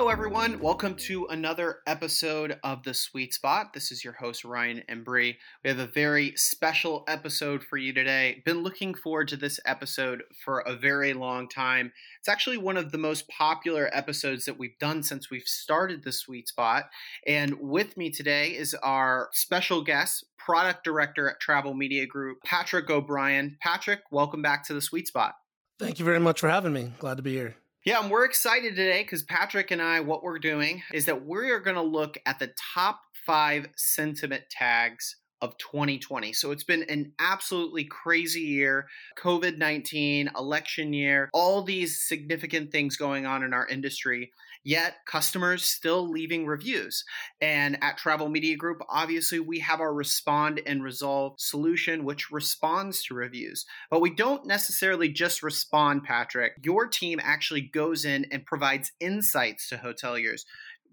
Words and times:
Hello, 0.00 0.08
everyone. 0.10 0.58
Welcome 0.60 0.94
to 0.94 1.26
another 1.26 1.80
episode 1.86 2.58
of 2.64 2.84
The 2.84 2.94
Sweet 2.94 3.34
Spot. 3.34 3.70
This 3.74 3.92
is 3.92 4.02
your 4.02 4.14
host, 4.14 4.46
Ryan 4.46 4.82
Embry. 4.88 5.36
We 5.62 5.68
have 5.68 5.78
a 5.78 5.86
very 5.86 6.32
special 6.36 7.04
episode 7.06 7.62
for 7.62 7.76
you 7.76 7.92
today. 7.92 8.40
Been 8.46 8.62
looking 8.62 8.94
forward 8.94 9.28
to 9.28 9.36
this 9.36 9.60
episode 9.66 10.22
for 10.42 10.60
a 10.60 10.74
very 10.74 11.12
long 11.12 11.50
time. 11.50 11.92
It's 12.18 12.30
actually 12.30 12.56
one 12.56 12.78
of 12.78 12.92
the 12.92 12.98
most 12.98 13.28
popular 13.28 13.90
episodes 13.92 14.46
that 14.46 14.58
we've 14.58 14.78
done 14.78 15.02
since 15.02 15.30
we've 15.30 15.42
started 15.42 16.02
The 16.02 16.12
Sweet 16.12 16.48
Spot. 16.48 16.84
And 17.26 17.60
with 17.60 17.98
me 17.98 18.08
today 18.08 18.56
is 18.56 18.72
our 18.82 19.28
special 19.34 19.84
guest, 19.84 20.24
product 20.38 20.82
director 20.82 21.28
at 21.28 21.40
Travel 21.40 21.74
Media 21.74 22.06
Group, 22.06 22.38
Patrick 22.42 22.88
O'Brien. 22.88 23.58
Patrick, 23.60 24.00
welcome 24.10 24.40
back 24.40 24.64
to 24.68 24.72
The 24.72 24.80
Sweet 24.80 25.08
Spot. 25.08 25.34
Thank 25.78 25.98
you 25.98 26.06
very 26.06 26.20
much 26.20 26.40
for 26.40 26.48
having 26.48 26.72
me. 26.72 26.94
Glad 26.98 27.18
to 27.18 27.22
be 27.22 27.34
here. 27.34 27.56
Yeah, 27.82 28.02
and 28.02 28.10
we're 28.10 28.26
excited 28.26 28.76
today 28.76 29.02
because 29.02 29.22
Patrick 29.22 29.70
and 29.70 29.80
I, 29.80 30.00
what 30.00 30.22
we're 30.22 30.38
doing 30.38 30.82
is 30.92 31.06
that 31.06 31.24
we're 31.24 31.60
going 31.60 31.76
to 31.76 31.82
look 31.82 32.18
at 32.26 32.38
the 32.38 32.52
top 32.74 33.00
five 33.26 33.68
sentiment 33.74 34.44
tags 34.50 35.16
of 35.40 35.56
2020. 35.56 36.34
So 36.34 36.50
it's 36.50 36.62
been 36.64 36.82
an 36.90 37.12
absolutely 37.18 37.84
crazy 37.84 38.42
year. 38.42 38.86
COVID 39.18 39.56
19, 39.56 40.30
election 40.36 40.92
year, 40.92 41.30
all 41.32 41.62
these 41.62 42.06
significant 42.06 42.70
things 42.70 42.98
going 42.98 43.24
on 43.24 43.42
in 43.42 43.54
our 43.54 43.66
industry 43.66 44.30
yet 44.64 44.96
customers 45.06 45.64
still 45.64 46.08
leaving 46.08 46.46
reviews. 46.46 47.04
And 47.40 47.78
at 47.82 47.98
Travel 47.98 48.28
Media 48.28 48.56
Group, 48.56 48.82
obviously, 48.88 49.40
we 49.40 49.60
have 49.60 49.80
our 49.80 49.92
respond 49.92 50.60
and 50.66 50.82
resolve 50.82 51.34
solution, 51.38 52.04
which 52.04 52.30
responds 52.30 53.02
to 53.04 53.14
reviews. 53.14 53.66
But 53.90 54.00
we 54.00 54.10
don't 54.10 54.46
necessarily 54.46 55.08
just 55.08 55.42
respond, 55.42 56.04
Patrick. 56.04 56.52
Your 56.62 56.86
team 56.86 57.20
actually 57.22 57.62
goes 57.62 58.04
in 58.04 58.26
and 58.30 58.44
provides 58.44 58.92
insights 59.00 59.68
to 59.68 59.76
hoteliers 59.76 60.44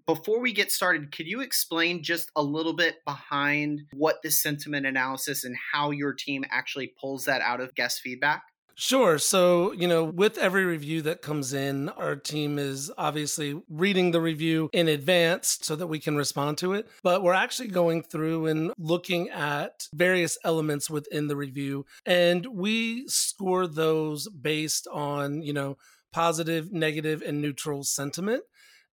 before 0.08 0.40
we 0.40 0.54
get 0.54 0.72
started, 0.72 1.12
could 1.12 1.26
you 1.26 1.42
explain 1.42 2.02
just 2.02 2.30
a 2.34 2.42
little 2.42 2.72
bit 2.72 3.04
behind 3.04 3.82
what 3.92 4.22
this 4.22 4.42
sentiment 4.42 4.86
analysis 4.86 5.44
and 5.44 5.54
how 5.70 5.90
your 5.90 6.14
team 6.14 6.46
actually 6.50 6.94
pulls 6.98 7.26
that 7.26 7.42
out 7.42 7.60
of 7.60 7.74
guest 7.74 8.00
feedback? 8.00 8.42
Sure. 8.80 9.18
So, 9.18 9.72
you 9.72 9.88
know, 9.88 10.04
with 10.04 10.38
every 10.38 10.64
review 10.64 11.02
that 11.02 11.20
comes 11.20 11.52
in, 11.52 11.88
our 11.88 12.14
team 12.14 12.60
is 12.60 12.92
obviously 12.96 13.60
reading 13.68 14.12
the 14.12 14.20
review 14.20 14.70
in 14.72 14.86
advance 14.86 15.58
so 15.62 15.74
that 15.74 15.88
we 15.88 15.98
can 15.98 16.16
respond 16.16 16.58
to 16.58 16.74
it. 16.74 16.88
But 17.02 17.24
we're 17.24 17.34
actually 17.34 17.68
going 17.68 18.04
through 18.04 18.46
and 18.46 18.72
looking 18.78 19.30
at 19.30 19.88
various 19.92 20.38
elements 20.44 20.88
within 20.88 21.26
the 21.26 21.34
review. 21.34 21.86
And 22.06 22.46
we 22.46 23.08
score 23.08 23.66
those 23.66 24.28
based 24.28 24.86
on, 24.92 25.42
you 25.42 25.52
know, 25.52 25.76
positive, 26.12 26.72
negative, 26.72 27.20
and 27.20 27.42
neutral 27.42 27.82
sentiment 27.82 28.44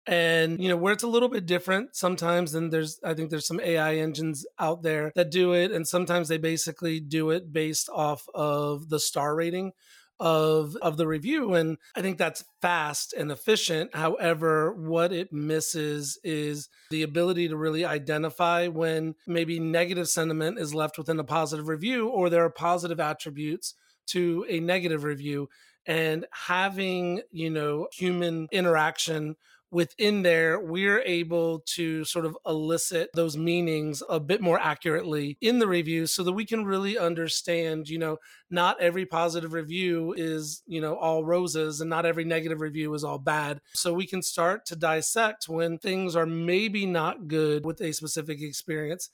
and 0.08 0.62
you 0.62 0.70
know 0.70 0.78
where 0.78 0.94
it's 0.94 1.04
a 1.04 1.08
little 1.08 1.30
bit 1.30 1.46
different 1.46 1.96
sometimes 1.96 2.54
and 2.54 2.72
there's 2.72 3.00
i 3.04 3.14
think 3.14 3.30
there's 3.30 3.48
some 3.48 3.60
ai 3.62 3.96
engines 3.96 4.46
out 4.60 4.84
there 4.84 5.12
that 5.16 5.32
do 5.32 5.54
it 5.54 5.72
and 5.72 5.88
sometimes 5.88 6.28
they 6.28 6.38
basically 6.38 7.00
do 7.00 7.32
it 7.32 7.52
based 7.52 7.90
off 7.94 8.28
of 8.34 8.90
the 8.90 9.00
star 9.00 9.36
rating 9.36 9.72
of 10.20 10.78
of 10.82 10.96
the 10.96 11.08
review 11.08 11.54
and 11.54 11.78
i 11.96 12.02
think 12.02 12.18
that's 12.18 12.46
fast 12.62 13.14
and 13.14 13.32
efficient. 13.32 13.94
However 13.94 14.74
what 14.74 15.12
it 15.12 15.34
misses 15.34 16.18
is 16.24 16.70
the 16.90 17.04
ability 17.04 17.50
to 17.50 17.58
really 17.58 17.84
identify 17.84 18.68
when 18.68 19.16
maybe 19.28 19.60
negative 19.60 20.08
sentiment 20.08 20.58
is 20.58 20.74
left 20.74 20.98
within 20.98 21.20
a 21.20 21.24
positive 21.24 21.68
review 21.68 22.08
or 22.08 22.30
there 22.30 22.46
are 22.46 22.50
positive 22.50 23.00
attributes 23.00 23.76
to 24.08 24.46
a 24.50 24.60
negative 24.62 25.04
review 25.04 25.50
and 25.86 26.26
having 26.32 27.22
you 27.32 27.50
know 27.50 27.88
human 27.94 28.48
interaction 28.52 29.36
within 29.72 30.22
there, 30.22 30.60
we're 30.60 31.02
able 31.02 31.60
to 31.60 32.06
sort 32.06 32.26
of 32.26 32.38
elicit 32.46 33.10
those 33.14 33.38
meanings 33.38 34.02
a 34.10 34.20
bit 34.20 34.42
more 34.42 34.60
accurately 34.60 35.38
in 35.42 35.60
the 35.60 35.68
review 35.68 36.08
so 36.08 36.24
that 36.24 36.34
we 36.34 36.46
can 36.46 36.66
really 36.66 36.98
understand, 36.98 37.90
you 37.90 38.00
know, 38.00 38.18
not 38.50 38.80
every 38.80 39.06
positive 39.06 39.54
review 39.54 40.14
is, 40.18 40.64
you 40.66 40.80
know, 40.80 40.96
all 40.96 41.26
roses 41.26 41.82
and 41.82 41.90
not 41.90 42.06
every 42.06 42.24
negative 42.24 42.62
review 42.62 42.94
is 42.94 43.04
all 43.04 43.18
bad. 43.18 43.60
So 43.74 43.94
we 43.94 44.08
can 44.08 44.22
start 44.22 44.66
to 44.68 44.76
dissect 44.76 45.50
when 45.50 45.78
things 45.78 46.16
are 46.16 46.26
maybe 46.26 46.86
not 46.86 47.28
good 47.28 47.66
with 47.66 47.82
a 47.82 47.92
specific 47.92 48.42
experience 48.42 49.10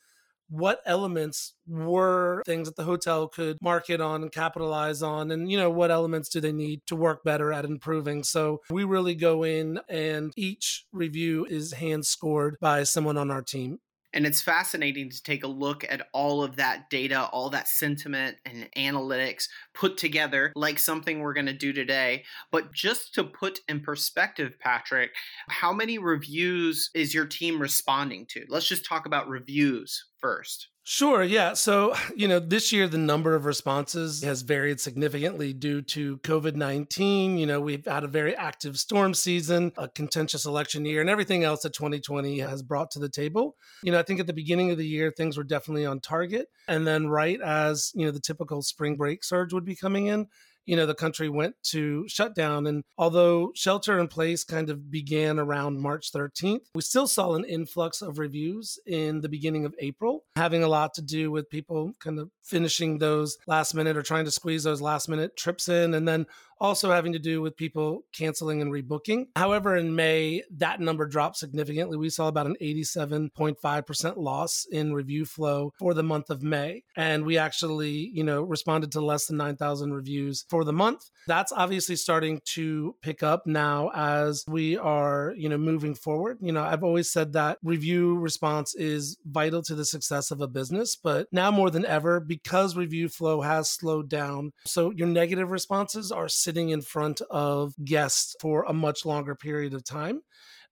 what 0.51 0.81
elements 0.85 1.53
were 1.65 2.43
things 2.45 2.67
that 2.67 2.75
the 2.75 2.83
hotel 2.83 3.27
could 3.27 3.57
market 3.61 4.01
on 4.01 4.21
and 4.21 4.31
capitalize 4.31 5.01
on 5.01 5.31
and 5.31 5.49
you 5.49 5.57
know 5.57 5.69
what 5.69 5.89
elements 5.89 6.27
do 6.27 6.41
they 6.41 6.51
need 6.51 6.81
to 6.85 6.95
work 6.95 7.23
better 7.23 7.53
at 7.53 7.65
improving. 7.65 8.23
So 8.23 8.59
we 8.69 8.83
really 8.83 9.15
go 9.15 9.43
in 9.43 9.79
and 9.87 10.33
each 10.35 10.85
review 10.91 11.45
is 11.45 11.73
hand 11.73 12.05
scored 12.05 12.57
by 12.59 12.83
someone 12.83 13.17
on 13.17 13.31
our 13.31 13.41
team 13.41 13.79
and 14.13 14.25
it's 14.25 14.41
fascinating 14.41 15.09
to 15.09 15.23
take 15.23 15.43
a 15.43 15.47
look 15.47 15.85
at 15.89 16.07
all 16.13 16.43
of 16.43 16.55
that 16.57 16.89
data, 16.89 17.25
all 17.31 17.49
that 17.49 17.67
sentiment 17.67 18.37
and 18.45 18.69
analytics 18.77 19.47
put 19.73 19.97
together, 19.97 20.51
like 20.55 20.79
something 20.79 21.19
we're 21.19 21.33
going 21.33 21.45
to 21.45 21.53
do 21.53 21.73
today. 21.73 22.23
But 22.51 22.73
just 22.73 23.13
to 23.15 23.23
put 23.23 23.59
in 23.67 23.79
perspective, 23.79 24.57
Patrick, 24.59 25.11
how 25.47 25.71
many 25.71 25.97
reviews 25.97 26.89
is 26.93 27.13
your 27.13 27.25
team 27.25 27.61
responding 27.61 28.25
to? 28.31 28.45
Let's 28.49 28.67
just 28.67 28.85
talk 28.85 29.05
about 29.05 29.29
reviews 29.29 30.05
first. 30.19 30.70
Sure. 30.83 31.23
Yeah. 31.23 31.53
So, 31.53 31.93
you 32.15 32.27
know, 32.27 32.39
this 32.39 32.71
year 32.71 32.87
the 32.87 32.97
number 32.97 33.35
of 33.35 33.45
responses 33.45 34.23
has 34.23 34.41
varied 34.41 34.79
significantly 34.79 35.53
due 35.53 35.81
to 35.83 36.17
COVID 36.19 36.55
19. 36.55 37.37
You 37.37 37.45
know, 37.45 37.61
we've 37.61 37.85
had 37.85 38.03
a 38.03 38.07
very 38.07 38.35
active 38.35 38.77
storm 38.77 39.13
season, 39.13 39.71
a 39.77 39.87
contentious 39.87 40.45
election 40.45 40.85
year, 40.85 41.01
and 41.01 41.09
everything 41.09 41.43
else 41.43 41.61
that 41.61 41.73
2020 41.73 42.39
has 42.39 42.63
brought 42.63 42.91
to 42.91 42.99
the 42.99 43.09
table. 43.09 43.55
You 43.83 43.91
know, 43.91 43.99
I 43.99 44.03
think 44.03 44.19
at 44.19 44.27
the 44.27 44.33
beginning 44.33 44.71
of 44.71 44.77
the 44.77 44.87
year, 44.87 45.11
things 45.15 45.37
were 45.37 45.43
definitely 45.43 45.85
on 45.85 45.99
target. 45.99 46.47
And 46.67 46.87
then, 46.87 47.07
right 47.07 47.39
as, 47.41 47.91
you 47.93 48.05
know, 48.05 48.11
the 48.11 48.19
typical 48.19 48.61
spring 48.61 48.95
break 48.95 49.23
surge 49.23 49.53
would 49.53 49.65
be 49.65 49.75
coming 49.75 50.07
in, 50.07 50.27
you 50.71 50.77
know, 50.77 50.85
the 50.85 50.95
country 50.95 51.27
went 51.27 51.53
to 51.63 52.07
shutdown. 52.07 52.65
And 52.65 52.85
although 52.97 53.51
shelter 53.55 53.99
in 53.99 54.07
place 54.07 54.45
kind 54.45 54.69
of 54.69 54.89
began 54.89 55.37
around 55.37 55.81
March 55.81 56.13
13th, 56.13 56.61
we 56.73 56.79
still 56.79 57.07
saw 57.07 57.33
an 57.33 57.43
influx 57.43 58.01
of 58.01 58.19
reviews 58.19 58.79
in 58.87 59.19
the 59.19 59.27
beginning 59.27 59.65
of 59.65 59.75
April, 59.79 60.23
having 60.37 60.63
a 60.63 60.69
lot 60.69 60.93
to 60.93 61.01
do 61.01 61.29
with 61.29 61.49
people 61.49 61.91
kind 61.99 62.19
of 62.19 62.29
finishing 62.41 62.99
those 62.99 63.37
last 63.47 63.73
minute 63.73 63.97
or 63.97 64.01
trying 64.01 64.23
to 64.23 64.31
squeeze 64.31 64.63
those 64.63 64.81
last 64.81 65.09
minute 65.09 65.35
trips 65.35 65.67
in. 65.67 65.93
And 65.93 66.07
then 66.07 66.25
also 66.61 66.91
having 66.91 67.11
to 67.13 67.19
do 67.19 67.41
with 67.41 67.57
people 67.57 68.03
canceling 68.13 68.61
and 68.61 68.71
rebooking. 68.71 69.25
However, 69.35 69.75
in 69.75 69.95
May, 69.95 70.43
that 70.57 70.79
number 70.79 71.07
dropped 71.07 71.37
significantly. 71.37 71.97
We 71.97 72.11
saw 72.11 72.27
about 72.27 72.45
an 72.45 72.55
87.5% 72.61 74.17
loss 74.17 74.67
in 74.71 74.93
review 74.93 75.25
flow 75.25 75.73
for 75.79 75.95
the 75.95 76.03
month 76.03 76.29
of 76.29 76.43
May. 76.43 76.83
And 76.95 77.25
we 77.25 77.39
actually, 77.39 78.11
you 78.13 78.23
know, 78.23 78.43
responded 78.43 78.91
to 78.91 79.01
less 79.01 79.25
than 79.25 79.37
9,000 79.37 79.91
reviews 79.91 80.45
for 80.49 80.63
the 80.63 80.71
month. 80.71 81.09
That's 81.27 81.51
obviously 81.51 81.95
starting 81.95 82.41
to 82.53 82.95
pick 83.01 83.23
up 83.23 83.47
now 83.47 83.89
as 83.95 84.43
we 84.47 84.77
are, 84.77 85.33
you 85.35 85.49
know, 85.49 85.57
moving 85.57 85.95
forward. 85.95 86.37
You 86.41 86.51
know, 86.51 86.63
I've 86.63 86.83
always 86.83 87.11
said 87.11 87.33
that 87.33 87.57
review 87.63 88.19
response 88.19 88.75
is 88.75 89.17
vital 89.25 89.63
to 89.63 89.73
the 89.73 89.85
success 89.85 90.29
of 90.29 90.41
a 90.41 90.47
business, 90.47 90.95
but 90.95 91.27
now 91.31 91.49
more 91.49 91.71
than 91.71 91.85
ever, 91.87 92.19
because 92.19 92.75
review 92.75 93.09
flow 93.09 93.41
has 93.41 93.67
slowed 93.67 94.09
down, 94.09 94.51
so 94.65 94.91
your 94.91 95.07
negative 95.07 95.49
responses 95.49 96.11
are 96.11 96.29
sitting 96.29 96.50
in 96.69 96.81
front 96.81 97.21
of 97.29 97.73
guests 97.83 98.35
for 98.39 98.63
a 98.63 98.73
much 98.73 99.05
longer 99.05 99.35
period 99.35 99.73
of 99.73 99.83
time. 99.83 100.21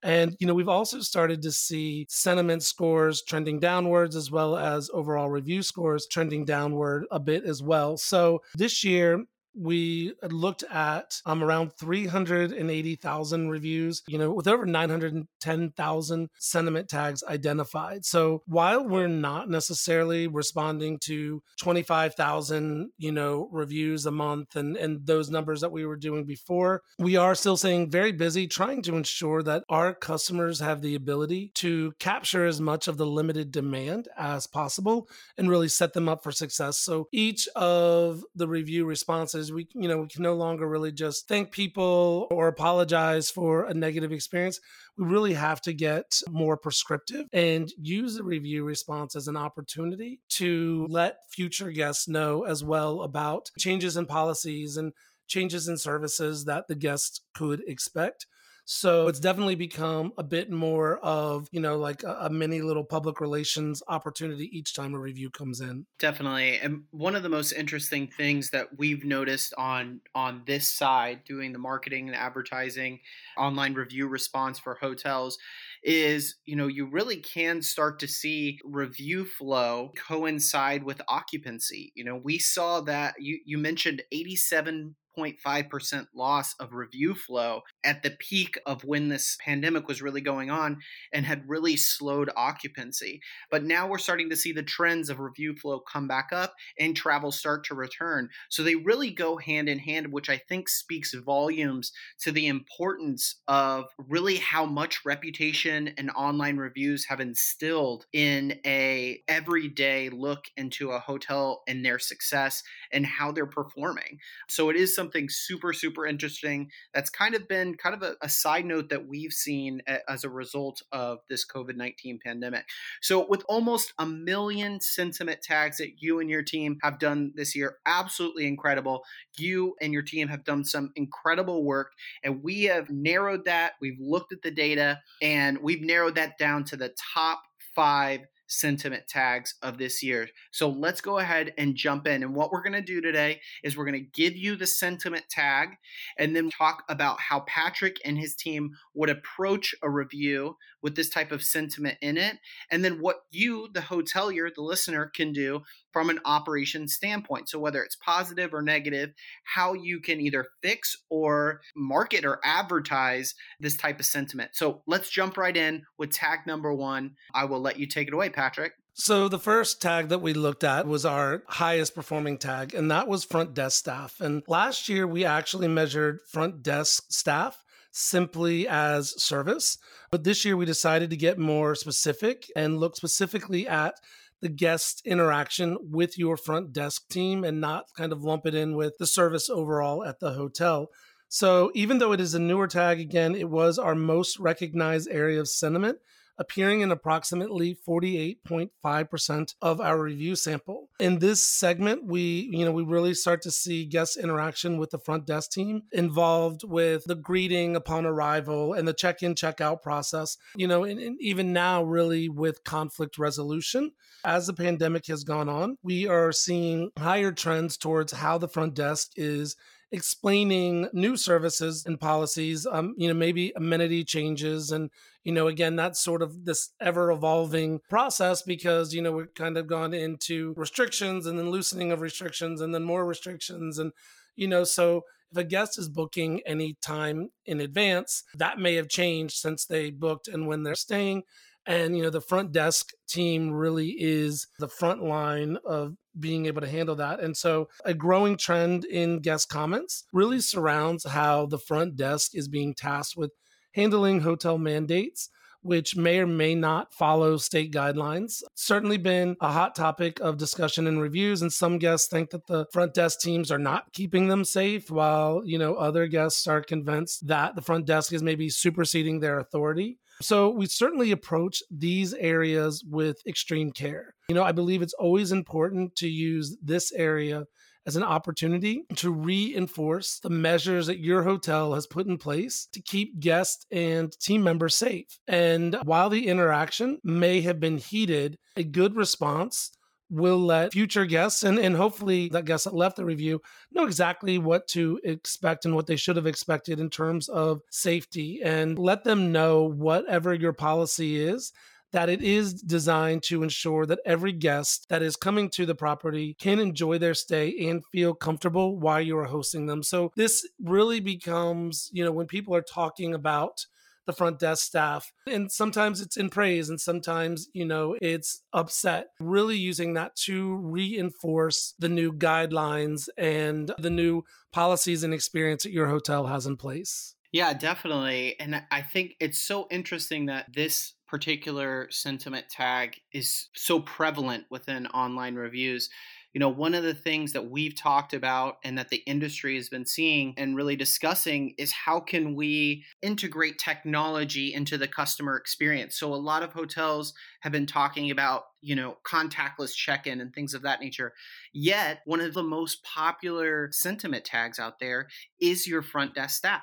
And, 0.02 0.38
you 0.40 0.48
know, 0.48 0.54
we've 0.54 0.70
also 0.70 1.02
started 1.02 1.42
to 1.42 1.52
see 1.52 2.06
sentiment 2.10 2.64
scores 2.64 3.22
trending 3.22 3.60
downwards 3.60 4.16
as 4.16 4.32
well 4.32 4.56
as 4.56 4.90
overall 4.94 5.30
review 5.30 5.62
scores 5.62 6.08
trending 6.10 6.46
downward 6.46 7.06
a 7.12 7.20
bit 7.20 7.44
as 7.44 7.62
well. 7.62 7.98
So 7.98 8.40
this 8.56 8.84
year, 8.84 9.26
we 9.56 10.14
looked 10.24 10.64
at 10.72 11.22
um, 11.26 11.44
around 11.44 11.74
380,000 11.80 13.50
reviews, 13.50 14.04
you 14.08 14.18
know, 14.18 14.32
with 14.32 14.48
over 14.48 14.66
910,000 14.66 16.30
sentiment 16.40 16.90
tags 16.90 17.24
identified. 17.28 18.06
So 18.06 18.44
while 18.46 18.88
we're 18.88 19.08
not 19.08 19.50
necessarily 19.50 20.28
responding 20.28 21.00
to 21.06 21.42
25,000, 21.60 22.92
you 22.98 23.12
know, 23.12 23.50
reviews 23.52 24.06
a 24.06 24.12
month 24.12 24.56
and, 24.56 24.78
and 24.78 25.06
those 25.06 25.30
numbers 25.30 25.62
that 25.62 25.72
we 25.72 25.86
were 25.86 25.98
doing 25.98 26.26
before, 26.26 26.82
we 26.98 27.16
are 27.16 27.36
still 27.36 27.58
staying 27.58 27.90
very 27.90 28.12
busy 28.12 28.48
trying 28.48 28.82
to 28.84 28.96
ensure 28.96 29.44
that 29.44 29.64
our 29.70 29.94
customers 29.94 30.60
have 30.60 30.82
the 30.82 30.96
ability 30.96 31.52
to 31.56 31.94
capture 32.00 32.46
as 32.46 32.62
much 32.62 32.88
of 32.88 32.98
the 32.98 33.06
limited 33.06 33.52
demand 33.52 34.08
as 34.18 34.48
possible 34.48 35.08
and 35.38 35.50
really 35.50 35.68
set 35.68 35.94
them 35.94 36.10
up 36.10 36.24
for 36.24 36.32
success. 36.32 36.78
So 36.78 37.08
each 37.12 37.48
of 37.56 38.24
the 38.36 38.48
review 38.48 38.86
responses 38.86 39.39
We, 39.52 39.68
you 39.74 39.88
know, 39.88 40.02
we 40.02 40.08
can 40.08 40.24
no 40.24 40.36
longer 40.36 40.68
really 40.68 40.92
just 40.92 41.28
thank 41.28 41.52
people 41.52 42.28
or 42.32 42.48
apologize 42.48 43.30
for 43.30 43.66
a 43.66 43.74
negative 43.74 44.12
experience. 44.12 44.60
We 44.98 45.06
really 45.06 45.34
have 45.34 45.62
to 45.62 45.74
get 45.74 46.22
more 46.30 46.58
prescriptive 46.58 47.28
and 47.32 47.72
use 47.78 48.16
the 48.16 48.24
review 48.24 48.64
response 48.64 49.16
as 49.16 49.28
an 49.28 49.38
opportunity 49.38 50.20
to 50.30 50.86
let 50.90 51.18
future 51.30 51.72
guests 51.72 52.08
know 52.08 52.44
as 52.44 52.64
well 52.64 53.02
about 53.02 53.50
changes 53.58 53.98
in 53.98 54.06
policies 54.06 54.78
and 54.78 54.92
changes 55.28 55.68
in 55.68 55.78
services 55.78 56.46
that 56.46 56.68
the 56.68 56.76
guests 56.76 57.22
could 57.34 57.62
expect. 57.68 58.26
So 58.72 59.08
it's 59.08 59.20
definitely 59.20 59.56
become 59.56 60.14
a 60.20 60.24
bit 60.24 60.52
more 60.52 61.00
of, 61.00 61.48
you 61.52 61.60
know, 61.60 61.80
like 61.80 62.04
a, 62.04 62.18
a, 62.26 62.30
mini 62.30 62.62
little 62.62 62.84
public 62.84 63.20
relations 63.20 63.82
opportunity 63.88 64.48
each 64.56 64.76
time 64.76 64.94
a 64.94 65.00
review 65.00 65.32
comes 65.32 65.60
in. 65.60 65.88
Definitely. 65.98 66.60
And 66.60 66.84
one 66.92 67.16
of 67.16 67.24
the 67.24 67.30
most 67.30 67.52
interesting 67.52 68.06
things 68.16 68.52
that 68.52 68.78
we've 68.78 69.04
noticed 69.04 69.56
on 69.58 70.02
on 70.14 70.44
this 70.46 70.70
side 70.70 71.24
doing 71.26 71.52
the 71.52 71.58
marketing 71.58 72.10
and 72.10 72.16
advertising 72.16 73.00
online 73.40 73.74
review 73.74 74.08
response 74.08 74.60
for 74.60 74.76
hotels 74.76 75.40
is 75.82 76.36
you 76.46 76.56
know 76.56 76.68
you 76.68 76.86
really 76.86 77.18
can 77.18 77.64
start 77.64 77.98
to 78.00 78.08
see 78.08 78.60
review 78.64 79.26
flow 79.26 79.92
coincide 79.96 80.84
with 80.84 81.02
occupancy 81.08 81.94
you 81.96 82.04
know 82.04 82.20
we 82.22 82.38
saw 82.38 82.82
that 82.82 83.16
you 83.18 83.40
you 83.46 83.58
mentioned 83.58 84.04
87 84.12 84.96
0.5% 85.20 86.08
loss 86.16 86.54
of 86.60 86.74
review 86.74 87.14
flow 87.14 87.62
at 87.84 88.04
the 88.04 88.12
peak 88.12 88.58
of 88.66 88.84
when 88.84 89.10
this 89.10 89.38
pandemic 89.44 89.88
was 89.88 90.02
really 90.02 90.22
going 90.22 90.50
on 90.50 90.78
and 91.14 91.26
had 91.26 91.48
really 91.48 91.76
slowed 91.76 92.30
occupancy. 92.36 93.22
But 93.52 93.64
now 93.64 93.88
we're 93.88 93.98
starting 93.98 94.30
to 94.30 94.36
see 94.36 94.52
the 94.52 94.64
trends 94.64 95.10
of 95.10 95.20
review 95.20 95.56
flow 95.56 95.80
come 95.80 96.08
back 96.08 96.30
up 96.32 96.54
and 96.80 96.96
travel 96.96 97.32
start 97.32 97.66
to 97.66 97.76
return. 97.76 98.30
So 98.50 98.64
they 98.64 98.76
really 98.76 99.12
go 99.12 99.38
hand 99.38 99.70
in 99.70 99.80
hand, 99.80 100.12
which 100.12 100.30
I 100.30 100.38
think 100.38 100.70
speaks 100.70 101.14
volumes 101.14 101.92
to 102.22 102.32
the 102.32 102.48
importance 102.48 103.36
of 103.48 103.86
really 103.98 104.38
how 104.38 104.66
much 104.66 105.06
reputation 105.06 105.94
and 105.98 106.10
online 106.12 106.58
reviews 106.58 107.06
have 107.06 107.20
instilled 107.20 108.06
in 108.14 108.60
a 108.66 109.22
everyday 109.28 110.10
look 110.10 110.46
into 110.58 110.92
a 110.92 111.00
hotel 111.00 111.64
and 111.68 111.86
their 111.86 112.00
success 112.00 112.64
and 112.92 113.06
how 113.06 113.32
they're 113.32 113.46
performing. 113.46 114.20
So 114.48 114.70
it 114.70 114.76
is 114.76 114.96
something 114.96 115.09
super 115.30 115.74
super 115.74 116.06
interesting 116.06 116.70
that's 116.94 117.10
kind 117.10 117.36
of 117.36 117.48
been 117.48 117.76
kind 117.76 117.96
of 117.96 118.04
a, 118.04 118.16
a 118.22 118.30
side 118.30 118.66
note 118.66 118.90
that 118.90 119.08
we've 119.08 119.34
seen 119.34 119.82
a, 119.88 119.98
as 120.10 120.24
a 120.24 120.30
result 120.30 120.82
of 120.92 121.20
this 121.30 121.46
covid-19 121.46 122.20
pandemic. 122.24 122.66
So 123.02 123.26
with 123.28 123.44
almost 123.48 123.94
a 123.98 124.06
million 124.06 124.80
sentiment 124.82 125.42
tags 125.42 125.78
that 125.78 125.94
you 126.00 126.20
and 126.20 126.30
your 126.30 126.44
team 126.44 126.78
have 126.84 127.00
done 127.00 127.32
this 127.36 127.56
year 127.56 127.78
absolutely 127.86 128.48
incredible. 128.48 129.04
You 129.38 129.76
and 129.82 129.94
your 129.94 130.04
team 130.04 130.28
have 130.28 130.44
done 130.44 130.64
some 130.66 130.92
incredible 130.96 131.64
work 131.64 131.92
and 132.24 132.44
we 132.44 132.64
have 132.64 132.90
narrowed 132.90 133.46
that 133.46 133.74
we've 133.82 134.00
looked 134.00 134.34
at 134.34 134.42
the 134.42 134.52
data 134.52 135.00
and 135.22 135.58
we've 135.62 135.82
narrowed 135.82 136.16
that 136.16 136.38
down 136.38 136.64
to 136.66 136.78
the 136.78 136.94
top 137.14 137.42
five 137.76 138.22
sentiment 138.50 139.08
tags 139.08 139.56
of 139.62 139.78
this 139.78 140.04
year. 140.04 140.28
So 140.52 140.68
let's 140.70 141.00
go 141.00 141.20
ahead 141.20 141.54
and 141.58 141.76
jump 141.76 142.08
in. 142.08 142.24
And 142.24 142.36
what 142.36 142.52
we're 142.52 142.64
going 142.64 142.74
to 142.74 142.82
do 142.82 143.00
today 143.00 143.40
is 143.64 143.78
we're 143.78 143.86
going 143.86 144.04
to 144.04 144.22
give 144.22 144.36
you 144.36 144.56
the 144.56 144.68
sentiment 144.68 145.26
tag 145.30 145.70
and 146.18 146.36
then 146.36 146.50
talk 146.50 146.84
about 146.90 147.22
how 147.22 147.42
Patrick 147.42 147.98
and 148.04 148.18
his 148.18 148.36
team 148.36 148.72
would 148.94 149.10
approach 149.10 149.74
a 149.82 149.90
review 149.90 150.58
with 150.82 150.96
this 150.96 151.10
type 151.10 151.32
of 151.32 151.44
sentiment 151.44 151.98
in 152.02 152.18
it. 152.18 152.38
And 152.72 152.84
then 152.84 153.02
what 153.02 153.22
you, 153.32 153.70
the 153.72 153.82
hotelier, 153.82 154.54
the 154.54 154.62
listener, 154.62 155.12
can 155.14 155.32
do 155.32 155.62
from 155.92 156.10
an 156.10 156.20
operation 156.26 156.88
standpoint. 156.88 157.50
So 157.50 157.60
whether 157.60 157.84
it's 157.84 157.96
positive 157.96 158.54
or 158.54 158.62
negative, 158.62 159.12
how 159.44 159.74
you 159.74 160.00
can 160.00 160.22
either 160.22 160.46
fix 160.62 160.96
or 161.10 161.62
market 161.76 162.26
or 162.26 162.40
advertise 162.44 163.34
this 163.60 163.78
type 163.78 164.00
of 164.00 164.06
sentiment. 164.06 164.52
So 164.54 164.82
let's 164.88 165.10
jump 165.10 165.38
right 165.38 165.56
in 165.56 165.84
with 165.98 166.12
tag 166.12 166.40
number 166.46 166.74
one. 166.74 167.16
I 167.34 167.46
will 167.46 167.62
let 167.62 167.80
you 167.80 167.88
take 167.88 168.08
it 168.08 168.14
away, 168.14 168.30
Patrick. 168.30 168.74
So 168.94 169.30
the 169.30 169.40
first 169.40 169.82
tag 169.82 170.10
that 170.10 170.22
we 170.22 170.34
looked 170.34 170.66
at 170.66 170.86
was 170.86 171.06
our 171.06 171.44
highest 171.48 171.96
performing 171.96 172.38
tag, 172.38 172.74
and 172.74 172.92
that 172.92 173.08
was 173.08 173.24
front 173.24 173.54
desk 173.54 173.80
staff. 173.80 174.20
And 174.20 174.44
last 174.46 174.90
year 174.90 175.08
we 175.08 175.24
actually 175.24 175.70
measured 175.70 176.20
front 176.30 176.64
desk 176.64 177.06
staff 177.10 177.64
simply 177.92 178.68
as 178.68 179.22
service. 179.22 179.78
But 180.12 180.26
this 180.26 180.44
year 180.44 180.58
we 180.58 180.66
decided 180.66 181.10
to 181.12 181.18
get 181.18 181.40
more 181.40 181.76
specific 181.76 182.52
and 182.56 182.78
look 182.78 182.96
specifically 182.98 183.68
at 183.68 183.96
the 184.42 184.50
guest 184.50 185.02
interaction 185.06 185.78
with 185.82 186.18
your 186.18 186.38
front 186.38 186.74
desk 186.74 187.08
team 187.10 187.44
and 187.44 187.60
not 187.60 187.86
kind 187.96 188.12
of 188.12 188.24
lump 188.24 188.46
it 188.46 188.56
in 188.56 188.76
with 188.76 188.98
the 188.98 189.08
service 189.08 189.50
overall 189.50 190.04
at 190.04 190.20
the 190.20 190.32
hotel. 190.32 190.90
So, 191.28 191.72
even 191.76 192.00
though 192.00 192.12
it 192.12 192.20
is 192.20 192.34
a 192.34 192.40
newer 192.40 192.68
tag, 192.68 193.00
again, 193.00 193.36
it 193.36 193.50
was 193.50 193.78
our 193.78 193.94
most 193.94 194.40
recognized 194.40 195.10
area 195.12 195.40
of 195.40 195.48
sentiment 195.48 196.00
appearing 196.40 196.82
in 196.82 196.92
approximately 196.92 197.78
48.5% 197.88 199.56
of 199.62 199.82
our 199.82 200.02
review 200.02 200.36
sample. 200.36 200.90
In 201.00 201.20
this 201.20 201.44
segment, 201.44 202.06
we, 202.06 202.50
you 202.52 202.66
know, 202.66 202.72
we 202.72 202.84
really 202.84 203.14
start 203.14 203.42
to 203.44 203.52
see 203.52 203.86
guest 203.86 204.18
interaction 204.18 204.78
with 204.78 204.92
the 204.92 205.00
front 205.00 205.28
desk 205.28 205.52
team 205.52 205.84
involved 205.92 206.64
with 206.64 207.04
the 207.06 207.16
greeting 207.16 207.76
upon 207.76 208.06
arrival 208.06 208.74
and 208.74 208.88
the 208.88 208.94
check-in 208.94 209.36
check-out 209.36 209.84
process, 209.84 210.38
you 210.56 210.68
know, 210.68 210.84
and, 210.86 211.00
and 211.00 211.18
even 211.20 211.52
now 211.54 211.84
really 211.84 212.30
with 212.30 212.64
conflict 212.64 213.18
resolution. 213.18 213.92
As 214.24 214.48
the 214.48 214.54
pandemic 214.54 215.08
has 215.08 215.24
gone 215.24 215.50
on, 215.50 215.78
we 215.84 216.08
are 216.08 216.32
seeing 216.32 216.92
higher 216.98 217.32
trends 217.32 217.78
towards 217.78 218.14
how 218.14 218.38
the 218.38 218.48
front 218.48 218.74
desk 218.74 219.12
is 219.16 219.56
explaining 219.92 220.88
new 220.94 221.18
services 221.18 221.84
and 221.86 222.00
policies 222.00 222.68
um, 222.72 222.94
you 222.98 223.08
know 223.08 223.14
maybe 223.14 223.52
amenity 223.56 224.04
changes 224.04 224.72
and 224.72 224.90
you 225.24 225.32
know 225.32 225.48
again 225.48 225.76
that's 225.76 226.00
sort 226.00 226.22
of 226.22 226.46
this 226.46 226.70
ever 226.80 227.12
evolving 227.12 227.80
process 227.90 228.44
because 228.44 228.94
you 228.94 229.02
know 229.02 229.12
we've 229.12 229.34
kind 229.34 229.58
of 229.58 229.66
gone 229.68 229.94
into 229.94 230.54
restrictions 230.56 231.26
and 231.26 231.40
then 231.40 231.50
loosening 231.50 231.92
of 231.92 232.02
restrictions 232.02 232.62
and 232.62 232.74
then 232.74 232.84
more 232.84 233.06
restrictions 233.06 233.80
and 233.80 233.92
you 234.36 234.48
know 234.48 234.64
so 234.64 235.02
if 235.32 235.38
a 235.38 235.44
guest 235.44 235.78
is 235.78 235.90
booking 235.90 236.42
any 236.46 236.76
time 236.82 237.30
in 237.46 237.60
advance 237.60 238.24
that 238.36 238.60
may 238.60 238.76
have 238.76 238.90
changed 238.90 239.36
since 239.38 239.66
they 239.66 239.90
booked 239.90 240.28
and 240.28 240.48
when 240.48 240.64
they're 240.64 240.76
staying 240.76 241.24
and, 241.70 241.96
you 241.96 242.02
know, 242.02 242.10
the 242.10 242.20
front 242.20 242.52
desk 242.52 242.90
team 243.08 243.52
really 243.52 243.96
is 244.00 244.48
the 244.58 244.68
front 244.68 245.04
line 245.04 245.60
of 245.64 245.94
being 246.20 246.48
able 246.48 246.62
to 246.62 246.68
handle 246.68 246.96
that. 246.96 247.20
And 247.20 247.38
so 247.38 247.70
a 247.86 247.94
growing 247.94 248.38
trend 248.38 248.86
in 248.86 249.20
guest 249.20 249.50
comments 249.50 250.04
really 250.12 250.40
surrounds 250.40 251.06
how 251.06 251.46
the 251.46 251.60
front 251.60 251.96
desk 251.96 252.32
is 252.34 252.48
being 252.48 252.74
tasked 252.74 253.16
with 253.16 253.32
handling 253.74 254.22
hotel 254.22 254.58
mandates 254.58 255.30
which 255.62 255.96
may 255.96 256.20
or 256.20 256.26
may 256.26 256.56
not 256.56 256.94
follow 256.94 257.38
state 257.38 257.74
guidelines. 257.74 258.42
Certainly 258.56 258.98
been 258.98 259.36
a 259.42 259.52
hot 259.52 259.76
topic 259.76 260.20
of 260.22 260.38
discussion 260.38 260.88
and 260.88 261.02
reviews, 261.02 261.42
and 261.42 261.52
some 261.52 261.78
guests 261.78 262.08
think 262.08 262.30
that 262.30 262.48
the 262.48 262.66
front 262.72 262.94
desk 262.94 263.20
teams 263.20 263.52
are 263.52 263.60
not 263.60 263.92
keeping 263.92 264.30
them 264.30 264.46
safe, 264.46 264.90
while 264.90 265.42
you 265.44 265.58
know 265.58 265.76
other 265.76 266.08
guests 266.08 266.48
are 266.48 266.62
convinced 266.62 267.28
that 267.28 267.56
the 267.56 267.62
front 267.62 267.86
desk 267.86 268.14
is 268.14 268.24
maybe 268.24 268.50
superseding 268.50 269.20
their 269.20 269.40
authority. 269.40 270.00
So 270.22 270.50
we 270.50 270.66
certainly 270.66 271.12
approach 271.12 271.64
these 271.72 272.14
areas 272.14 272.84
with 272.88 273.18
extreme 273.28 273.72
care. 273.72 274.16
You 274.28 274.36
know, 274.36 274.44
I 274.44 274.52
believe 274.52 274.82
it's 274.82 274.94
always 274.94 275.32
important 275.32 275.96
to 275.98 276.08
use 276.08 276.58
this 276.62 276.92
area 276.92 277.46
as 277.88 277.96
an 277.96 278.04
opportunity 278.04 278.84
to 278.98 279.12
reinforce 279.12 280.20
the 280.20 280.30
measures 280.30 280.88
that 280.88 281.00
your 281.00 281.24
hotel 281.24 281.74
has 281.74 281.88
put 281.88 282.06
in 282.06 282.18
place 282.18 282.68
to 282.74 282.82
keep 282.82 283.20
guests 283.20 283.66
and 283.72 284.12
team 284.20 284.44
members 284.44 284.76
safe. 284.76 285.08
And 285.28 285.76
while 285.84 286.10
the 286.10 286.28
interaction 286.28 287.00
may 287.04 287.42
have 287.42 287.60
been 287.60 287.78
heated, 287.78 288.38
a 288.56 288.64
good 288.64 288.96
response 288.96 289.72
will 290.10 290.40
let 290.40 290.74
future 290.74 291.06
guests 291.06 291.44
and, 291.44 291.60
and 291.60 291.76
hopefully 291.76 292.30
that 292.30 292.46
guest 292.46 292.64
that 292.64 292.74
left 292.74 292.96
the 292.96 293.06
review 293.06 293.42
know 293.72 293.86
exactly 293.86 294.38
what 294.38 294.68
to 294.68 295.00
expect 295.04 295.66
and 295.66 295.76
what 295.76 295.88
they 295.88 295.96
should 295.96 296.16
have 296.16 296.28
expected 296.28 296.80
in 296.80 296.90
terms 296.90 297.30
of 297.30 297.62
safety 297.70 298.42
and 298.44 298.80
let 298.80 299.04
them 299.04 299.32
know 299.32 299.64
whatever 299.64 300.34
your 300.34 300.54
policy 300.54 301.22
is 301.22 301.52
that 301.92 302.10
it 302.10 302.22
is 302.22 302.54
designed 302.54 303.24
to 303.24 303.44
ensure 303.44 303.86
that 303.86 304.00
every 304.06 304.32
guest 304.32 304.88
that 304.90 305.02
is 305.02 305.16
coming 305.16 305.50
to 305.50 305.66
the 305.66 305.76
property 305.76 306.36
can 306.40 306.60
enjoy 306.60 306.98
their 306.98 307.14
stay 307.14 307.68
and 307.68 307.86
feel 307.88 308.14
comfortable 308.14 308.78
while 308.78 309.02
you 309.02 309.18
are 309.18 309.26
hosting 309.26 309.66
them. 309.66 309.82
So 309.82 310.12
this 310.16 310.48
really 310.62 311.00
becomes, 311.00 311.90
you 311.92 312.04
know, 312.04 312.12
when 312.12 312.28
people 312.28 312.56
are 312.56 312.62
talking 312.62 313.14
about 313.14 313.66
the 314.10 314.16
front 314.16 314.40
desk 314.40 314.66
staff. 314.66 315.14
And 315.28 315.52
sometimes 315.52 316.02
it's 316.02 316.18
in 316.18 316.32
praise 316.32 316.68
and 316.68 316.82
sometimes, 316.82 317.48
you 317.54 317.64
know, 317.64 317.96
it's 318.02 318.42
upset. 318.54 319.10
Really 319.20 319.56
using 319.56 319.94
that 319.94 320.16
to 320.26 320.56
reinforce 320.56 321.76
the 321.78 321.90
new 321.90 322.12
guidelines 322.12 323.08
and 323.20 323.72
the 323.78 323.92
new 323.92 324.24
policies 324.52 325.04
and 325.04 325.14
experience 325.14 325.62
that 325.62 325.72
your 325.72 325.88
hotel 325.88 326.26
has 326.26 326.48
in 326.48 326.58
place. 326.58 327.14
Yeah, 327.32 327.54
definitely. 327.54 328.40
And 328.40 328.64
I 328.72 328.82
think 328.82 329.14
it's 329.20 329.40
so 329.40 329.68
interesting 329.70 330.26
that 330.26 330.52
this 330.52 330.94
particular 331.10 331.88
sentiment 331.90 332.48
tag 332.50 333.02
is 333.12 333.48
so 333.56 333.80
prevalent 333.80 334.46
within 334.50 334.88
online 334.88 335.36
reviews 335.36 335.90
you 336.34 336.40
know, 336.40 336.50
one 336.50 336.76
of 336.76 336.84
the 336.84 336.94
things 336.94 337.34
that 337.34 337.50
we've 337.50 337.76
talked 337.76 338.14
about 338.14 338.58
and 338.64 338.78
that 338.78 338.90
the 338.90 339.04
industry 339.08 339.56
has 339.56 339.68
been 339.68 339.86
seeing 339.86 340.36
and 340.38 340.56
really 340.56 340.76
discussing 340.76 341.56
is 341.58 341.72
how 341.72 342.00
can 342.00 342.36
we 342.36 342.86
integrate 343.02 343.58
technology 343.58 344.54
into 344.54 344.78
the 344.78 344.88
customer 344.88 345.36
experience. 345.38 345.98
So 345.98 346.14
a 346.14 346.16
lot 346.16 346.44
of 346.44 346.54
hotels 346.54 347.14
have 347.42 347.52
been 347.52 347.66
talking 347.66 348.12
about, 348.12 348.44
you 348.62 348.76
know, 348.76 348.98
contactless 349.04 349.74
check-in 349.74 350.22
and 350.22 350.32
things 350.34 350.54
of 350.54 350.62
that 350.62 350.82
nature. 350.82 351.14
Yet, 351.52 352.02
one 352.06 352.22
of 352.22 352.36
the 352.36 352.44
most 352.44 352.84
popular 352.84 353.70
sentiment 353.72 354.24
tags 354.24 354.60
out 354.60 354.80
there 354.80 355.08
is 355.42 355.66
your 355.66 355.82
front 355.82 356.14
desk 356.14 356.38
staff. 356.38 356.62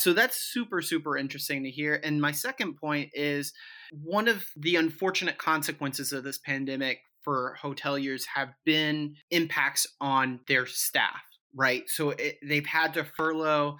So 0.00 0.12
that's 0.12 0.36
super, 0.36 0.80
super 0.82 1.16
interesting 1.16 1.64
to 1.64 1.70
hear. 1.70 2.00
And 2.02 2.20
my 2.20 2.32
second 2.32 2.76
point 2.76 3.10
is 3.14 3.52
one 3.92 4.28
of 4.28 4.44
the 4.56 4.76
unfortunate 4.76 5.38
consequences 5.38 6.12
of 6.12 6.24
this 6.24 6.38
pandemic 6.38 7.00
for 7.22 7.56
hoteliers 7.60 8.24
have 8.34 8.50
been 8.64 9.16
impacts 9.30 9.86
on 10.00 10.40
their 10.46 10.66
staff, 10.66 11.22
right? 11.54 11.84
So 11.88 12.10
it, 12.10 12.36
they've 12.42 12.66
had 12.66 12.94
to 12.94 13.04
furlough 13.04 13.78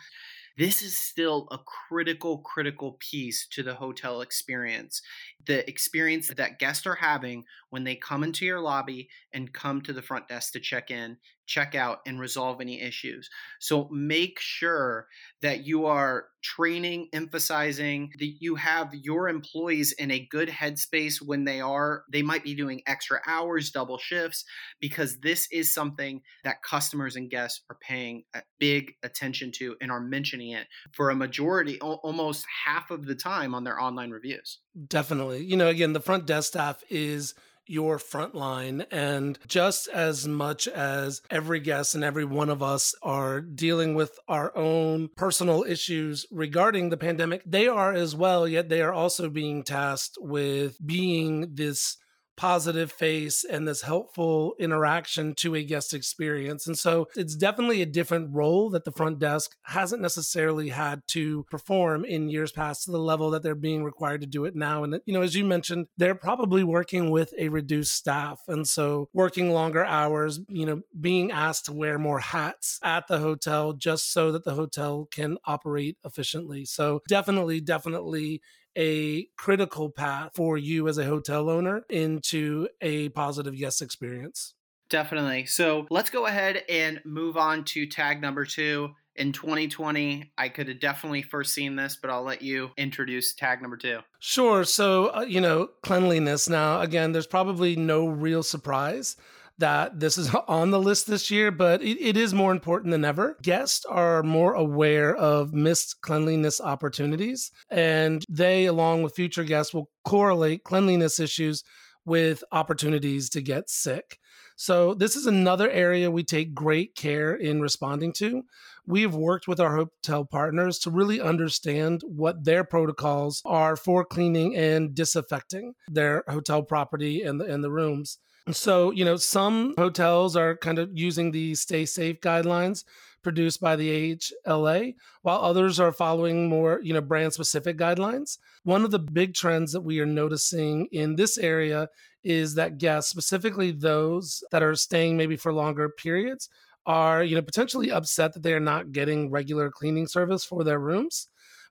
this 0.56 0.80
is 0.80 0.98
still 0.98 1.48
a 1.50 1.58
critical, 1.58 2.38
critical 2.38 2.96
piece 2.98 3.46
to 3.48 3.62
the 3.62 3.74
hotel 3.74 4.22
experience. 4.22 5.02
The 5.46 5.68
experience 5.68 6.28
that 6.36 6.58
guests 6.58 6.86
are 6.86 6.94
having 6.94 7.44
when 7.70 7.84
they 7.84 7.96
come 7.96 8.24
into 8.24 8.44
your 8.44 8.60
lobby 8.60 9.08
and 9.32 9.52
come 9.52 9.80
to 9.82 9.92
the 9.92 10.02
front 10.02 10.28
desk 10.28 10.52
to 10.52 10.60
check 10.60 10.90
in, 10.90 11.16
check 11.46 11.74
out, 11.74 11.98
and 12.06 12.18
resolve 12.18 12.60
any 12.60 12.80
issues. 12.80 13.28
So 13.60 13.88
make 13.90 14.40
sure 14.40 15.06
that 15.42 15.64
you 15.64 15.86
are 15.86 16.26
training, 16.42 17.08
emphasizing 17.12 18.10
that 18.18 18.34
you 18.40 18.54
have 18.54 18.90
your 18.92 19.28
employees 19.28 19.92
in 19.92 20.10
a 20.10 20.26
good 20.30 20.48
headspace 20.48 21.20
when 21.24 21.44
they 21.44 21.60
are, 21.60 22.04
they 22.10 22.22
might 22.22 22.44
be 22.44 22.54
doing 22.54 22.82
extra 22.86 23.20
hours, 23.26 23.70
double 23.70 23.98
shifts, 23.98 24.44
because 24.80 25.18
this 25.20 25.48
is 25.52 25.74
something 25.74 26.20
that 26.44 26.62
customers 26.62 27.16
and 27.16 27.30
guests 27.30 27.62
are 27.70 27.78
paying 27.80 28.24
big 28.58 28.92
attention 29.02 29.50
to 29.52 29.76
and 29.80 29.90
are 29.90 30.00
mentioning 30.00 30.50
it 30.50 30.66
for 30.92 31.10
a 31.10 31.16
majority, 31.16 31.80
almost 31.80 32.44
half 32.64 32.90
of 32.90 33.06
the 33.06 33.14
time 33.14 33.54
on 33.54 33.64
their 33.64 33.80
online 33.80 34.10
reviews. 34.10 34.60
Definitely. 34.88 35.35
You 35.38 35.56
know, 35.56 35.68
again, 35.68 35.92
the 35.92 36.00
front 36.00 36.26
desk 36.26 36.48
staff 36.48 36.82
is 36.90 37.34
your 37.66 37.98
front 37.98 38.34
line. 38.34 38.86
And 38.90 39.38
just 39.46 39.88
as 39.88 40.26
much 40.26 40.68
as 40.68 41.22
every 41.30 41.60
guest 41.60 41.94
and 41.94 42.04
every 42.04 42.24
one 42.24 42.48
of 42.48 42.62
us 42.62 42.94
are 43.02 43.40
dealing 43.40 43.94
with 43.94 44.18
our 44.28 44.56
own 44.56 45.08
personal 45.16 45.64
issues 45.64 46.26
regarding 46.30 46.90
the 46.90 46.96
pandemic, 46.96 47.42
they 47.44 47.66
are 47.66 47.92
as 47.92 48.14
well, 48.14 48.46
yet 48.46 48.68
they 48.68 48.82
are 48.82 48.92
also 48.92 49.28
being 49.28 49.62
tasked 49.62 50.16
with 50.20 50.84
being 50.84 51.54
this 51.54 51.96
positive 52.36 52.92
face 52.92 53.44
and 53.44 53.66
this 53.66 53.82
helpful 53.82 54.54
interaction 54.58 55.34
to 55.34 55.54
a 55.54 55.64
guest 55.64 55.94
experience. 55.94 56.66
And 56.66 56.78
so 56.78 57.08
it's 57.16 57.34
definitely 57.34 57.82
a 57.82 57.86
different 57.86 58.34
role 58.34 58.70
that 58.70 58.84
the 58.84 58.92
front 58.92 59.18
desk 59.18 59.56
hasn't 59.62 60.02
necessarily 60.02 60.68
had 60.68 61.02
to 61.08 61.44
perform 61.50 62.04
in 62.04 62.28
years 62.28 62.52
past 62.52 62.84
to 62.84 62.90
the 62.90 62.98
level 62.98 63.30
that 63.30 63.42
they're 63.42 63.54
being 63.54 63.84
required 63.84 64.20
to 64.20 64.26
do 64.26 64.44
it 64.44 64.54
now. 64.54 64.84
And, 64.84 65.00
you 65.06 65.14
know, 65.14 65.22
as 65.22 65.34
you 65.34 65.44
mentioned, 65.44 65.86
they're 65.96 66.14
probably 66.14 66.64
working 66.64 67.10
with 67.10 67.32
a 67.38 67.48
reduced 67.48 67.94
staff. 67.94 68.40
And 68.48 68.66
so 68.66 69.08
working 69.12 69.52
longer 69.52 69.84
hours, 69.84 70.40
you 70.48 70.66
know, 70.66 70.82
being 71.00 71.30
asked 71.30 71.66
to 71.66 71.72
wear 71.72 71.98
more 71.98 72.20
hats 72.20 72.78
at 72.82 73.06
the 73.08 73.18
hotel 73.18 73.72
just 73.72 74.12
so 74.12 74.32
that 74.32 74.44
the 74.44 74.54
hotel 74.54 75.08
can 75.10 75.38
operate 75.44 75.96
efficiently. 76.04 76.64
So 76.64 77.02
definitely, 77.08 77.60
definitely 77.60 78.42
a 78.76 79.26
critical 79.36 79.90
path 79.90 80.32
for 80.34 80.58
you 80.58 80.88
as 80.88 80.98
a 80.98 81.04
hotel 81.04 81.48
owner 81.48 81.84
into 81.88 82.68
a 82.80 83.08
positive 83.10 83.56
guest 83.56 83.82
experience. 83.82 84.54
Definitely. 84.88 85.46
So 85.46 85.86
let's 85.90 86.10
go 86.10 86.26
ahead 86.26 86.62
and 86.68 87.00
move 87.04 87.36
on 87.36 87.64
to 87.64 87.86
tag 87.86 88.20
number 88.20 88.44
two. 88.44 88.90
In 89.16 89.32
2020, 89.32 90.32
I 90.36 90.50
could 90.50 90.68
have 90.68 90.78
definitely 90.78 91.22
first 91.22 91.54
seen 91.54 91.74
this, 91.74 91.96
but 92.00 92.10
I'll 92.10 92.22
let 92.22 92.42
you 92.42 92.70
introduce 92.76 93.34
tag 93.34 93.62
number 93.62 93.78
two. 93.78 94.00
Sure. 94.20 94.62
So, 94.62 95.06
uh, 95.06 95.24
you 95.26 95.40
know, 95.40 95.70
cleanliness. 95.82 96.50
Now, 96.50 96.82
again, 96.82 97.12
there's 97.12 97.26
probably 97.26 97.76
no 97.76 98.06
real 98.08 98.42
surprise 98.42 99.16
that 99.58 100.00
this 100.00 100.18
is 100.18 100.34
on 100.48 100.70
the 100.70 100.80
list 100.80 101.06
this 101.06 101.30
year, 101.30 101.50
but 101.50 101.82
it, 101.82 102.00
it 102.00 102.16
is 102.16 102.34
more 102.34 102.52
important 102.52 102.92
than 102.92 103.04
ever. 103.04 103.36
Guests 103.42 103.84
are 103.84 104.22
more 104.22 104.54
aware 104.54 105.14
of 105.14 105.52
missed 105.52 106.00
cleanliness 106.00 106.60
opportunities, 106.60 107.50
and 107.70 108.24
they, 108.28 108.66
along 108.66 109.02
with 109.02 109.14
future 109.14 109.44
guests, 109.44 109.74
will 109.74 109.90
correlate 110.04 110.64
cleanliness 110.64 111.20
issues 111.20 111.62
with 112.04 112.44
opportunities 112.52 113.28
to 113.30 113.42
get 113.42 113.68
sick. 113.68 114.18
So, 114.58 114.94
this 114.94 115.16
is 115.16 115.26
another 115.26 115.68
area 115.70 116.10
we 116.10 116.24
take 116.24 116.54
great 116.54 116.94
care 116.94 117.34
in 117.34 117.60
responding 117.60 118.14
to. 118.14 118.42
We've 118.86 119.14
worked 119.14 119.46
with 119.46 119.60
our 119.60 119.76
hotel 119.76 120.24
partners 120.24 120.78
to 120.80 120.90
really 120.90 121.20
understand 121.20 122.00
what 122.06 122.44
their 122.44 122.64
protocols 122.64 123.42
are 123.44 123.76
for 123.76 124.02
cleaning 124.04 124.56
and 124.56 124.94
disinfecting 124.94 125.74
their 125.88 126.24
hotel 126.26 126.62
property 126.62 127.22
and 127.22 127.38
the, 127.38 127.44
and 127.44 127.62
the 127.62 127.70
rooms. 127.70 128.18
So, 128.52 128.92
you 128.92 129.04
know, 129.04 129.16
some 129.16 129.74
hotels 129.76 130.36
are 130.36 130.56
kind 130.56 130.78
of 130.78 130.90
using 130.96 131.32
the 131.32 131.54
stay 131.56 131.84
safe 131.84 132.20
guidelines 132.20 132.84
produced 133.22 133.60
by 133.60 133.74
the 133.74 134.16
AHLA, 134.46 134.94
while 135.22 135.40
others 135.40 135.80
are 135.80 135.90
following 135.90 136.48
more, 136.48 136.80
you 136.80 136.94
know, 136.94 137.00
brand 137.00 137.32
specific 137.32 137.76
guidelines. 137.76 138.38
One 138.62 138.84
of 138.84 138.92
the 138.92 139.00
big 139.00 139.34
trends 139.34 139.72
that 139.72 139.80
we 139.80 139.98
are 139.98 140.06
noticing 140.06 140.86
in 140.92 141.16
this 141.16 141.38
area 141.38 141.88
is 142.22 142.54
that 142.54 142.78
guests, 142.78 143.10
specifically 143.10 143.72
those 143.72 144.44
that 144.52 144.62
are 144.62 144.76
staying 144.76 145.16
maybe 145.16 145.36
for 145.36 145.52
longer 145.52 145.88
periods, 145.88 146.48
are, 146.86 147.24
you 147.24 147.34
know, 147.34 147.42
potentially 147.42 147.90
upset 147.90 148.32
that 148.32 148.44
they 148.44 148.52
are 148.52 148.60
not 148.60 148.92
getting 148.92 149.28
regular 149.28 149.72
cleaning 149.72 150.06
service 150.06 150.44
for 150.44 150.62
their 150.62 150.78
rooms. 150.78 151.26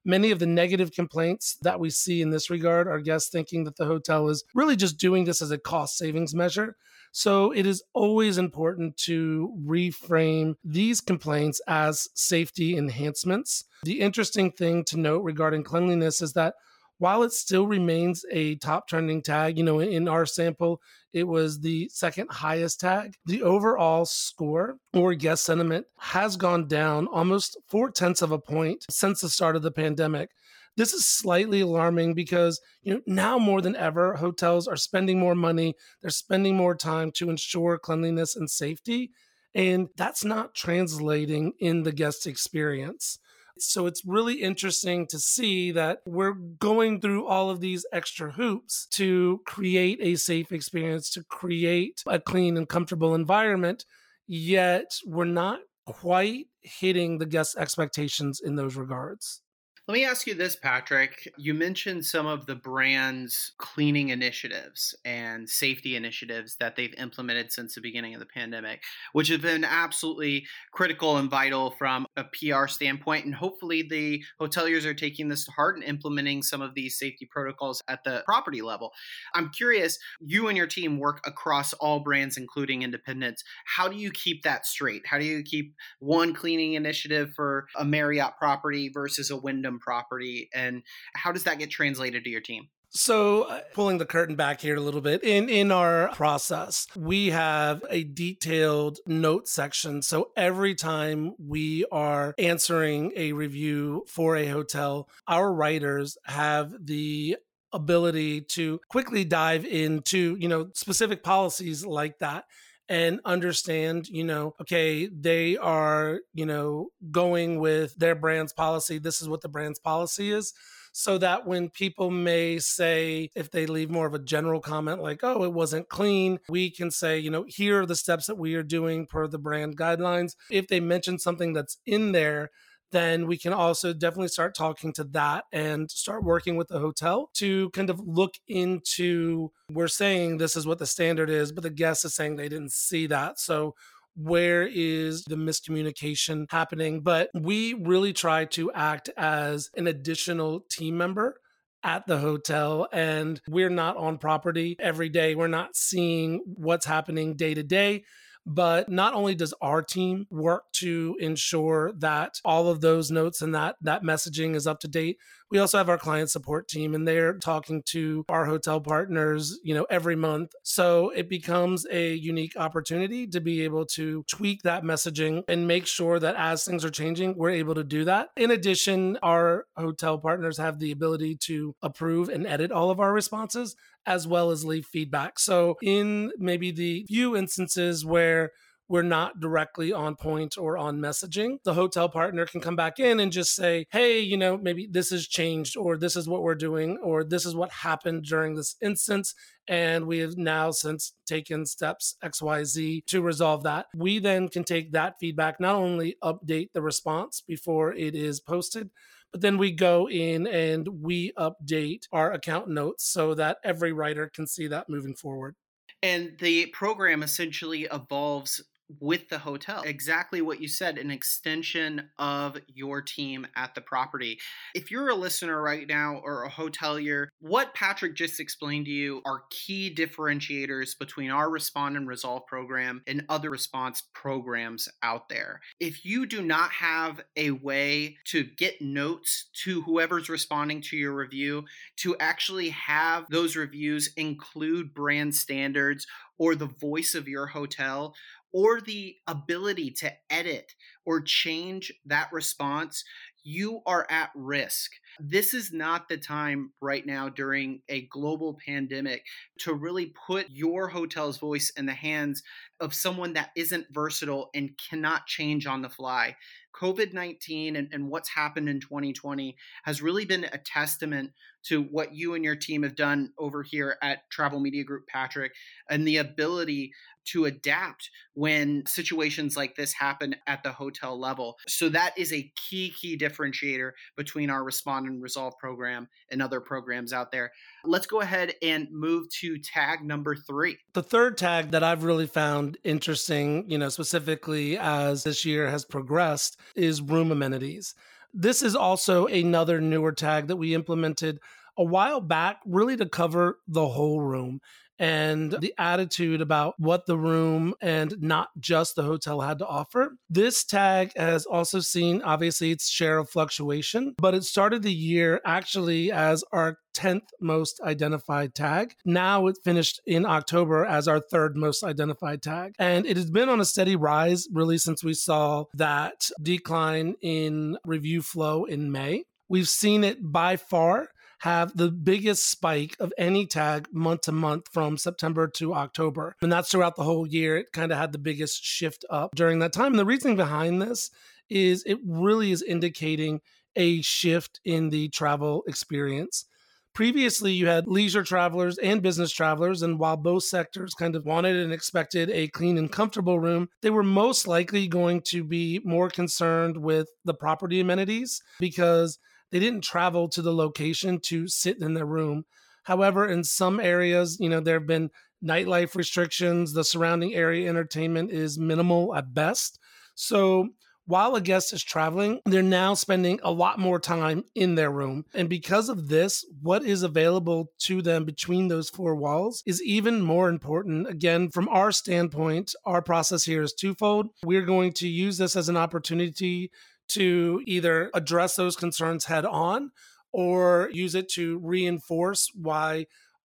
Many 0.06 0.30
of 0.30 0.38
the 0.38 0.46
negative 0.46 0.92
complaints 0.92 1.58
that 1.64 1.80
we 1.80 1.90
see 1.90 2.22
in 2.22 2.30
this 2.30 2.52
regard 2.52 2.88
are 2.88 3.00
guests 3.00 3.30
thinking 3.30 3.64
that 3.64 3.76
the 3.78 3.86
hotel 3.86 4.30
is 4.30 4.44
really 4.54 4.76
just 4.76 5.00
doing 5.00 5.26
this 5.26 5.42
as 5.42 5.50
a 5.50 5.58
cost 5.58 5.98
savings 5.98 6.36
measure. 6.36 6.76
So 7.12 7.52
it 7.52 7.66
is 7.66 7.82
always 7.94 8.38
important 8.38 8.98
to 8.98 9.52
reframe 9.66 10.56
these 10.64 11.02
complaints 11.02 11.60
as 11.68 12.08
safety 12.14 12.78
enhancements. 12.78 13.64
The 13.84 14.02
interesting 14.02 14.52
thing 14.52 14.84
to 14.86 14.98
note 14.98 15.24
regarding 15.24 15.64
cleanliness 15.64 16.22
is 16.22 16.34
that 16.34 16.56
while 16.98 17.24
it 17.24 17.32
still 17.32 17.68
remains 17.68 18.24
a 18.32 18.56
top 18.56 18.88
trending 18.88 19.22
tag, 19.22 19.58
you 19.58 19.64
know, 19.64 19.80
in 19.80 20.08
our 20.08 20.26
sample, 20.26 20.82
it 21.16 21.26
was 21.26 21.62
the 21.62 21.88
second 21.94 22.30
highest 22.30 22.82
tag. 22.82 23.16
The 23.26 23.42
overall 23.42 24.04
score 24.04 24.76
or 24.94 25.14
guest 25.16 25.46
sentiment 25.46 25.86
has 25.98 26.36
gone 26.36 26.68
down 26.68 27.08
almost 27.08 27.58
four 27.70 27.90
tenths 27.90 28.22
of 28.22 28.34
a 28.34 28.38
point 28.38 28.86
since 28.92 29.22
the 29.22 29.30
start 29.30 29.56
of 29.56 29.62
the 29.62 29.72
pandemic. 29.72 30.32
This 30.76 30.92
is 30.92 31.06
slightly 31.06 31.62
alarming 31.62 32.16
because 32.16 32.60
you 32.84 32.96
know 32.96 33.02
now 33.08 33.38
more 33.40 33.62
than 33.62 33.78
ever 33.78 34.16
hotels 34.16 34.68
are 34.68 34.76
spending 34.76 35.18
more 35.18 35.36
money, 35.36 35.76
they're 36.02 36.12
spending 36.12 36.58
more 36.58 36.76
time 36.76 37.12
to 37.14 37.30
ensure 37.30 37.78
cleanliness 37.78 38.36
and 38.36 38.50
safety, 38.50 39.12
and 39.56 39.88
that's 39.96 40.26
not 40.26 40.54
translating 40.54 41.54
in 41.60 41.84
the 41.84 41.94
guest 41.94 42.28
experience. 42.28 43.20
So 43.58 43.86
it's 43.86 44.04
really 44.06 44.36
interesting 44.36 45.08
to 45.08 45.20
see 45.20 45.72
that 45.72 46.00
we're 46.06 46.34
going 46.34 47.00
through 47.00 47.26
all 47.26 47.50
of 47.50 47.62
these 47.62 47.86
extra 47.94 48.32
hoops 48.32 48.88
to 48.92 49.42
create 49.46 50.00
a 50.02 50.16
safe 50.16 50.52
experience, 50.52 51.10
to 51.12 51.24
create 51.24 52.04
a 52.06 52.20
clean 52.20 52.58
and 52.58 52.68
comfortable 52.68 53.16
environment, 53.16 53.86
yet 54.28 54.98
we're 55.06 55.26
not 55.26 55.60
quite 55.86 56.48
hitting 56.62 57.18
the 57.18 57.26
guest 57.26 57.56
expectations 57.58 58.42
in 58.44 58.56
those 58.56 58.76
regards. 58.76 59.42
Let 59.88 59.94
me 59.94 60.04
ask 60.04 60.26
you 60.26 60.34
this, 60.34 60.56
Patrick. 60.56 61.32
You 61.38 61.54
mentioned 61.54 62.06
some 62.06 62.26
of 62.26 62.48
the 62.48 62.56
brand's 62.56 63.52
cleaning 63.60 64.10
initiatives 64.10 64.96
and 65.06 65.48
safety 65.48 65.96
initiatives 65.96 66.56
that 66.60 66.76
they've 66.76 66.96
implemented 66.98 67.52
since 67.52 67.76
the 67.76 67.82
beginning 67.82 68.16
of 68.16 68.20
the 68.20 68.26
pandemic, 68.26 68.82
which 69.14 69.28
have 69.28 69.44
been 69.44 69.64
absolutely 69.64 70.48
critical 70.72 71.18
and 71.18 71.30
vital 71.30 71.70
from 71.70 72.08
a 72.18 72.24
PR 72.24 72.66
standpoint. 72.66 73.26
And 73.26 73.36
hopefully, 73.36 73.84
the 73.88 74.24
hoteliers 74.42 74.86
are 74.86 74.96
taking 74.96 75.30
this 75.30 75.46
to 75.46 75.52
heart 75.52 75.76
and 75.76 75.84
implementing 75.84 76.42
some 76.42 76.64
of 76.64 76.74
these 76.74 76.98
safety 76.98 77.30
protocols 77.30 77.84
at 77.88 78.04
the 78.04 78.24
property 78.26 78.64
level. 78.64 78.92
I'm 79.36 79.50
curious, 79.50 80.00
you 80.20 80.48
and 80.48 80.58
your 80.58 80.66
team 80.66 80.98
work 80.98 81.22
across 81.28 81.74
all 81.74 82.00
brands, 82.00 82.38
including 82.38 82.82
independents. 82.82 83.44
How 83.68 83.88
do 83.88 83.98
you 83.98 84.10
keep 84.10 84.42
that 84.46 84.66
straight? 84.66 85.06
How 85.06 85.20
do 85.20 85.26
you 85.26 85.44
keep 85.44 85.76
one 86.00 86.34
cleaning 86.34 86.74
initiative 86.74 87.34
for 87.36 87.68
a 87.76 87.86
Marriott 87.86 88.32
property 88.40 88.90
versus 88.92 89.30
a 89.30 89.38
Wyndham? 89.38 89.75
Property 89.80 90.50
and 90.54 90.84
how 91.14 91.32
does 91.32 91.44
that 91.44 91.60
get 91.60 91.70
translated 91.70 92.24
to 92.24 92.30
your 92.30 92.42
team? 92.42 92.70
So, 92.98 93.42
uh, 93.44 93.60
pulling 93.74 93.98
the 93.98 94.06
curtain 94.06 94.38
back 94.38 94.62
here 94.62 94.78
a 94.78 94.80
little 94.80 95.02
bit, 95.02 95.22
in 95.22 95.50
in 95.50 95.70
our 95.70 96.08
process, 96.14 96.88
we 96.96 97.28
have 97.28 97.84
a 97.90 98.06
detailed 98.06 99.00
note 99.06 99.50
section. 99.50 100.02
So 100.02 100.32
every 100.38 100.76
time 100.76 101.34
we 101.38 101.84
are 101.92 102.34
answering 102.38 103.12
a 103.18 103.34
review 103.34 104.06
for 104.08 104.38
a 104.38 104.48
hotel, 104.48 105.10
our 105.28 105.54
writers 105.54 106.18
have 106.24 106.74
the 106.80 107.36
ability 107.74 108.40
to 108.42 108.80
quickly 108.88 109.26
dive 109.26 109.66
into, 109.66 110.38
you 110.40 110.48
know, 110.48 110.70
specific 110.74 111.22
policies 111.22 111.86
like 111.86 112.20
that 112.20 112.46
and 112.88 113.20
understand, 113.26 114.08
you 114.08 114.24
know, 114.24 114.54
okay, 114.62 115.08
they 115.08 115.58
are, 115.58 116.20
you 116.34 116.46
know, 116.46 116.90
going 117.12 117.60
with 117.60 117.96
their 117.96 118.16
brand's 118.16 118.54
policy. 118.54 118.98
This 118.98 119.22
is 119.22 119.30
what 119.30 119.42
the 119.42 119.50
brand's 119.50 119.80
policy 119.80 120.32
is 120.32 120.54
so 120.98 121.18
that 121.18 121.46
when 121.46 121.70
people 121.70 122.10
may 122.10 122.58
say, 122.58 123.30
if 123.36 123.52
they 123.52 123.66
leave 123.66 123.90
more 123.90 124.08
of 124.08 124.14
a 124.14 124.20
general 124.20 124.62
comment 124.62 125.04
like, 125.04 125.20
oh, 125.24 125.44
it 125.44 125.52
wasn't 125.52 125.90
clean, 125.90 126.40
we 126.48 126.72
can 126.72 126.90
say, 126.90 127.20
you 127.20 127.30
know, 127.30 127.44
here 127.50 127.82
are 127.82 127.86
the 127.86 127.98
steps 127.98 128.28
that 128.28 128.38
we 128.38 128.56
are 128.56 128.64
doing 128.64 129.06
per 129.06 129.28
the 129.28 129.38
brand 129.38 129.76
guidelines. 129.76 130.38
If 130.50 130.70
they 130.70 130.80
mention 130.80 131.20
something 131.20 131.52
that's 131.52 131.80
in 131.86 132.14
there, 132.14 132.50
then 132.96 133.28
we 133.28 133.38
can 133.38 133.52
also 133.52 133.92
definitely 133.94 134.30
start 134.30 134.56
talking 134.56 134.94
to 134.94 135.04
that 135.04 135.44
and 135.52 135.92
start 135.92 136.24
working 136.24 136.56
with 136.56 136.70
the 136.70 136.80
hotel 136.80 137.30
to 137.34 137.70
kind 137.72 137.90
of 137.90 138.00
look 138.00 138.36
into 138.48 139.52
we're 139.70 139.88
saying 139.88 140.38
this 140.38 140.56
is 140.56 140.66
what 140.66 140.80
the 140.80 140.86
standard 140.86 141.30
is, 141.30 141.52
but 141.52 141.64
the 141.64 141.70
guest 141.70 142.06
is 142.06 142.16
saying 142.16 142.36
they 142.38 142.48
didn't 142.48 142.72
see 142.72 143.08
that. 143.08 143.40
So 143.40 143.76
where 144.16 144.64
is 144.64 145.26
the 145.26 145.36
miscommunication 145.36 146.46
happening? 146.50 147.02
But 147.02 147.30
we 147.34 147.74
really 147.74 148.14
try 148.14 148.46
to 148.46 148.72
act 148.72 149.10
as 149.18 149.70
an 149.76 149.88
additional 149.88 150.62
team 150.70 150.98
member 150.98 151.36
at 151.84 152.08
the 152.08 152.18
hotel 152.18 152.88
and 152.94 153.40
we're 153.48 153.70
not 153.70 153.98
on 153.98 154.18
property 154.18 154.76
every 154.80 155.10
day. 155.10 155.36
We're 155.36 155.48
not 155.48 155.76
seeing 155.76 156.42
what's 156.46 156.86
happening 156.86 157.36
day 157.36 157.54
to 157.54 157.64
day. 157.64 158.06
But 158.48 158.90
not 158.90 159.16
only 159.16 159.34
does 159.34 159.54
our 159.60 159.82
team 159.82 160.28
work 160.30 160.72
to 160.74 161.18
ensure 161.20 161.92
that 161.98 162.40
all 162.46 162.70
of 162.70 162.82
those 162.82 163.10
notes 163.10 163.42
and 163.42 163.56
that 163.56 163.76
that 163.82 164.04
messaging 164.04 164.56
is 164.56 164.68
up 164.68 164.80
to 164.82 164.88
date, 164.88 165.18
we 165.52 165.60
also 165.60 165.78
have 165.78 165.90
our 165.90 165.98
client 165.98 166.30
support 166.30 166.68
team 166.68 166.96
and 166.96 167.08
they're 167.08 167.38
talking 167.38 167.84
to 167.88 168.26
our 168.30 168.46
hotel 168.46 168.82
partners, 168.82 169.60
you 169.64 169.74
know, 169.76 169.86
every 169.90 170.16
month. 170.16 170.54
So 170.64 171.12
it 171.12 171.30
becomes 171.30 171.86
a 171.92 172.14
unique 172.14 172.54
opportunity 172.58 173.28
to 173.28 173.40
be 173.40 173.62
able 173.62 173.86
to 173.88 174.24
tweak 174.28 174.64
that 174.64 174.84
messaging 174.84 175.44
and 175.48 175.68
make 175.68 175.88
sure 175.88 176.20
that 176.20 176.36
as 176.36 176.66
things 176.66 176.84
are 176.84 176.90
changing, 176.90 177.36
we're 177.38 177.52
able 177.52 177.76
to 177.76 177.84
do 177.84 178.06
that. 178.06 178.30
In 178.36 178.52
addition, 178.52 179.18
our 179.22 179.66
hotel 179.78 180.18
partners 180.18 180.58
have 180.58 180.80
the 180.80 180.92
ability 180.92 181.38
to 181.42 181.76
approve 181.82 182.30
and 182.30 182.48
edit 182.48 182.72
all 182.72 182.90
of 182.90 183.00
our 183.00 183.14
responses 183.14 183.76
as 184.06 184.28
well 184.28 184.52
as 184.52 184.66
leave 184.66 184.86
feedback. 184.86 185.40
So, 185.40 185.78
in 185.82 186.32
maybe 186.38 186.72
the 186.72 187.06
few 187.08 187.36
instances 187.36 188.06
where 188.06 188.52
we're 188.88 189.02
not 189.02 189.40
directly 189.40 189.92
on 189.92 190.16
point 190.16 190.58
or 190.58 190.78
on 190.78 191.00
messaging, 191.00 191.58
the 191.64 191.74
hotel 191.74 192.08
partner 192.08 192.46
can 192.46 192.62
come 192.62 192.76
back 192.76 193.00
in 193.00 193.20
and 193.20 193.32
just 193.32 193.56
say, 193.56 193.88
hey, 193.92 194.20
you 194.20 194.38
know, 194.38 194.58
maybe 194.58 194.88
this 194.90 195.10
has 195.10 195.28
changed, 195.28 195.76
or 195.76 195.98
this 195.98 196.16
is 196.16 196.28
what 196.28 196.44
we're 196.44 196.56
doing, 196.56 196.98
or 197.04 197.24
this 197.24 197.46
is 197.46 197.56
what 197.56 197.72
happened 197.72 198.24
during 198.24 198.56
this 198.56 198.76
instance. 198.82 199.34
And 199.68 200.06
we 200.06 200.20
have 200.20 200.38
now 200.38 200.72
since 200.72 201.14
taken 201.26 201.66
steps 201.66 202.16
XYZ 202.24 203.06
to 203.08 203.22
resolve 203.22 203.64
that. 203.64 203.88
We 203.96 204.20
then 204.20 204.50
can 204.50 204.64
take 204.64 204.92
that 204.92 205.16
feedback, 205.20 205.60
not 205.60 205.76
only 205.76 206.16
update 206.24 206.70
the 206.74 206.82
response 206.82 207.42
before 207.42 207.94
it 207.94 208.14
is 208.14 208.40
posted, 208.40 208.92
but 209.32 209.42
then 209.42 209.58
we 209.58 209.72
go 209.72 210.08
in 210.08 210.48
and 210.48 210.88
we 211.02 211.34
update 211.38 212.04
our 212.12 212.32
account 212.32 212.70
notes 212.70 213.06
so 213.06 213.34
that 213.34 213.58
every 213.64 213.92
writer 213.92 214.32
can 214.34 214.48
see 214.48 214.68
that 214.68 214.88
moving 214.88 215.16
forward. 215.16 215.56
And 216.04 216.38
the 216.40 216.68
program 216.68 217.24
essentially 217.24 217.88
evolves 217.92 218.64
with 219.00 219.30
the 219.30 219.40
hotel. 219.40 219.84
Exactly 219.84 220.42
what 220.42 220.62
you 220.62 220.68
said, 220.68 220.98
an 220.98 221.12
extension 221.12 222.10
of 222.18 222.58
your 222.68 223.02
team 223.02 223.48
at 223.56 223.76
the 223.76 223.82
property. 223.82 224.40
If 224.74 224.92
you're 224.92 225.10
a 225.10 225.16
listener 225.16 225.62
right 225.62 225.88
now 225.88 226.22
or 226.24 226.44
a 226.44 226.50
hotelier, 226.50 227.28
what 227.40 227.74
Patrick 227.74 228.16
just 228.16 228.40
explained 228.40 228.86
to 228.86 228.92
you 228.92 229.22
are 229.26 229.44
key 229.50 229.94
differentiators 229.94 230.98
between 230.98 231.32
our 231.32 231.50
Respond 231.50 231.98
and 231.98 232.08
Resolve 232.08 232.46
program 232.48 233.02
and 233.08 233.26
other 233.30 233.50
response 233.50 234.04
programs 234.14 234.88
out 235.04 235.30
there. 235.30 235.62
If 235.80 236.06
you 236.06 236.26
do 236.26 236.42
not 236.42 236.72
have 236.72 237.22
a 237.36 237.52
way 237.52 238.18
to 238.26 238.44
get 238.44 238.82
notes 238.82 239.50
to 239.64 239.82
whoever's 239.82 240.30
responding 240.30 240.82
to 240.82 240.98
your 240.98 241.14
review, 241.14 241.66
to 241.98 242.16
actually 242.20 242.70
have 242.70 243.26
those 243.30 243.56
reviews 243.56 244.12
include 244.16 244.94
brand 244.94 245.36
standards 245.36 246.08
or 246.38 246.56
the 246.56 246.66
voice 246.66 247.16
of 247.16 247.28
your 247.28 247.48
hotel, 247.48 248.14
or 248.56 248.80
the 248.80 249.18
ability 249.28 249.92
to 249.92 250.10
edit 250.30 250.74
or 251.06 251.22
change 251.22 251.92
that 252.06 252.32
response, 252.32 253.04
you 253.44 253.82
are 253.86 254.08
at 254.10 254.32
risk. 254.34 254.92
This 255.20 255.54
is 255.54 255.72
not 255.72 256.10
the 256.10 256.18
time 256.18 256.72
right 256.82 257.06
now 257.06 257.30
during 257.30 257.82
a 257.88 258.08
global 258.08 258.58
pandemic 258.66 259.24
to 259.60 259.74
really 259.74 260.14
put 260.28 260.48
your 260.50 260.88
hotel's 260.88 261.38
voice 261.38 261.72
in 261.78 261.86
the 261.86 261.94
hands 261.94 262.42
of 262.80 262.94
someone 262.94 263.34
that 263.34 263.52
isn't 263.56 263.86
versatile 263.92 264.50
and 264.56 264.72
cannot 264.90 265.28
change 265.28 265.68
on 265.68 265.84
the 265.84 265.90
fly. 265.90 266.36
COVID 266.76 267.14
19 267.14 267.76
and, 267.76 267.88
and 267.94 268.10
what's 268.10 268.30
happened 268.30 268.68
in 268.68 268.82
2020 268.82 269.56
has 269.84 270.02
really 270.02 270.26
been 270.26 270.46
a 270.52 270.58
testament 270.58 271.32
to 271.64 271.84
what 271.84 272.14
you 272.14 272.34
and 272.34 272.44
your 272.44 272.56
team 272.56 272.84
have 272.84 272.96
done 272.96 273.32
over 273.38 273.64
here 273.64 273.98
at 274.02 274.30
Travel 274.30 274.60
Media 274.60 274.84
Group, 274.84 275.08
Patrick, 275.08 275.54
and 275.90 276.06
the 276.06 276.18
ability 276.18 276.92
to 277.26 277.46
adapt 277.46 278.12
when 278.34 278.84
situations 278.86 279.58
like 279.58 279.76
this 279.76 279.94
happen 279.94 280.36
at 280.48 280.64
the 280.64 280.72
hotel 280.96 281.20
level. 281.20 281.58
So 281.68 281.90
that 281.90 282.18
is 282.18 282.34
a 282.34 282.52
key, 282.56 282.90
key 282.90 283.18
differentiator 283.18 283.92
between 284.16 284.50
our 284.50 284.64
Respond 284.64 285.08
and 285.08 285.22
Resolve 285.22 285.54
program 285.60 286.08
and 286.32 286.42
other 286.42 286.60
programs 286.60 287.14
out 287.14 287.32
there. 287.32 287.52
Let's 287.84 288.08
go 288.08 288.22
ahead 288.22 288.54
and 288.62 288.88
move 288.92 289.30
to 289.42 289.58
tag 289.60 290.04
number 290.04 290.36
three. 290.36 290.78
The 290.94 291.04
third 291.04 291.38
tag 291.38 291.72
that 291.72 291.84
I've 291.84 292.04
really 292.04 292.28
found 292.28 292.78
interesting, 292.84 293.70
you 293.70 293.78
know, 293.78 293.90
specifically 293.90 294.78
as 294.78 295.24
this 295.24 295.46
year 295.46 295.70
has 295.70 295.86
progressed, 295.86 296.60
is 296.76 297.02
room 297.02 297.32
amenities. 297.32 297.96
This 298.34 298.62
is 298.62 298.76
also 298.76 299.28
another 299.28 299.80
newer 299.80 300.12
tag 300.12 300.48
that 300.48 300.58
we 300.58 300.74
implemented 300.74 301.40
a 301.78 301.84
while 301.84 302.22
back, 302.22 302.62
really 302.66 302.96
to 302.98 303.06
cover 303.06 303.60
the 303.68 303.88
whole 303.88 304.22
room 304.22 304.62
and 305.00 305.52
the 305.52 305.74
attitude 305.78 306.42
about 306.42 306.76
what 306.78 307.06
the 307.06 307.18
room 307.18 307.74
and 307.82 308.16
not 308.22 308.50
just 308.60 308.96
the 308.96 309.04
hotel 309.04 309.42
had 309.42 309.60
to 309.60 309.68
offer. 309.68 310.16
This 310.30 310.64
tag 310.64 311.12
has 311.16 311.46
also 311.46 311.80
seen, 311.80 312.22
obviously, 312.22 312.72
its 312.72 312.90
share 312.90 313.18
of 313.18 313.30
fluctuation, 313.30 314.16
but 314.18 314.34
it 314.34 314.44
started 314.44 314.84
the 314.84 314.94
year 314.94 315.42
actually 315.46 316.12
as 316.12 316.44
our 316.52 316.78
10th 316.96 317.28
most 317.42 317.82
identified 317.82 318.56
tag. 318.56 318.94
Now 319.04 319.48
it 319.48 319.58
finished 319.64 320.00
in 320.06 320.26
October 320.26 320.86
as 320.86 321.08
our 321.08 321.20
third 321.20 321.58
most 321.58 321.84
identified 321.84 322.42
tag. 322.42 322.74
And 322.80 323.06
it 323.06 323.18
has 323.18 323.30
been 323.30 323.50
on 323.50 323.60
a 323.60 323.66
steady 323.66 323.96
rise 323.96 324.48
really 324.52 324.78
since 324.78 325.04
we 325.04 325.14
saw 325.14 325.66
that 325.74 326.30
decline 326.42 327.16
in 327.22 327.78
review 327.86 328.22
flow 328.22 328.64
in 328.64 328.92
May. 328.92 329.26
We've 329.50 329.68
seen 329.68 330.04
it 330.04 330.18
by 330.22 330.56
far 330.56 331.10
have 331.40 331.76
the 331.76 331.92
biggest 331.92 332.50
spike 332.50 332.96
of 333.00 333.14
any 333.18 333.46
tag 333.46 333.88
month 333.92 334.22
to 334.22 334.32
month 334.32 334.68
from 334.72 334.98
September 334.98 335.48
to 335.48 335.74
October. 335.74 336.36
And 336.42 336.52
that's 336.52 336.72
throughout 336.72 336.96
the 336.96 337.04
whole 337.04 337.28
year. 337.28 337.58
It 337.58 337.72
kind 337.72 337.92
of 337.92 337.98
had 337.98 338.12
the 338.12 338.18
biggest 338.18 338.64
shift 338.64 339.06
up 339.10 339.36
during 339.36 339.60
that 339.60 339.74
time. 339.74 339.94
And 339.94 340.00
the 340.00 340.06
reasoning 340.06 340.38
behind 340.38 340.82
this 340.82 341.12
is 341.50 341.84
it 341.86 342.00
really 342.06 342.52
is 342.52 342.62
indicating 342.62 343.42
a 343.76 344.02
shift 344.02 344.60
in 344.64 344.90
the 344.90 345.10
travel 345.10 345.64
experience. 345.68 346.46
Previously, 346.94 347.52
you 347.52 347.68
had 347.68 347.88
leisure 347.88 348.24
travelers 348.24 348.78
and 348.78 349.02
business 349.02 349.30
travelers, 349.30 349.82
and 349.82 350.00
while 350.00 350.16
both 350.16 350.44
sectors 350.44 350.94
kind 350.94 351.18
of 351.18 351.26
wanted 351.26 351.58
and 351.58 351.74
expected 351.74 352.30
a 352.30 352.48
clean 352.48 352.78
and 352.78 352.90
comfortable 352.90 353.38
room, 353.38 353.68
they 353.82 353.90
were 353.90 354.02
most 354.02 354.48
likely 354.48 354.88
going 354.88 355.20
to 355.24 355.44
be 355.44 355.82
more 355.84 356.10
concerned 356.10 356.78
with 356.78 357.10
the 357.26 357.34
property 357.34 357.82
amenities 357.82 358.42
because 358.62 359.20
they 359.52 359.60
didn't 359.60 359.84
travel 359.84 360.28
to 360.30 360.42
the 360.42 360.54
location 360.54 361.20
to 361.26 361.48
sit 361.48 361.82
in 361.82 361.94
their 361.94 362.06
room. 362.06 362.46
However, 362.84 363.28
in 363.28 363.44
some 363.44 363.80
areas, 363.80 364.38
you 364.40 364.50
know, 364.50 364.60
there 364.60 364.80
have 364.80 364.88
been 364.88 365.10
nightlife 365.44 365.96
restrictions. 365.96 366.74
The 366.74 366.84
surrounding 366.84 367.34
area 367.34 367.70
entertainment 367.70 368.32
is 368.32 368.60
minimal 368.60 369.16
at 369.16 369.34
best. 369.34 369.80
So 370.16 370.70
while 371.08 371.36
a 371.36 371.42
guest 371.42 371.72
is 371.72 371.84
traveling, 371.84 372.40
they're 372.46 372.64
now 372.64 372.96
spending 372.96 373.40
a 373.44 373.52
lot 373.52 373.78
more 373.78 374.00
time 374.00 374.44
in 374.56 374.74
their 374.74 374.90
room. 374.90 375.26
And 375.36 375.48
because 375.48 375.88
of 375.88 376.08
this, 376.10 376.44
what 376.62 376.84
is 376.84 377.04
available 377.04 377.72
to 377.82 378.02
them 378.02 378.26
between 378.26 378.68
those 378.68 378.90
four 378.90 379.16
walls 379.16 379.62
is 379.68 379.84
even 379.84 380.22
more 380.22 380.50
important. 380.50 381.08
Again, 381.08 381.50
from 381.50 381.70
our 381.70 381.92
standpoint, 381.92 382.74
our 382.86 383.04
process 383.04 383.44
here 383.44 383.62
is 383.62 383.74
twofold. 383.74 384.30
We're 384.44 384.64
going 384.64 384.94
to 384.94 385.08
use 385.08 385.38
this 385.38 385.56
as 385.56 385.70
an 385.70 385.78
opportunity 385.78 386.72
to 387.10 387.62
either 387.66 388.10
address 388.14 388.56
those 388.56 388.76
concerns 388.76 389.26
head 389.26 389.46
on 389.46 389.92
or 390.32 390.90
use 390.92 391.16
it 391.16 391.30
to 391.30 391.60
reinforce 391.60 392.50
why 392.54 393.06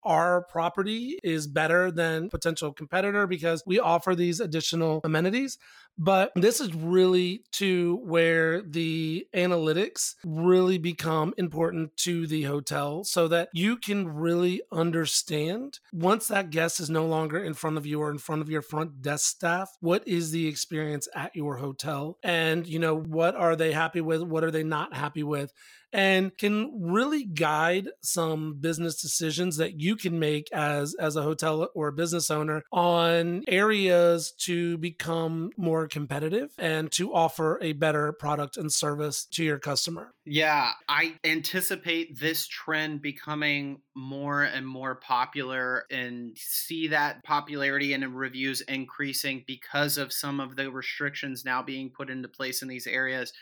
our 0.08 0.44
property 0.44 1.20
is 1.24 1.48
better 1.48 1.92
than 1.92 2.30
potential 2.30 2.72
competitor 2.72 3.28
because 3.28 3.62
we 3.68 3.80
offer 3.80 4.16
these 4.16 4.40
additional 4.40 5.02
amenities. 5.04 5.58
But 6.00 6.32
this 6.36 6.62
is 6.62 6.76
really 6.76 7.44
to 7.54 8.00
where 8.04 8.62
the 8.62 9.28
analytics 9.36 10.14
really 10.24 10.78
become 10.78 11.34
important 11.38 11.98
to 11.98 12.28
the 12.28 12.44
hotel 12.44 13.04
so 13.04 13.28
that 13.30 13.50
you 13.52 13.78
can 13.78 14.08
really 14.08 14.62
understand 14.72 15.80
once 15.92 16.28
that 16.28 16.52
guest 16.52 16.80
is 16.80 16.90
no 16.90 17.08
longer 17.08 17.40
in 17.40 17.56
front 17.56 17.78
of 17.78 17.88
you 17.88 18.00
or 18.00 18.12
in 18.12 18.20
front 18.20 18.44
of 18.44 18.50
your 18.50 18.62
front 18.62 19.02
desk 19.02 19.26
staff, 19.26 19.72
what 19.82 20.08
is 20.08 20.30
the 20.30 20.48
experience 20.48 21.08
at 21.16 21.36
your 21.36 21.58
hotel? 21.58 22.20
And, 22.24 22.68
you 22.68 22.78
know, 22.78 22.96
what 22.96 23.36
are 23.36 23.56
they 23.56 23.72
happy 23.72 24.02
with? 24.02 24.22
What 24.22 24.44
are 24.44 24.52
they 24.52 24.64
not 24.64 24.94
happy 24.94 25.24
with? 25.24 25.52
And 25.94 26.38
can 26.38 26.72
really 26.82 27.24
guide 27.24 27.90
some 28.02 28.60
business 28.60 29.02
decisions 29.02 29.58
that 29.58 29.80
you 29.80 29.96
can 29.96 30.20
make 30.20 30.52
as 30.52 30.96
as 31.00 31.16
a 31.16 31.22
hotel 31.22 31.70
or 31.76 31.90
a 31.90 31.94
business 31.94 32.30
owner 32.30 32.64
on 32.72 33.44
areas 33.48 34.34
to 34.38 34.78
become 34.78 35.50
more 35.58 35.88
competitive 35.88 36.52
and 36.58 36.92
to 36.92 37.14
offer 37.14 37.60
a 37.62 37.74
better 37.74 38.12
product 38.14 38.58
and 38.58 38.72
service 38.72 39.26
to 39.26 39.44
your 39.44 39.60
customer. 39.60 40.14
Yeah, 40.26 40.72
I 40.90 41.16
anticipate 41.24 42.20
this 42.20 42.48
trend 42.48 43.02
becoming 43.02 43.82
more 43.96 44.44
and 44.44 44.68
more 44.68 44.96
popular 44.96 45.86
and 45.90 46.38
see 46.38 46.90
that 46.90 47.24
popularity 47.24 47.94
and 47.94 48.16
reviews 48.16 48.62
increasing 48.62 49.44
because 49.48 49.98
of 49.98 50.12
some 50.12 50.40
of 50.40 50.56
the 50.56 50.70
restrictions 50.70 51.46
now 51.46 51.64
being 51.64 51.90
put 51.90 52.10
into 52.10 52.28
place 52.28 52.62
in 52.62 52.68
these 52.68 52.88
areas 52.88 53.34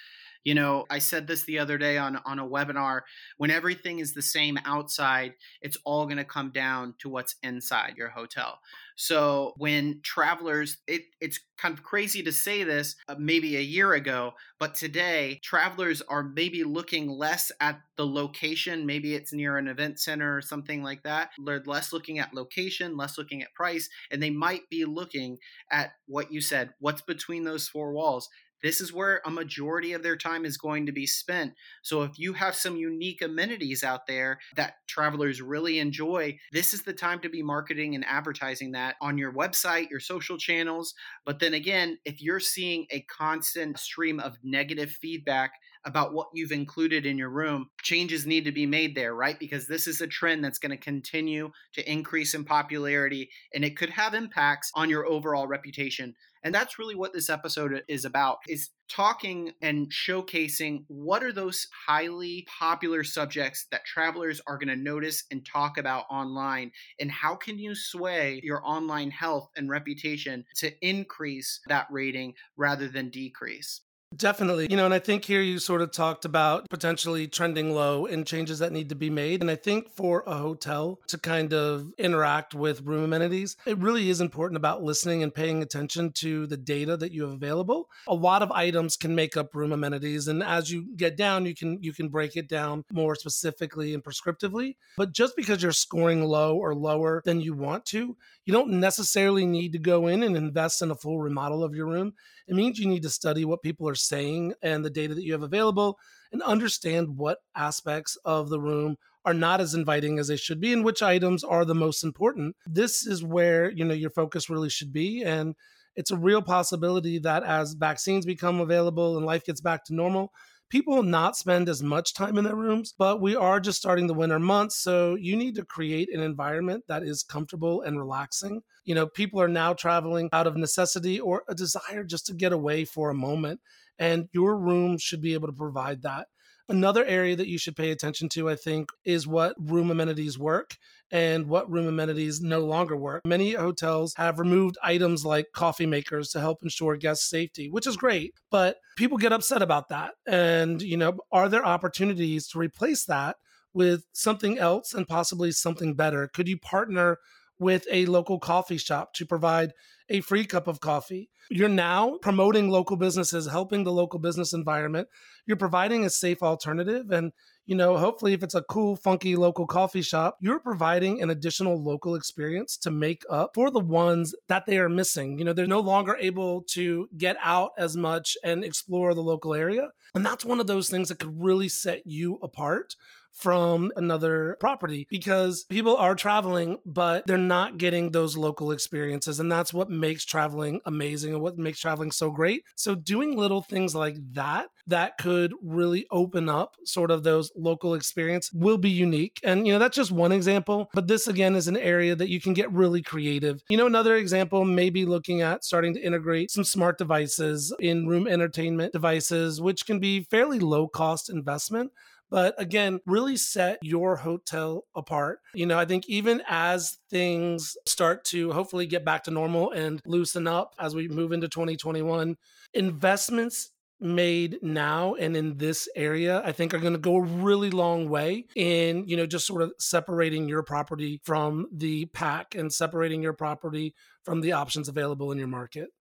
you 0.46 0.54
know, 0.54 0.86
I 0.90 1.00
said 1.00 1.28
this 1.28 1.44
the 1.44 1.60
other 1.60 1.78
day 1.78 1.98
on 1.98 2.18
on 2.26 2.40
a 2.40 2.48
webinar. 2.48 3.02
When 3.38 3.52
everything 3.52 4.00
is 4.00 4.14
the 4.14 4.22
same 4.22 4.58
outside, 4.64 5.34
it's 5.62 5.78
all 5.84 6.06
going 6.06 6.18
to 6.18 6.24
come 6.24 6.52
down 6.52 6.94
to 7.00 7.10
what's 7.10 7.36
inside 7.44 7.96
your 7.98 8.10
hotel. 8.10 8.60
So 8.96 9.54
when 9.58 10.00
travelers, 10.04 10.78
it, 10.88 11.02
it's 11.20 11.40
kind 11.58 11.74
of 11.74 11.84
crazy 11.84 12.24
to 12.24 12.32
say 12.32 12.64
this 12.64 12.96
uh, 13.10 13.16
maybe 13.20 13.58
a 13.58 13.62
year 13.62 13.94
ago, 13.94 14.34
but 14.58 14.76
today 14.76 15.40
travelers 15.44 16.02
are 16.02 16.24
maybe 16.24 16.64
looking 16.64 17.10
less 17.10 17.52
at 17.60 17.82
the 17.98 18.06
location. 18.06 18.86
Maybe 18.86 19.14
it's 19.14 19.34
near 19.34 19.58
an 19.58 19.68
event 19.68 20.00
center 20.00 20.38
or 20.38 20.42
something 20.42 20.82
like 20.82 21.04
that. 21.04 21.32
They're 21.46 21.64
less 21.66 21.92
looking 21.92 22.20
at 22.20 22.34
location, 22.34 22.96
less 22.96 23.18
looking 23.18 23.42
at 23.42 23.54
price, 23.54 23.90
and 24.12 24.24
they 24.24 24.30
might 24.30 24.70
be 24.70 24.86
looking 24.86 25.40
at 25.72 25.92
what 26.08 26.32
you 26.32 26.40
said, 26.40 26.74
what's 26.80 27.02
between 27.02 27.44
those 27.44 27.68
four 27.68 27.92
walls. 27.92 28.30
This 28.64 28.82
is 28.82 28.94
where 28.94 29.22
a 29.26 29.32
majority 29.32 29.94
of 29.94 30.04
their 30.04 30.18
time 30.18 30.46
is 30.46 30.58
going 30.58 30.86
to 30.86 30.92
be 30.92 31.06
spent. 31.06 31.54
So 31.84 32.04
if 32.04 32.18
you 32.18 32.34
have 32.34 32.56
some 32.56 32.78
unique 32.78 33.22
amenities 33.22 33.84
out 33.84 34.08
there 34.08 34.40
that 34.56 34.76
travelers 34.88 35.42
really 35.42 35.80
enjoy, 35.80 36.40
this 36.52 36.74
is 36.74 36.84
the 36.84 36.94
time 36.94 37.20
to 37.20 37.30
be 37.30 37.44
marketing 37.44 37.96
and 37.96 38.06
advertising 38.06 38.72
that 38.72 38.96
on 39.02 39.18
your 39.18 39.34
website, 39.34 39.90
your 39.90 40.00
social 40.00 40.38
channels. 40.38 40.94
But 41.26 41.40
then 41.40 41.54
again, 41.54 41.98
if 42.06 42.22
you're 42.22 42.40
seeing 42.40 42.86
a 42.90 43.02
constant 43.02 43.80
stream 43.80 44.20
of 44.20 44.38
negative 44.44 44.92
feedback, 44.92 45.54
about 45.86 46.14
what 46.14 46.28
you've 46.34 46.52
included 46.52 47.06
in 47.06 47.18
your 47.18 47.30
room, 47.30 47.70
changes 47.82 48.26
need 48.26 48.46
to 48.46 48.52
be 48.52 48.66
made 48.66 48.96
there, 48.96 49.14
right? 49.14 49.40
Because 49.40 49.68
this 49.68 49.88
is 49.88 50.02
a 50.02 50.08
trend 50.08 50.44
that's 50.44 50.60
going 50.60 50.72
to 50.72 50.78
continue 50.78 51.52
to 51.74 51.92
increase 51.92 52.34
in 52.34 52.44
popularity 52.44 53.30
and 53.54 53.64
it 53.64 53.78
could 53.78 53.92
have 53.92 54.14
impacts 54.14 54.72
on 54.76 54.90
your 54.90 55.06
overall 55.06 55.48
reputation. 55.48 56.16
And 56.44 56.54
that's 56.54 56.78
really 56.78 56.94
what 56.94 57.12
this 57.12 57.32
episode 57.32 57.82
is 57.88 58.06
about 58.06 58.38
is 58.48 58.70
talking 58.88 59.54
and 59.64 59.92
showcasing 59.92 60.84
what 60.88 61.24
are 61.24 61.32
those 61.32 61.68
highly 61.88 62.46
popular 62.60 63.04
subjects 63.04 63.66
that 63.72 63.84
travelers 63.84 64.40
are 64.46 64.60
going 64.60 64.68
to 64.68 64.76
notice 64.76 65.24
and 65.32 65.44
talk 65.44 65.80
about 65.80 66.06
online 66.12 66.72
and 67.00 67.10
how 67.10 67.34
can 67.34 67.58
you 67.58 67.74
sway 67.74 68.42
your 68.44 68.62
online 68.64 69.10
health 69.10 69.50
and 69.56 69.72
reputation 69.72 70.46
to 70.58 70.72
increase 70.88 71.62
that 71.68 71.88
rating 71.90 72.36
rather 72.56 72.88
than 72.88 73.10
decrease. 73.10 73.82
Definitely. 74.16 74.68
You 74.70 74.78
know, 74.78 74.86
and 74.86 74.94
I 74.94 75.00
think 75.00 75.26
here 75.26 75.42
you 75.42 75.60
sort 75.60 75.82
of 75.82 75.92
talked 75.92 76.26
about 76.26 76.70
potentially 76.70 77.28
trending 77.28 77.74
low 77.74 78.06
and 78.06 78.26
changes 78.26 78.60
that 78.60 78.72
need 78.72 78.90
to 78.90 78.96
be 78.96 79.10
made. 79.10 79.42
And 79.42 79.50
I 79.50 79.56
think 79.56 79.90
for 79.90 80.24
a 80.26 80.38
hotel 80.38 81.00
to 81.08 81.18
kind 81.18 81.54
of 81.54 81.92
interact 81.98 82.54
with 82.54 82.82
room 82.82 83.04
amenities, 83.04 83.58
it 83.66 83.78
really 83.78 84.10
is 84.10 84.22
important 84.22 84.58
about 84.58 84.84
listening 84.84 85.24
and 85.24 85.34
paying 85.34 85.62
attention 85.62 86.12
to 86.14 86.48
the 86.48 86.58
data 86.58 86.96
that 86.98 87.12
you 87.12 87.24
have 87.24 87.34
available. 87.34 87.90
A 88.08 88.14
lot 88.14 88.42
of 88.42 88.52
items 88.52 88.96
can 88.96 89.16
make 89.16 89.36
up 89.36 89.56
room 89.56 89.72
amenities. 89.72 90.28
And 90.28 90.44
as 90.44 90.72
you 90.72 90.96
get 90.96 91.18
down, 91.18 91.46
you 91.46 91.56
can 91.56 91.80
you 91.82 91.94
can 91.94 92.10
break 92.10 92.36
it 92.36 92.48
down 92.48 92.84
more 92.92 93.16
specifically 93.16 93.94
and 93.94 94.04
prescriptively. 94.04 94.76
But 94.98 95.14
just 95.14 95.36
because 95.36 95.62
you're 95.62 95.72
scoring 95.72 96.24
low 96.24 96.58
or 96.58 96.76
lower 96.76 97.22
than 97.26 97.42
you 97.42 97.54
want 97.54 97.86
to, 97.88 98.16
you 98.46 98.54
don't 98.54 98.80
necessarily 98.80 99.46
need 99.46 99.74
to 99.74 99.80
go 99.80 100.08
in 100.08 100.24
and 100.24 100.38
invest 100.38 100.82
in 100.82 100.92
a 100.92 100.96
full 100.96 101.20
remodel 101.20 101.64
of 101.64 101.76
your 101.76 101.88
room. 101.88 102.14
It 102.48 102.56
means 102.56 102.78
you 102.78 102.88
need 102.88 103.02
to 103.04 103.10
study 103.10 103.44
what 103.44 103.64
people 103.64 103.90
are 103.90 103.96
saying 104.08 104.54
and 104.62 104.84
the 104.84 104.90
data 104.90 105.14
that 105.16 105.24
you 105.24 105.34
have 105.34 105.44
available 105.44 105.98
and 106.32 106.42
understand 106.42 107.18
what 107.18 107.40
aspects 107.56 108.18
of 108.26 108.50
the 108.50 108.60
room 108.60 108.98
are 109.26 109.34
not 109.34 109.60
as 109.60 109.74
inviting 109.74 110.20
as 110.20 110.28
they 110.28 110.36
should 110.36 110.60
be 110.60 110.72
and 110.72 110.86
which 110.86 111.02
items 111.02 111.44
are 111.44 111.66
the 111.66 111.76
most 111.76 112.04
important. 112.04 112.56
This 112.68 113.06
is 113.06 113.24
where, 113.24 113.72
you 113.72 113.84
know, 113.84 113.94
your 113.94 114.12
focus 114.12 114.50
really 114.50 114.70
should 114.70 114.94
be 114.94 115.24
and 115.24 115.56
it's 115.96 116.12
a 116.12 116.18
real 116.18 116.42
possibility 116.42 117.20
that 117.20 117.44
as 117.44 117.74
vaccines 117.74 118.26
become 118.26 118.60
available 118.60 119.18
and 119.18 119.26
life 119.26 119.46
gets 119.46 119.62
back 119.62 119.86
to 119.86 119.96
normal, 119.96 120.32
people 120.70 120.96
will 120.96 121.04
not 121.04 121.38
spend 121.38 121.70
as 121.70 121.82
much 121.82 122.14
time 122.14 122.38
in 122.38 122.44
their 122.44 122.56
rooms, 122.56 122.94
but 122.98 123.22
we 123.22 123.36
are 123.36 123.60
just 123.60 123.78
starting 123.78 124.08
the 124.08 124.14
winter 124.14 124.40
months. 124.40 124.76
So 124.78 125.16
you 125.16 125.36
need 125.36 125.56
to 125.56 125.66
create 125.66 126.14
an 126.14 126.22
environment 126.22 126.84
that 126.88 127.04
is 127.04 127.24
comfortable 127.24 127.82
and 127.82 127.98
relaxing. 127.98 128.62
You 128.84 128.96
know, 128.96 129.08
people 129.08 129.42
are 129.42 129.48
now 129.48 129.74
traveling 129.74 130.30
out 130.34 130.48
of 130.48 130.58
necessity 130.58 131.20
or 131.20 131.44
a 131.48 131.56
desire 131.56 132.04
just 132.04 132.26
to 132.28 132.34
get 132.34 132.52
away 132.52 132.86
for 132.86 133.10
a 133.10 133.16
moment. 133.16 133.60
And 134.00 134.28
your 134.34 134.58
room 134.58 134.98
should 134.98 135.22
be 135.22 135.34
able 135.34 135.48
to 135.48 135.54
provide 135.54 136.02
that. 136.04 136.28
Another 136.68 137.06
area 137.06 137.36
that 137.36 137.48
you 137.48 137.60
should 137.60 137.76
pay 137.76 137.92
attention 137.92 138.28
to, 138.30 138.50
I 138.50 138.56
think, 138.56 138.90
is 139.04 139.28
what 139.28 139.56
room 139.60 139.92
amenities 139.92 140.40
work 140.40 140.78
and 141.12 141.46
what 141.46 141.70
room 141.70 141.88
amenities 141.88 142.42
no 142.42 142.62
longer 142.62 142.98
work. 142.98 143.22
Many 143.24 143.54
hotels 143.54 144.16
have 144.18 144.40
removed 144.40 144.76
items 144.82 145.24
like 145.24 145.46
coffee 145.54 145.86
makers 145.86 146.30
to 146.30 146.40
help 146.40 146.64
ensure 146.64 146.98
guest 146.98 147.30
safety, 147.30 147.70
which 147.70 147.86
is 147.86 147.98
great, 147.98 148.34
but 148.50 148.78
people 148.98 149.20
get 149.20 149.32
upset 149.32 149.62
about 149.62 149.90
that. 149.90 150.14
And, 150.26 150.82
you 150.82 150.98
know, 150.98 151.18
are 151.32 151.50
there 151.50 151.64
opportunities 151.64 152.48
to 152.48 152.60
replace 152.60 153.06
that 153.06 153.36
with 153.72 154.06
something 154.14 154.58
else 154.58 154.94
and 154.94 155.08
possibly 155.08 155.52
something 155.52 155.94
better? 155.94 156.28
Could 156.34 156.48
you 156.48 156.58
partner 156.58 157.18
with 157.60 157.86
a 157.92 158.08
local 158.08 158.40
coffee 158.40 158.78
shop 158.78 159.14
to 159.14 159.26
provide 159.26 159.72
a 160.10 160.22
free 160.22 160.46
cup 160.46 160.68
of 160.68 160.80
coffee. 160.80 161.30
You're 161.50 161.70
now 161.70 162.18
promoting 162.22 162.70
local 162.70 162.98
businesses, 162.98 163.48
helping 163.48 163.84
the 163.84 163.92
local 163.92 164.20
business 164.20 164.54
environment. 164.54 165.08
You're 165.46 165.58
providing 165.58 166.06
a 166.06 166.10
safe 166.10 166.42
alternative. 166.42 167.12
And, 167.12 167.32
you 167.66 167.76
know, 167.76 167.98
hopefully, 167.98 168.34
if 168.34 168.42
it's 168.42 168.56
a 168.56 168.64
cool, 168.64 168.96
funky 168.96 169.36
local 169.36 169.68
coffee 169.68 170.02
shop, 170.02 170.38
you're 170.42 170.60
providing 170.60 171.22
an 171.22 171.30
additional 171.30 171.84
local 171.84 172.16
experience 172.16 172.78
to 172.78 172.92
make 172.92 173.24
up 173.30 173.52
for 173.54 173.70
the 173.70 173.80
ones 173.80 174.34
that 174.48 174.66
they 174.66 174.78
are 174.78 174.90
missing. 174.90 175.38
You 175.38 175.46
know, 175.46 175.54
they're 175.54 175.68
no 175.68 175.82
longer 175.82 176.18
able 176.20 176.64
to 176.72 177.08
get 177.18 177.38
out 177.44 177.72
as 177.78 177.96
much 177.96 178.38
and 178.44 178.64
explore 178.64 179.14
the 179.14 179.22
local 179.22 179.54
area. 179.54 179.90
And 180.16 180.26
that's 180.26 180.46
one 180.46 180.60
of 180.60 180.68
those 180.68 180.90
things 180.90 181.10
that 181.10 181.20
could 181.20 181.40
really 181.40 181.70
set 181.70 182.02
you 182.06 182.40
apart 182.42 182.96
from 183.36 183.92
another 183.96 184.58
property 184.60 185.06
because 185.10 185.66
people 185.66 185.96
are 185.98 186.16
traveling, 186.16 186.78
but 186.86 187.28
they're 187.28 187.38
not 187.38 187.78
getting 187.78 188.12
those 188.12 188.38
local 188.38 188.72
experiences. 188.72 189.40
And 189.40 189.52
that's 189.52 189.74
what 189.74 189.90
makes 189.90 190.26
traveling 190.26 190.80
amazing 190.86 191.34
and 191.34 191.42
what 191.42 191.58
makes 191.58 191.80
traveling 191.80 192.12
so 192.12 192.32
great. 192.32 192.64
So, 192.76 192.96
doing 192.96 193.38
little 193.38 193.62
things 193.62 193.94
like 193.94 194.18
that, 194.34 194.70
that 194.88 195.18
could 195.18 195.54
really 195.62 196.06
open 196.12 196.50
up 196.50 196.76
sort 196.86 197.12
of 197.12 197.24
those 197.24 197.52
local 197.56 197.94
experience 197.94 198.52
will 198.54 198.78
be 198.78 198.90
unique. 198.90 199.40
And, 199.44 199.68
you 199.68 199.74
know, 199.74 199.80
that's 199.80 199.96
just 199.96 200.12
one 200.12 200.32
example. 200.32 200.90
But 200.94 201.08
this, 201.08 201.28
again, 201.28 201.56
is 201.56 201.68
an 201.68 201.78
area 201.78 202.16
that 202.16 202.30
you 202.30 202.40
can 202.40 202.54
get 202.54 202.72
really 202.72 203.02
creative. 203.02 203.62
You 203.70 203.78
know, 203.78 203.88
another 203.88 204.16
example 204.16 204.64
may 204.64 204.90
be 204.90 205.06
looking 205.06 205.42
at 205.42 205.64
starting 205.66 205.94
to 205.96 206.02
integrate 206.02 206.52
some 206.52 206.64
smart 206.64 206.98
devices 206.98 207.74
in 207.80 208.08
room 208.08 208.28
entertainment 208.28 208.94
devices, 208.94 209.60
which 209.60 209.86
can 209.86 210.00
be 210.00 210.24
fairly 210.24 210.60
low 210.60 210.88
cost 210.88 211.30
investment 211.30 211.92
but 212.36 212.54
again, 212.58 213.00
really 213.06 213.38
set 213.38 213.80
your 213.82 214.18
hotel 214.18 214.84
apart. 214.94 215.40
You 215.54 215.66
know, 215.66 215.80
I 215.80 215.86
think 215.86 216.04
even 216.10 216.44
as 216.50 216.98
things 217.10 217.78
start 217.86 218.26
to 218.26 218.52
hopefully 218.52 218.88
get 218.88 219.06
back 219.06 219.24
to 219.24 219.32
normal 219.32 219.72
and 219.72 220.02
loosen 220.06 220.46
up 220.46 220.76
as 220.78 220.94
we 220.94 221.08
move 221.08 221.32
into 221.32 221.48
2021, 221.48 222.36
investments 222.74 223.72
made 224.02 224.58
now 224.62 225.14
and 225.14 225.38
in 225.38 225.58
this 225.58 225.88
area 225.96 226.42
i 226.44 226.52
think 226.52 226.74
are 226.74 226.80
going 226.80 226.92
to 226.92 227.00
go 227.00 227.16
a 227.16 227.22
really 227.22 227.70
long 227.70 228.10
way 228.10 228.44
in 228.54 229.08
you 229.08 229.16
know 229.16 229.26
just 229.26 229.48
sort 229.48 229.62
of 229.62 229.72
separating 229.80 230.50
your 230.50 230.62
property 230.64 231.22
from 231.24 231.66
the 231.72 232.06
pack 232.08 232.56
and 232.56 232.74
separating 232.74 233.24
your 233.24 233.32
property 233.32 233.96
from 234.26 234.42
the 234.42 234.52
options 234.52 234.90
available 234.90 235.32
in 235.32 235.38
your 235.38 235.48
market 235.48 235.92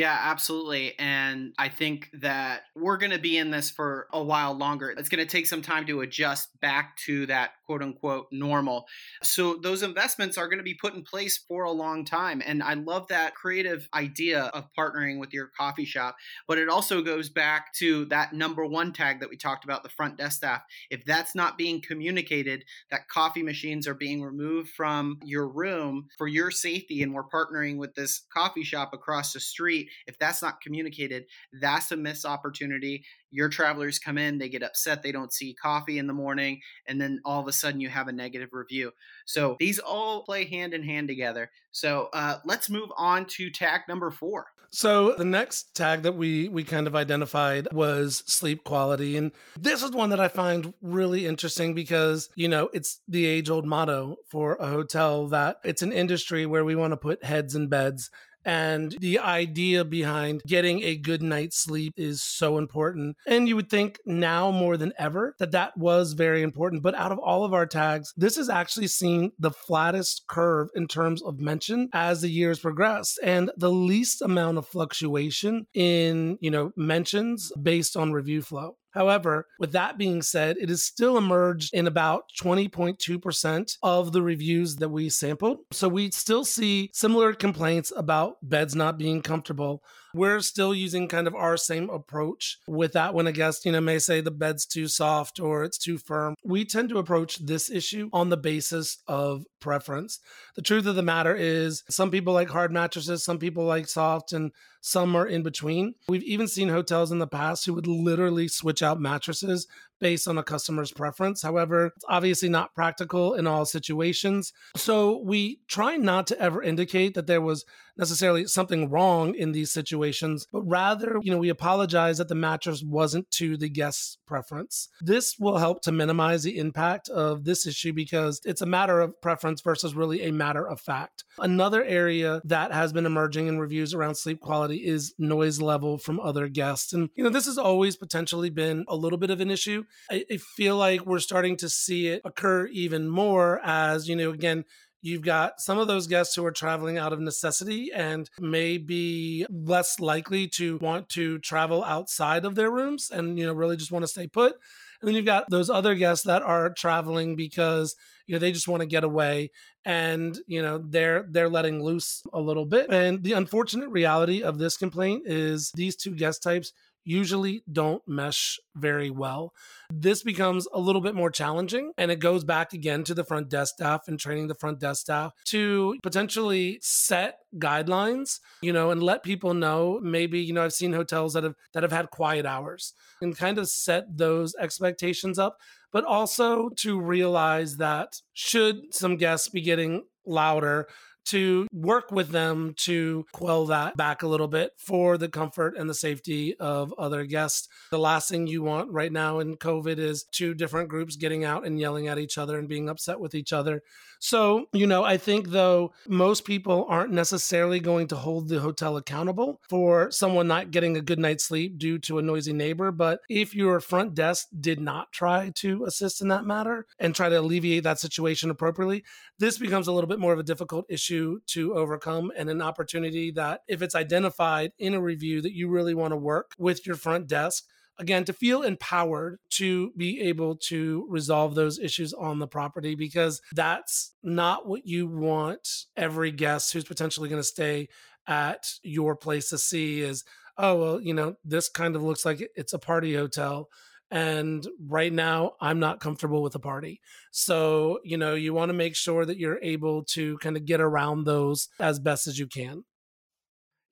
Yeah, 0.00 0.18
absolutely. 0.18 0.98
And 0.98 1.52
I 1.58 1.68
think 1.68 2.08
that 2.22 2.62
we're 2.74 2.96
going 2.96 3.12
to 3.12 3.18
be 3.18 3.36
in 3.36 3.50
this 3.50 3.70
for 3.70 4.06
a 4.14 4.22
while 4.24 4.54
longer. 4.54 4.88
It's 4.88 5.10
going 5.10 5.22
to 5.22 5.30
take 5.30 5.46
some 5.46 5.60
time 5.60 5.84
to 5.88 6.00
adjust 6.00 6.58
back 6.62 6.96
to 7.04 7.26
that 7.26 7.50
quote 7.66 7.82
unquote 7.82 8.28
normal. 8.32 8.86
So 9.22 9.56
those 9.62 9.82
investments 9.82 10.38
are 10.38 10.46
going 10.46 10.56
to 10.56 10.64
be 10.64 10.72
put 10.72 10.94
in 10.94 11.02
place 11.02 11.36
for 11.36 11.64
a 11.64 11.70
long 11.70 12.06
time. 12.06 12.40
And 12.46 12.62
I 12.62 12.72
love 12.72 13.08
that 13.08 13.34
creative 13.34 13.90
idea 13.92 14.44
of 14.54 14.70
partnering 14.72 15.20
with 15.20 15.34
your 15.34 15.50
coffee 15.54 15.84
shop. 15.84 16.16
But 16.48 16.56
it 16.56 16.70
also 16.70 17.02
goes 17.02 17.28
back 17.28 17.74
to 17.74 18.06
that 18.06 18.32
number 18.32 18.64
one 18.64 18.94
tag 18.94 19.20
that 19.20 19.28
we 19.28 19.36
talked 19.36 19.64
about 19.64 19.82
the 19.82 19.90
front 19.90 20.16
desk 20.16 20.38
staff. 20.38 20.62
If 20.88 21.04
that's 21.04 21.34
not 21.34 21.58
being 21.58 21.82
communicated, 21.82 22.64
that 22.90 23.08
coffee 23.08 23.42
machines 23.42 23.86
are 23.86 23.92
being 23.92 24.22
removed 24.22 24.70
from 24.70 25.18
your 25.22 25.46
room 25.46 26.08
for 26.16 26.26
your 26.26 26.50
safety, 26.50 27.02
and 27.02 27.12
we're 27.12 27.28
partnering 27.28 27.76
with 27.76 27.94
this 27.94 28.22
coffee 28.32 28.64
shop 28.64 28.94
across 28.94 29.34
the 29.34 29.40
street 29.40 29.89
if 30.06 30.18
that's 30.18 30.42
not 30.42 30.60
communicated, 30.60 31.26
that's 31.60 31.92
a 31.92 31.96
missed 31.96 32.24
opportunity. 32.24 33.04
Your 33.30 33.48
travelers 33.48 33.98
come 33.98 34.18
in, 34.18 34.38
they 34.38 34.48
get 34.48 34.62
upset, 34.62 35.02
they 35.02 35.12
don't 35.12 35.32
see 35.32 35.54
coffee 35.54 35.98
in 35.98 36.06
the 36.06 36.12
morning, 36.12 36.60
and 36.86 37.00
then 37.00 37.20
all 37.24 37.40
of 37.40 37.48
a 37.48 37.52
sudden 37.52 37.80
you 37.80 37.88
have 37.88 38.08
a 38.08 38.12
negative 38.12 38.50
review. 38.52 38.92
So 39.24 39.56
these 39.58 39.78
all 39.78 40.24
play 40.24 40.44
hand 40.44 40.74
in 40.74 40.82
hand 40.82 41.08
together. 41.08 41.50
So 41.72 42.08
uh, 42.12 42.38
let's 42.44 42.68
move 42.68 42.90
on 42.96 43.26
to 43.26 43.50
tag 43.50 43.82
number 43.88 44.10
four. 44.10 44.46
So 44.72 45.14
the 45.16 45.24
next 45.24 45.74
tag 45.74 46.02
that 46.02 46.14
we 46.14 46.48
we 46.48 46.62
kind 46.62 46.86
of 46.86 46.94
identified 46.94 47.66
was 47.72 48.22
sleep 48.26 48.62
quality 48.62 49.16
and 49.16 49.32
this 49.58 49.82
is 49.82 49.90
one 49.90 50.10
that 50.10 50.20
I 50.20 50.28
find 50.28 50.72
really 50.80 51.26
interesting 51.26 51.74
because 51.74 52.28
you 52.36 52.46
know 52.46 52.70
it's 52.72 53.00
the 53.08 53.26
age 53.26 53.50
old 53.50 53.66
motto 53.66 54.18
for 54.28 54.54
a 54.60 54.68
hotel 54.68 55.26
that 55.28 55.56
it's 55.64 55.82
an 55.82 55.92
industry 55.92 56.46
where 56.46 56.64
we 56.64 56.76
want 56.76 56.92
to 56.92 56.96
put 56.96 57.24
heads 57.24 57.56
in 57.56 57.66
beds 57.66 58.10
and 58.44 58.96
the 59.00 59.18
idea 59.18 59.84
behind 59.84 60.42
getting 60.46 60.82
a 60.82 60.96
good 60.96 61.22
night's 61.22 61.58
sleep 61.58 61.94
is 61.96 62.22
so 62.22 62.58
important. 62.58 63.16
And 63.26 63.48
you 63.48 63.56
would 63.56 63.70
think 63.70 63.98
now 64.06 64.50
more 64.50 64.76
than 64.76 64.92
ever 64.98 65.34
that 65.38 65.52
that 65.52 65.76
was 65.76 66.12
very 66.14 66.42
important. 66.42 66.82
But 66.82 66.94
out 66.94 67.12
of 67.12 67.18
all 67.18 67.44
of 67.44 67.54
our 67.54 67.66
tags, 67.66 68.12
this 68.16 68.36
has 68.36 68.48
actually 68.48 68.88
seen 68.88 69.32
the 69.38 69.50
flattest 69.50 70.24
curve 70.28 70.68
in 70.74 70.88
terms 70.88 71.22
of 71.22 71.40
mention 71.40 71.88
as 71.92 72.20
the 72.20 72.30
years 72.30 72.60
progress 72.60 73.18
and 73.22 73.50
the 73.56 73.70
least 73.70 74.22
amount 74.22 74.58
of 74.58 74.66
fluctuation 74.66 75.66
in, 75.74 76.38
you 76.40 76.50
know, 76.50 76.72
mentions 76.76 77.52
based 77.60 77.96
on 77.96 78.12
review 78.12 78.42
flow. 78.42 78.76
However, 78.92 79.46
with 79.58 79.72
that 79.72 79.98
being 79.98 80.22
said, 80.22 80.56
it 80.58 80.68
has 80.68 80.82
still 80.82 81.16
emerged 81.16 81.72
in 81.72 81.86
about 81.86 82.24
20.2% 82.40 83.76
of 83.82 84.12
the 84.12 84.22
reviews 84.22 84.76
that 84.76 84.88
we 84.88 85.08
sampled. 85.08 85.58
So 85.72 85.88
we 85.88 86.10
still 86.10 86.44
see 86.44 86.90
similar 86.92 87.32
complaints 87.32 87.92
about 87.96 88.36
beds 88.42 88.74
not 88.74 88.98
being 88.98 89.22
comfortable. 89.22 89.82
We're 90.14 90.40
still 90.40 90.74
using 90.74 91.08
kind 91.08 91.26
of 91.26 91.34
our 91.34 91.56
same 91.56 91.88
approach 91.90 92.58
with 92.66 92.92
that 92.92 93.14
when 93.14 93.26
a 93.26 93.32
guest, 93.32 93.64
you 93.64 93.72
know, 93.72 93.80
may 93.80 93.98
say 93.98 94.20
the 94.20 94.30
bed's 94.30 94.66
too 94.66 94.88
soft 94.88 95.40
or 95.40 95.64
it's 95.64 95.78
too 95.78 95.98
firm. 95.98 96.34
We 96.44 96.64
tend 96.64 96.88
to 96.90 96.98
approach 96.98 97.38
this 97.38 97.70
issue 97.70 98.10
on 98.12 98.28
the 98.28 98.36
basis 98.36 98.98
of 99.06 99.44
preference. 99.60 100.20
The 100.56 100.62
truth 100.62 100.86
of 100.86 100.96
the 100.96 101.02
matter 101.02 101.34
is 101.34 101.84
some 101.88 102.10
people 102.10 102.32
like 102.32 102.48
hard 102.48 102.72
mattresses, 102.72 103.22
some 103.22 103.38
people 103.38 103.64
like 103.64 103.88
soft, 103.88 104.32
and 104.32 104.52
some 104.80 105.14
are 105.14 105.26
in 105.26 105.42
between. 105.42 105.94
We've 106.08 106.22
even 106.22 106.48
seen 106.48 106.68
hotels 106.68 107.12
in 107.12 107.18
the 107.18 107.26
past 107.26 107.66
who 107.66 107.74
would 107.74 107.86
literally 107.86 108.48
switch 108.48 108.82
out 108.82 109.00
mattresses 109.00 109.66
based 110.00 110.26
on 110.26 110.38
a 110.38 110.42
customer's 110.42 110.92
preference. 110.92 111.42
However, 111.42 111.86
it's 111.94 112.04
obviously 112.08 112.48
not 112.48 112.74
practical 112.74 113.34
in 113.34 113.46
all 113.46 113.64
situations. 113.64 114.52
So 114.76 115.22
we 115.24 115.60
try 115.68 115.96
not 115.96 116.26
to 116.28 116.40
ever 116.40 116.62
indicate 116.62 117.14
that 117.14 117.26
there 117.26 117.40
was 117.40 117.64
necessarily 117.96 118.46
something 118.46 118.88
wrong 118.88 119.34
in 119.34 119.52
these 119.52 119.70
situations, 119.70 120.46
but 120.50 120.62
rather, 120.62 121.18
you 121.22 121.30
know, 121.30 121.38
we 121.38 121.50
apologize 121.50 122.18
that 122.18 122.28
the 122.28 122.34
mattress 122.34 122.82
wasn't 122.82 123.30
to 123.30 123.56
the 123.58 123.68
guest's 123.68 124.16
preference. 124.26 124.88
This 125.02 125.36
will 125.38 125.58
help 125.58 125.82
to 125.82 125.92
minimize 125.92 126.42
the 126.42 126.58
impact 126.58 127.10
of 127.10 127.44
this 127.44 127.66
issue 127.66 127.92
because 127.92 128.40
it's 128.44 128.62
a 128.62 128.66
matter 128.66 129.00
of 129.00 129.20
preference 129.20 129.60
versus 129.60 129.94
really 129.94 130.22
a 130.22 130.32
matter 130.32 130.66
of 130.66 130.80
fact. 130.80 131.24
Another 131.38 131.84
area 131.84 132.40
that 132.44 132.72
has 132.72 132.92
been 132.92 133.06
emerging 133.06 133.48
in 133.48 133.58
reviews 133.58 133.92
around 133.92 134.14
sleep 134.14 134.40
quality 134.40 134.78
is 134.78 135.14
noise 135.18 135.60
level 135.60 135.98
from 135.98 136.20
other 136.20 136.48
guests. 136.48 136.94
And, 136.94 137.10
you 137.14 137.24
know, 137.24 137.30
this 137.30 137.46
has 137.46 137.58
always 137.58 137.96
potentially 137.96 138.50
been 138.50 138.84
a 138.88 138.96
little 138.96 139.18
bit 139.18 139.30
of 139.30 139.40
an 139.40 139.50
issue. 139.50 139.84
I, 140.10 140.24
feel 140.56 140.76
like 140.76 141.06
we're 141.06 141.18
starting 141.18 141.56
to 141.58 141.68
see 141.68 142.08
it 142.08 142.22
occur 142.24 142.66
even 142.66 143.08
more 143.08 143.60
as, 143.62 144.08
you 144.08 144.16
know, 144.16 144.30
again, 144.30 144.64
You've 145.02 145.22
got 145.22 145.60
some 145.60 145.78
of 145.78 145.88
those 145.88 146.06
guests 146.06 146.34
who 146.34 146.44
are 146.44 146.52
traveling 146.52 146.98
out 146.98 147.14
of 147.14 147.20
necessity 147.20 147.90
and 147.94 148.28
may 148.38 148.76
be 148.76 149.46
less 149.48 149.98
likely 149.98 150.46
to 150.56 150.76
want 150.78 151.08
to 151.10 151.38
travel 151.38 151.82
outside 151.84 152.44
of 152.44 152.54
their 152.54 152.70
rooms 152.70 153.10
and, 153.10 153.38
you 153.38 153.46
know, 153.46 153.54
really 153.54 153.78
just 153.78 153.92
want 153.92 154.02
to 154.02 154.08
stay 154.08 154.26
put. 154.26 154.56
And 155.00 155.08
then 155.08 155.14
you've 155.14 155.24
got 155.24 155.48
those 155.48 155.70
other 155.70 155.94
guests 155.94 156.26
that 156.26 156.42
are 156.42 156.68
traveling 156.74 157.34
because, 157.34 157.96
you 158.26 158.34
know, 158.34 158.38
they 158.38 158.52
just 158.52 158.68
want 158.68 158.82
to 158.82 158.86
get 158.86 159.02
away 159.02 159.50
and, 159.86 160.38
you 160.46 160.60
know, 160.60 160.76
they're 160.86 161.24
they're 161.30 161.48
letting 161.48 161.82
loose 161.82 162.22
a 162.34 162.40
little 162.40 162.66
bit. 162.66 162.90
And 162.90 163.22
the 163.22 163.32
unfortunate 163.32 163.88
reality 163.88 164.42
of 164.42 164.58
this 164.58 164.76
complaint 164.76 165.22
is 165.24 165.72
these 165.74 165.96
two 165.96 166.14
guest 166.14 166.42
types 166.42 166.74
usually 167.04 167.62
don't 167.70 168.02
mesh 168.06 168.58
very 168.74 169.10
well. 169.10 169.52
This 169.90 170.22
becomes 170.22 170.66
a 170.72 170.78
little 170.78 171.00
bit 171.00 171.14
more 171.14 171.30
challenging 171.30 171.92
and 171.98 172.10
it 172.10 172.20
goes 172.20 172.44
back 172.44 172.72
again 172.72 173.04
to 173.04 173.14
the 173.14 173.24
front 173.24 173.48
desk 173.48 173.74
staff 173.74 174.02
and 174.06 174.18
training 174.18 174.48
the 174.48 174.54
front 174.54 174.80
desk 174.80 175.00
staff 175.00 175.32
to 175.46 175.98
potentially 176.02 176.78
set 176.82 177.38
guidelines, 177.58 178.40
you 178.62 178.72
know, 178.72 178.90
and 178.90 179.02
let 179.02 179.22
people 179.22 179.54
know 179.54 179.98
maybe, 180.02 180.40
you 180.40 180.52
know, 180.52 180.64
I've 180.64 180.72
seen 180.72 180.92
hotels 180.92 181.34
that 181.34 181.44
have 181.44 181.54
that 181.74 181.82
have 181.82 181.92
had 181.92 182.10
quiet 182.10 182.46
hours 182.46 182.94
and 183.20 183.36
kind 183.36 183.58
of 183.58 183.68
set 183.68 184.16
those 184.16 184.54
expectations 184.58 185.38
up 185.38 185.58
but 185.92 186.04
also 186.04 186.68
to 186.76 187.00
realize 187.00 187.78
that 187.78 188.20
should 188.32 188.94
some 188.94 189.16
guests 189.16 189.48
be 189.48 189.60
getting 189.60 190.04
louder 190.26 190.86
to 191.26 191.66
work 191.72 192.10
with 192.10 192.30
them 192.30 192.74
to 192.76 193.24
quell 193.32 193.66
that 193.66 193.96
back 193.96 194.22
a 194.22 194.28
little 194.28 194.48
bit 194.48 194.72
for 194.76 195.18
the 195.18 195.28
comfort 195.28 195.76
and 195.76 195.88
the 195.88 195.94
safety 195.94 196.56
of 196.58 196.92
other 196.98 197.24
guests. 197.24 197.68
The 197.90 197.98
last 197.98 198.28
thing 198.28 198.46
you 198.46 198.62
want 198.62 198.90
right 198.90 199.12
now 199.12 199.38
in 199.38 199.56
COVID 199.56 199.98
is 199.98 200.24
two 200.24 200.54
different 200.54 200.88
groups 200.88 201.16
getting 201.16 201.44
out 201.44 201.66
and 201.66 201.78
yelling 201.78 202.08
at 202.08 202.18
each 202.18 202.38
other 202.38 202.58
and 202.58 202.68
being 202.68 202.88
upset 202.88 203.20
with 203.20 203.34
each 203.34 203.52
other. 203.52 203.82
So, 204.22 204.66
you 204.72 204.86
know, 204.86 205.02
I 205.02 205.16
think 205.16 205.48
though 205.48 205.92
most 206.06 206.44
people 206.44 206.84
aren't 206.88 207.12
necessarily 207.12 207.80
going 207.80 208.08
to 208.08 208.16
hold 208.16 208.48
the 208.48 208.60
hotel 208.60 208.98
accountable 208.98 209.60
for 209.68 210.10
someone 210.10 210.46
not 210.46 210.70
getting 210.70 210.96
a 210.96 211.00
good 211.00 211.18
night's 211.18 211.44
sleep 211.44 211.78
due 211.78 211.98
to 212.00 212.18
a 212.18 212.22
noisy 212.22 212.52
neighbor. 212.52 212.92
But 212.92 213.20
if 213.30 213.54
your 213.54 213.80
front 213.80 214.14
desk 214.14 214.48
did 214.60 214.78
not 214.78 215.10
try 215.12 215.52
to 215.56 215.84
assist 215.84 216.20
in 216.20 216.28
that 216.28 216.44
matter 216.44 216.86
and 216.98 217.14
try 217.14 217.30
to 217.30 217.40
alleviate 217.40 217.84
that 217.84 217.98
situation 217.98 218.50
appropriately, 218.50 219.04
this 219.38 219.56
becomes 219.56 219.88
a 219.88 219.92
little 219.92 220.08
bit 220.08 220.18
more 220.18 220.34
of 220.34 220.38
a 220.38 220.44
difficult 220.44 220.84
issue 220.90 221.19
to 221.46 221.74
overcome 221.74 222.30
and 222.36 222.48
an 222.48 222.62
opportunity 222.62 223.30
that 223.32 223.60
if 223.68 223.82
it's 223.82 223.94
identified 223.94 224.72
in 224.78 224.94
a 224.94 225.00
review 225.00 225.40
that 225.42 225.54
you 225.54 225.68
really 225.68 225.94
want 225.94 226.12
to 226.12 226.16
work 226.16 226.52
with 226.58 226.86
your 226.86 226.96
front 226.96 227.26
desk 227.26 227.64
again 227.98 228.24
to 228.24 228.32
feel 228.32 228.62
empowered 228.62 229.38
to 229.50 229.92
be 229.96 230.20
able 230.20 230.56
to 230.56 231.06
resolve 231.08 231.54
those 231.54 231.78
issues 231.78 232.12
on 232.14 232.38
the 232.38 232.46
property 232.46 232.94
because 232.94 233.40
that's 233.52 234.14
not 234.22 234.66
what 234.66 234.86
you 234.86 235.06
want 235.06 235.68
every 235.96 236.32
guest 236.32 236.72
who's 236.72 236.84
potentially 236.84 237.28
going 237.28 237.40
to 237.40 237.46
stay 237.46 237.88
at 238.26 238.64
your 238.82 239.14
place 239.14 239.50
to 239.50 239.58
see 239.58 240.00
is 240.00 240.24
oh 240.56 240.76
well 240.76 241.00
you 241.00 241.12
know 241.12 241.34
this 241.44 241.68
kind 241.68 241.94
of 241.94 242.02
looks 242.02 242.24
like 242.24 242.48
it's 242.56 242.72
a 242.72 242.78
party 242.78 243.14
hotel 243.14 243.68
and 244.10 244.66
right 244.86 245.12
now 245.12 245.52
i'm 245.60 245.78
not 245.78 246.00
comfortable 246.00 246.42
with 246.42 246.54
a 246.54 246.58
party. 246.58 247.00
So 247.30 248.00
you 248.04 248.16
know 248.16 248.34
you 248.34 248.54
want 248.54 248.70
to 248.70 248.74
make 248.74 248.96
sure 248.96 249.24
that 249.24 249.38
you're 249.38 249.60
able 249.62 250.04
to 250.06 250.38
kind 250.38 250.56
of 250.56 250.64
get 250.64 250.80
around 250.80 251.24
those 251.24 251.68
as 251.78 251.98
best 251.98 252.26
as 252.26 252.38
you 252.38 252.46
can. 252.46 252.84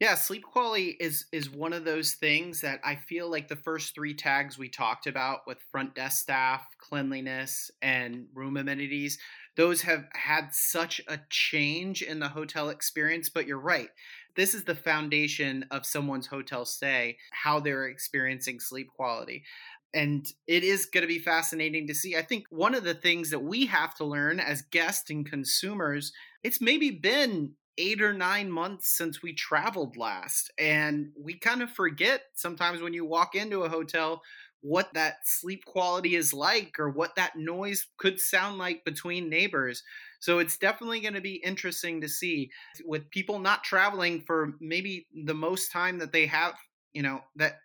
Yeah, 0.00 0.14
sleep 0.14 0.44
quality 0.44 0.96
is 1.00 1.26
is 1.32 1.50
one 1.50 1.72
of 1.72 1.84
those 1.84 2.14
things 2.14 2.60
that 2.60 2.80
I 2.84 2.94
feel 2.94 3.28
like 3.28 3.48
the 3.48 3.56
first 3.56 3.96
three 3.96 4.14
tags 4.14 4.56
we 4.56 4.68
talked 4.68 5.08
about 5.08 5.40
with 5.44 5.60
front 5.72 5.96
desk 5.96 6.22
staff, 6.22 6.68
cleanliness, 6.78 7.68
and 7.82 8.28
room 8.32 8.56
amenities, 8.56 9.18
those 9.56 9.82
have 9.82 10.08
had 10.12 10.54
such 10.54 11.00
a 11.08 11.18
change 11.30 12.02
in 12.02 12.20
the 12.20 12.28
hotel 12.28 12.68
experience, 12.68 13.28
but 13.28 13.48
you're 13.48 13.58
right. 13.58 13.90
This 14.36 14.54
is 14.54 14.62
the 14.62 14.76
foundation 14.76 15.64
of 15.72 15.84
someone's 15.84 16.28
hotel 16.28 16.64
stay, 16.64 17.18
how 17.32 17.58
they're 17.58 17.88
experiencing 17.88 18.60
sleep 18.60 18.86
quality 18.94 19.44
and 19.94 20.30
it 20.46 20.64
is 20.64 20.86
going 20.86 21.02
to 21.02 21.08
be 21.08 21.18
fascinating 21.18 21.86
to 21.86 21.94
see. 21.94 22.16
I 22.16 22.22
think 22.22 22.44
one 22.50 22.74
of 22.74 22.84
the 22.84 22.94
things 22.94 23.30
that 23.30 23.38
we 23.38 23.66
have 23.66 23.94
to 23.96 24.04
learn 24.04 24.40
as 24.40 24.62
guests 24.62 25.10
and 25.10 25.28
consumers, 25.28 26.12
it's 26.42 26.60
maybe 26.60 26.90
been 26.90 27.54
eight 27.78 28.02
or 28.02 28.12
nine 28.12 28.50
months 28.50 28.96
since 28.96 29.22
we 29.22 29.32
traveled 29.32 29.96
last. 29.96 30.50
And 30.58 31.10
we 31.18 31.38
kind 31.38 31.62
of 31.62 31.70
forget 31.70 32.22
sometimes 32.34 32.82
when 32.82 32.92
you 32.92 33.04
walk 33.04 33.34
into 33.34 33.62
a 33.62 33.68
hotel 33.68 34.22
what 34.60 34.92
that 34.94 35.18
sleep 35.24 35.64
quality 35.64 36.16
is 36.16 36.34
like 36.34 36.80
or 36.80 36.90
what 36.90 37.14
that 37.14 37.36
noise 37.36 37.86
could 37.96 38.18
sound 38.18 38.58
like 38.58 38.84
between 38.84 39.28
neighbors. 39.28 39.84
So 40.20 40.40
it's 40.40 40.58
definitely 40.58 41.00
going 41.00 41.14
to 41.14 41.20
be 41.20 41.36
interesting 41.36 42.00
to 42.00 42.08
see 42.08 42.50
with 42.84 43.08
people 43.10 43.38
not 43.38 43.62
traveling 43.62 44.20
for 44.26 44.54
maybe 44.60 45.06
the 45.24 45.34
most 45.34 45.70
time 45.70 45.98
that 45.98 46.12
they 46.12 46.26
have, 46.26 46.54
you 46.92 47.02
know, 47.02 47.20
that 47.36 47.60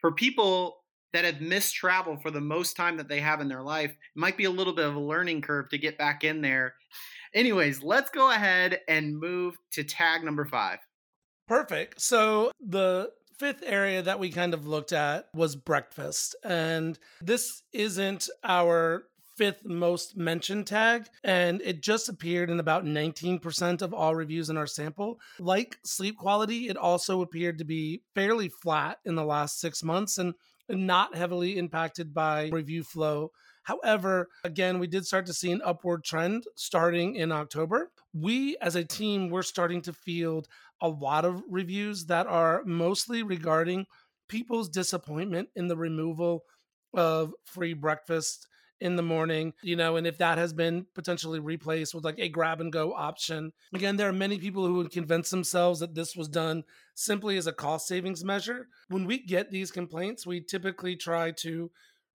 for 0.00 0.12
people 0.12 0.79
that 1.12 1.24
have 1.24 1.40
missed 1.40 1.74
travel 1.74 2.16
for 2.16 2.30
the 2.30 2.40
most 2.40 2.76
time 2.76 2.96
that 2.96 3.08
they 3.08 3.20
have 3.20 3.40
in 3.40 3.48
their 3.48 3.62
life, 3.62 3.90
it 3.90 3.96
might 4.14 4.36
be 4.36 4.44
a 4.44 4.50
little 4.50 4.72
bit 4.72 4.86
of 4.86 4.94
a 4.94 5.00
learning 5.00 5.42
curve 5.42 5.68
to 5.70 5.78
get 5.78 5.98
back 5.98 6.24
in 6.24 6.40
there. 6.40 6.74
Anyways, 7.34 7.82
let's 7.82 8.10
go 8.10 8.30
ahead 8.30 8.80
and 8.88 9.18
move 9.18 9.56
to 9.72 9.84
tag 9.84 10.24
number 10.24 10.44
five. 10.44 10.78
Perfect. 11.46 12.00
So 12.00 12.52
the 12.60 13.10
fifth 13.38 13.62
area 13.64 14.02
that 14.02 14.18
we 14.18 14.30
kind 14.30 14.54
of 14.54 14.66
looked 14.66 14.92
at 14.92 15.28
was 15.34 15.56
breakfast. 15.56 16.36
And 16.44 16.98
this 17.22 17.62
isn't 17.72 18.28
our 18.44 19.04
fifth 19.40 19.64
most 19.64 20.18
mentioned 20.18 20.66
tag, 20.66 21.08
and 21.24 21.62
it 21.62 21.80
just 21.80 22.10
appeared 22.10 22.50
in 22.50 22.60
about 22.60 22.84
19% 22.84 23.80
of 23.80 23.94
all 23.94 24.14
reviews 24.14 24.50
in 24.50 24.58
our 24.58 24.66
sample. 24.66 25.18
Like 25.38 25.78
sleep 25.82 26.18
quality, 26.18 26.68
it 26.68 26.76
also 26.76 27.22
appeared 27.22 27.56
to 27.56 27.64
be 27.64 28.02
fairly 28.14 28.50
flat 28.50 28.98
in 29.06 29.14
the 29.14 29.24
last 29.24 29.58
six 29.58 29.82
months 29.82 30.18
and 30.18 30.34
not 30.70 31.14
heavily 31.14 31.58
impacted 31.58 32.14
by 32.14 32.48
review 32.52 32.84
flow. 32.84 33.30
However, 33.62 34.28
again, 34.44 34.78
we 34.78 34.86
did 34.86 35.06
start 35.06 35.26
to 35.26 35.32
see 35.32 35.52
an 35.52 35.62
upward 35.64 36.02
trend 36.02 36.44
starting 36.56 37.14
in 37.14 37.30
October. 37.30 37.90
We 38.12 38.56
as 38.60 38.74
a 38.74 38.84
team, 38.84 39.28
we're 39.28 39.42
starting 39.42 39.82
to 39.82 39.92
field 39.92 40.48
a 40.80 40.88
lot 40.88 41.24
of 41.24 41.42
reviews 41.48 42.06
that 42.06 42.26
are 42.26 42.62
mostly 42.64 43.22
regarding 43.22 43.86
people's 44.28 44.68
disappointment 44.68 45.48
in 45.54 45.68
the 45.68 45.76
removal 45.76 46.44
of 46.94 47.32
free 47.44 47.74
breakfast 47.74 48.48
in 48.80 48.96
the 48.96 49.02
morning, 49.02 49.52
you 49.62 49.76
know, 49.76 49.96
and 49.96 50.06
if 50.06 50.18
that 50.18 50.38
has 50.38 50.52
been 50.52 50.86
potentially 50.94 51.40
replaced 51.40 51.94
with 51.94 52.04
like 52.04 52.18
a 52.18 52.28
grab 52.28 52.60
and 52.60 52.72
go 52.72 52.94
option. 52.94 53.52
Again, 53.74 53.96
there 53.96 54.08
are 54.08 54.12
many 54.12 54.38
people 54.38 54.66
who 54.66 54.74
would 54.74 54.90
convince 54.90 55.30
themselves 55.30 55.80
that 55.80 55.94
this 55.94 56.16
was 56.16 56.28
done 56.28 56.64
simply 56.94 57.36
as 57.36 57.46
a 57.46 57.52
cost 57.52 57.86
savings 57.86 58.24
measure. 58.24 58.68
When 58.88 59.04
we 59.04 59.18
get 59.18 59.50
these 59.50 59.70
complaints, 59.70 60.26
we 60.26 60.40
typically 60.40 60.96
try 60.96 61.32
to 61.32 61.70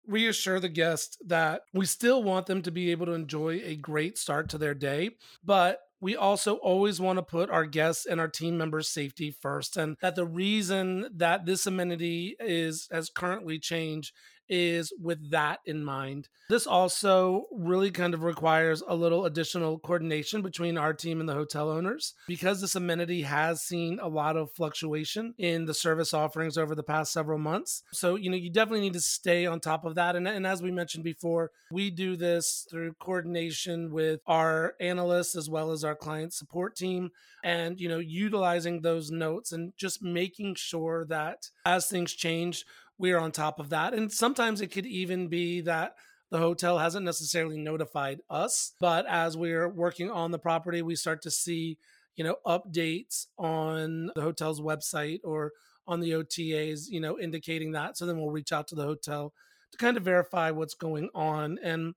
reassure 0.07 0.59
the 0.59 0.69
guest 0.69 1.17
that 1.25 1.61
we 1.73 1.85
still 1.85 2.23
want 2.23 2.45
them 2.45 2.61
to 2.61 2.71
be 2.71 2.91
able 2.91 3.05
to 3.07 3.13
enjoy 3.13 3.61
a 3.63 3.75
great 3.75 4.17
start 4.17 4.49
to 4.49 4.57
their 4.57 4.75
day, 4.75 5.11
but 5.43 5.79
we 6.01 6.15
also 6.15 6.55
always 6.57 6.99
want 6.99 7.17
to 7.17 7.23
put 7.23 7.49
our 7.49 7.65
guests 7.65 8.05
and 8.05 8.19
our 8.19 8.27
team 8.27 8.57
members' 8.57 8.89
safety 8.89 9.31
first. 9.31 9.77
And 9.77 9.97
that 10.01 10.15
the 10.15 10.25
reason 10.25 11.07
that 11.15 11.45
this 11.45 11.65
amenity 11.65 12.35
is 12.39 12.87
has 12.91 13.09
currently 13.09 13.57
changed 13.57 14.13
is 14.49 14.93
with 15.01 15.31
that 15.31 15.59
in 15.65 15.83
mind. 15.83 16.29
This 16.49 16.67
also 16.67 17.45
really 17.51 17.89
kind 17.89 18.13
of 18.13 18.23
requires 18.23 18.83
a 18.87 18.95
little 18.95 19.25
additional 19.25 19.79
coordination 19.79 20.41
between 20.41 20.77
our 20.77 20.93
team 20.93 21.19
and 21.19 21.27
the 21.27 21.33
hotel 21.33 21.71
owners 21.71 22.13
because 22.27 22.61
this 22.61 22.75
amenity 22.75 23.23
has 23.23 23.61
seen 23.61 23.99
a 23.99 24.07
lot 24.07 24.37
of 24.37 24.51
fluctuation 24.51 25.33
in 25.37 25.65
the 25.65 25.73
service 25.73 26.13
offerings 26.13 26.57
over 26.57 26.75
the 26.75 26.83
past 26.83 27.11
several 27.11 27.39
months. 27.39 27.81
So, 27.91 28.15
you 28.15 28.29
know, 28.29 28.37
you 28.37 28.51
definitely 28.51 28.81
need 28.81 28.93
to 28.93 29.01
stay 29.01 29.45
on 29.47 29.59
top 29.59 29.85
of 29.85 29.95
that. 29.95 30.15
And, 30.15 30.27
and 30.27 30.45
as 30.45 30.61
we 30.61 30.71
mentioned 30.71 31.03
before, 31.03 31.51
we 31.71 31.89
do 31.89 32.15
this 32.15 32.67
through 32.69 32.93
coordination 32.99 33.91
with 33.91 34.19
our 34.27 34.75
analysts 34.79 35.35
as 35.35 35.49
well 35.49 35.71
as 35.71 35.83
our 35.83 35.95
client 35.95 36.33
support 36.33 36.75
team 36.75 37.11
and, 37.43 37.79
you 37.79 37.89
know, 37.89 37.99
utilizing 37.99 38.81
those 38.81 39.11
notes 39.11 39.51
and 39.51 39.73
just 39.77 40.01
making 40.01 40.55
sure 40.55 41.05
that 41.05 41.49
as 41.65 41.87
things 41.87 42.13
change, 42.13 42.65
we're 42.97 43.19
on 43.19 43.31
top 43.31 43.59
of 43.59 43.69
that. 43.69 43.93
And 43.93 44.11
sometimes 44.11 44.61
it 44.61 44.71
could 44.71 44.85
even 44.85 45.27
be 45.27 45.61
that 45.61 45.95
the 46.31 46.37
hotel 46.39 46.77
hasn't 46.79 47.05
necessarily 47.05 47.57
notified 47.57 48.19
us, 48.29 48.73
but 48.79 49.05
as 49.07 49.37
we're 49.37 49.69
working 49.69 50.09
on 50.09 50.31
the 50.31 50.39
property, 50.39 50.81
we 50.81 50.95
start 50.95 51.21
to 51.21 51.31
see, 51.31 51.77
you 52.15 52.23
know, 52.23 52.37
updates 52.45 53.27
on 53.37 54.09
the 54.15 54.21
hotel's 54.21 54.59
website 54.59 55.19
or 55.23 55.51
on 55.87 55.99
the 55.99 56.11
OTAs, 56.11 56.85
you 56.89 56.99
know, 56.99 57.19
indicating 57.19 57.73
that. 57.73 57.95
So 57.95 58.05
then 58.05 58.17
we'll 58.17 58.31
reach 58.31 58.51
out 58.51 58.67
to 58.69 58.75
the 58.75 58.85
hotel 58.85 59.33
to 59.71 59.77
kind 59.77 59.97
of 59.97 60.03
verify 60.03 60.51
what's 60.51 60.73
going 60.73 61.09
on. 61.13 61.59
And 61.63 61.93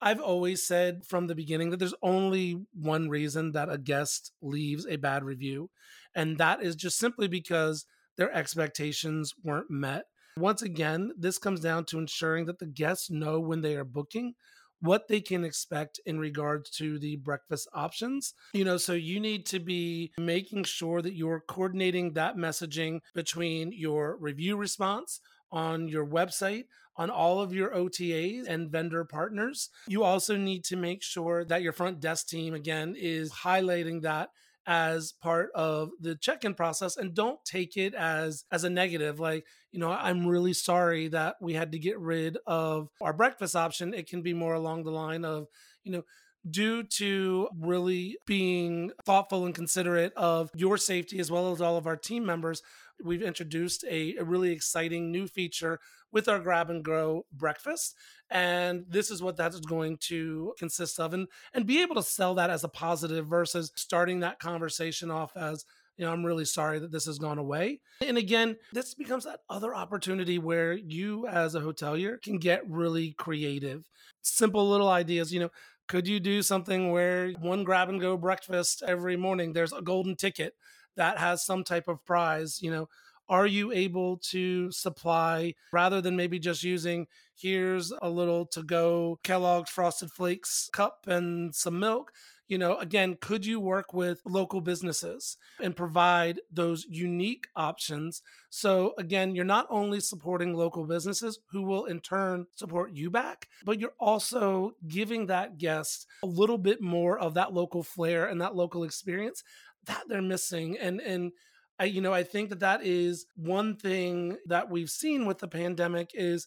I've 0.00 0.20
always 0.20 0.66
said 0.66 1.04
from 1.04 1.26
the 1.26 1.34
beginning 1.34 1.70
that 1.70 1.78
there's 1.78 1.94
only 2.02 2.62
one 2.74 3.08
reason 3.08 3.52
that 3.52 3.70
a 3.70 3.78
guest 3.78 4.32
leaves 4.42 4.86
a 4.86 4.96
bad 4.96 5.24
review, 5.24 5.70
and 6.14 6.38
that 6.38 6.62
is 6.62 6.76
just 6.76 6.98
simply 6.98 7.28
because 7.28 7.86
their 8.16 8.32
expectations 8.32 9.34
weren't 9.42 9.70
met. 9.70 10.04
Once 10.38 10.60
again, 10.60 11.12
this 11.16 11.38
comes 11.38 11.60
down 11.60 11.84
to 11.84 11.98
ensuring 11.98 12.44
that 12.44 12.58
the 12.58 12.66
guests 12.66 13.10
know 13.10 13.40
when 13.40 13.62
they 13.62 13.74
are 13.74 13.84
booking 13.84 14.34
what 14.80 15.08
they 15.08 15.20
can 15.20 15.44
expect 15.44 15.98
in 16.04 16.18
regards 16.18 16.68
to 16.68 16.98
the 16.98 17.16
breakfast 17.16 17.66
options. 17.72 18.34
You 18.52 18.64
know, 18.64 18.76
so 18.76 18.92
you 18.92 19.18
need 19.18 19.46
to 19.46 19.58
be 19.58 20.12
making 20.18 20.64
sure 20.64 21.00
that 21.00 21.14
you're 21.14 21.42
coordinating 21.48 22.12
that 22.12 22.36
messaging 22.36 23.00
between 23.14 23.72
your 23.72 24.18
review 24.20 24.58
response 24.58 25.20
on 25.50 25.88
your 25.88 26.06
website, 26.06 26.64
on 26.96 27.08
all 27.08 27.40
of 27.40 27.54
your 27.54 27.70
OTAs 27.70 28.46
and 28.46 28.70
vendor 28.70 29.04
partners. 29.04 29.70
You 29.88 30.02
also 30.04 30.36
need 30.36 30.64
to 30.64 30.76
make 30.76 31.02
sure 31.02 31.44
that 31.46 31.62
your 31.62 31.72
front 31.72 32.00
desk 32.00 32.28
team, 32.28 32.52
again, 32.52 32.94
is 32.98 33.32
highlighting 33.32 34.02
that 34.02 34.30
as 34.66 35.12
part 35.12 35.50
of 35.54 35.90
the 36.00 36.16
check-in 36.16 36.54
process 36.54 36.96
and 36.96 37.14
don't 37.14 37.38
take 37.44 37.76
it 37.76 37.94
as 37.94 38.44
as 38.50 38.64
a 38.64 38.70
negative 38.70 39.20
like 39.20 39.46
you 39.70 39.78
know 39.78 39.90
i'm 39.90 40.26
really 40.26 40.52
sorry 40.52 41.08
that 41.08 41.36
we 41.40 41.54
had 41.54 41.72
to 41.72 41.78
get 41.78 41.98
rid 41.98 42.36
of 42.46 42.88
our 43.00 43.12
breakfast 43.12 43.56
option. 43.56 43.94
It 43.94 44.08
can 44.08 44.22
be 44.22 44.34
more 44.34 44.54
along 44.54 44.84
the 44.84 44.90
line 44.90 45.24
of 45.24 45.46
you 45.84 45.92
know 45.92 46.02
due 46.48 46.84
to 46.84 47.48
really 47.58 48.18
being 48.26 48.92
thoughtful 49.04 49.46
and 49.46 49.54
considerate 49.54 50.12
of 50.16 50.50
your 50.54 50.76
safety 50.78 51.18
as 51.18 51.30
well 51.30 51.52
as 51.52 51.60
all 51.60 51.76
of 51.76 51.86
our 51.86 51.96
team 51.96 52.24
members 52.24 52.62
we've 53.04 53.22
introduced 53.22 53.84
a, 53.84 54.16
a 54.16 54.24
really 54.24 54.50
exciting 54.50 55.10
new 55.10 55.26
feature 55.26 55.78
with 56.12 56.28
our 56.28 56.38
grab 56.38 56.70
and 56.70 56.84
go 56.84 57.26
breakfast 57.32 57.94
and 58.30 58.84
this 58.88 59.10
is 59.10 59.22
what 59.22 59.36
that's 59.36 59.60
going 59.60 59.96
to 59.98 60.54
consist 60.58 60.98
of 60.98 61.12
and 61.12 61.28
and 61.52 61.66
be 61.66 61.82
able 61.82 61.94
to 61.94 62.02
sell 62.02 62.34
that 62.34 62.50
as 62.50 62.64
a 62.64 62.68
positive 62.68 63.26
versus 63.26 63.72
starting 63.76 64.20
that 64.20 64.38
conversation 64.38 65.10
off 65.10 65.36
as 65.36 65.64
you 65.96 66.04
know, 66.04 66.12
I'm 66.12 66.26
really 66.26 66.44
sorry 66.44 66.78
that 66.80 66.92
this 66.92 67.06
has 67.06 67.18
gone 67.18 67.38
away. 67.38 67.80
And 68.06 68.18
again, 68.18 68.56
this 68.72 68.94
becomes 68.94 69.24
that 69.24 69.40
other 69.48 69.74
opportunity 69.74 70.38
where 70.38 70.74
you 70.74 71.26
as 71.26 71.54
a 71.54 71.60
hotelier 71.60 72.20
can 72.20 72.38
get 72.38 72.68
really 72.68 73.12
creative. 73.12 73.84
Simple 74.20 74.68
little 74.68 74.88
ideas, 74.88 75.32
you 75.32 75.40
know, 75.40 75.48
could 75.88 76.08
you 76.08 76.20
do 76.20 76.42
something 76.42 76.90
where 76.90 77.30
one 77.32 77.64
grab 77.64 77.88
and 77.88 78.00
go 78.00 78.16
breakfast 78.16 78.82
every 78.86 79.16
morning 79.16 79.52
there's 79.52 79.72
a 79.72 79.82
golden 79.82 80.16
ticket 80.16 80.54
that 80.96 81.18
has 81.18 81.44
some 81.44 81.64
type 81.64 81.88
of 81.88 82.04
prize, 82.04 82.60
you 82.62 82.70
know, 82.70 82.88
are 83.28 83.46
you 83.46 83.72
able 83.72 84.18
to 84.18 84.70
supply 84.70 85.54
rather 85.72 86.00
than 86.00 86.16
maybe 86.16 86.38
just 86.38 86.62
using 86.62 87.06
here's 87.34 87.92
a 88.02 88.08
little 88.08 88.46
to 88.46 88.62
go 88.62 89.18
Kellogg's 89.24 89.70
Frosted 89.70 90.10
Flakes 90.10 90.70
cup 90.72 91.06
and 91.06 91.54
some 91.54 91.78
milk? 91.78 92.12
You 92.48 92.58
know, 92.58 92.76
again, 92.76 93.16
could 93.20 93.44
you 93.44 93.58
work 93.58 93.92
with 93.92 94.20
local 94.24 94.60
businesses 94.60 95.36
and 95.60 95.74
provide 95.74 96.40
those 96.52 96.86
unique 96.88 97.48
options? 97.56 98.22
So, 98.50 98.94
again, 98.98 99.34
you're 99.34 99.44
not 99.44 99.66
only 99.68 99.98
supporting 99.98 100.54
local 100.54 100.84
businesses 100.84 101.40
who 101.50 101.62
will 101.62 101.86
in 101.86 101.98
turn 101.98 102.46
support 102.54 102.92
you 102.92 103.10
back, 103.10 103.48
but 103.64 103.80
you're 103.80 103.94
also 103.98 104.76
giving 104.86 105.26
that 105.26 105.58
guest 105.58 106.06
a 106.22 106.26
little 106.26 106.58
bit 106.58 106.80
more 106.80 107.18
of 107.18 107.34
that 107.34 107.52
local 107.52 107.82
flair 107.82 108.26
and 108.26 108.40
that 108.40 108.54
local 108.54 108.84
experience 108.84 109.42
that 109.86 110.04
they're 110.08 110.22
missing. 110.22 110.76
And, 110.78 111.00
and, 111.00 111.32
I, 111.78 111.84
you 111.84 112.00
know, 112.00 112.14
I 112.14 112.22
think 112.22 112.48
that 112.50 112.60
that 112.60 112.84
is 112.84 113.26
one 113.36 113.76
thing 113.76 114.38
that 114.46 114.70
we've 114.70 114.90
seen 114.90 115.26
with 115.26 115.38
the 115.38 115.48
pandemic 115.48 116.12
is 116.14 116.46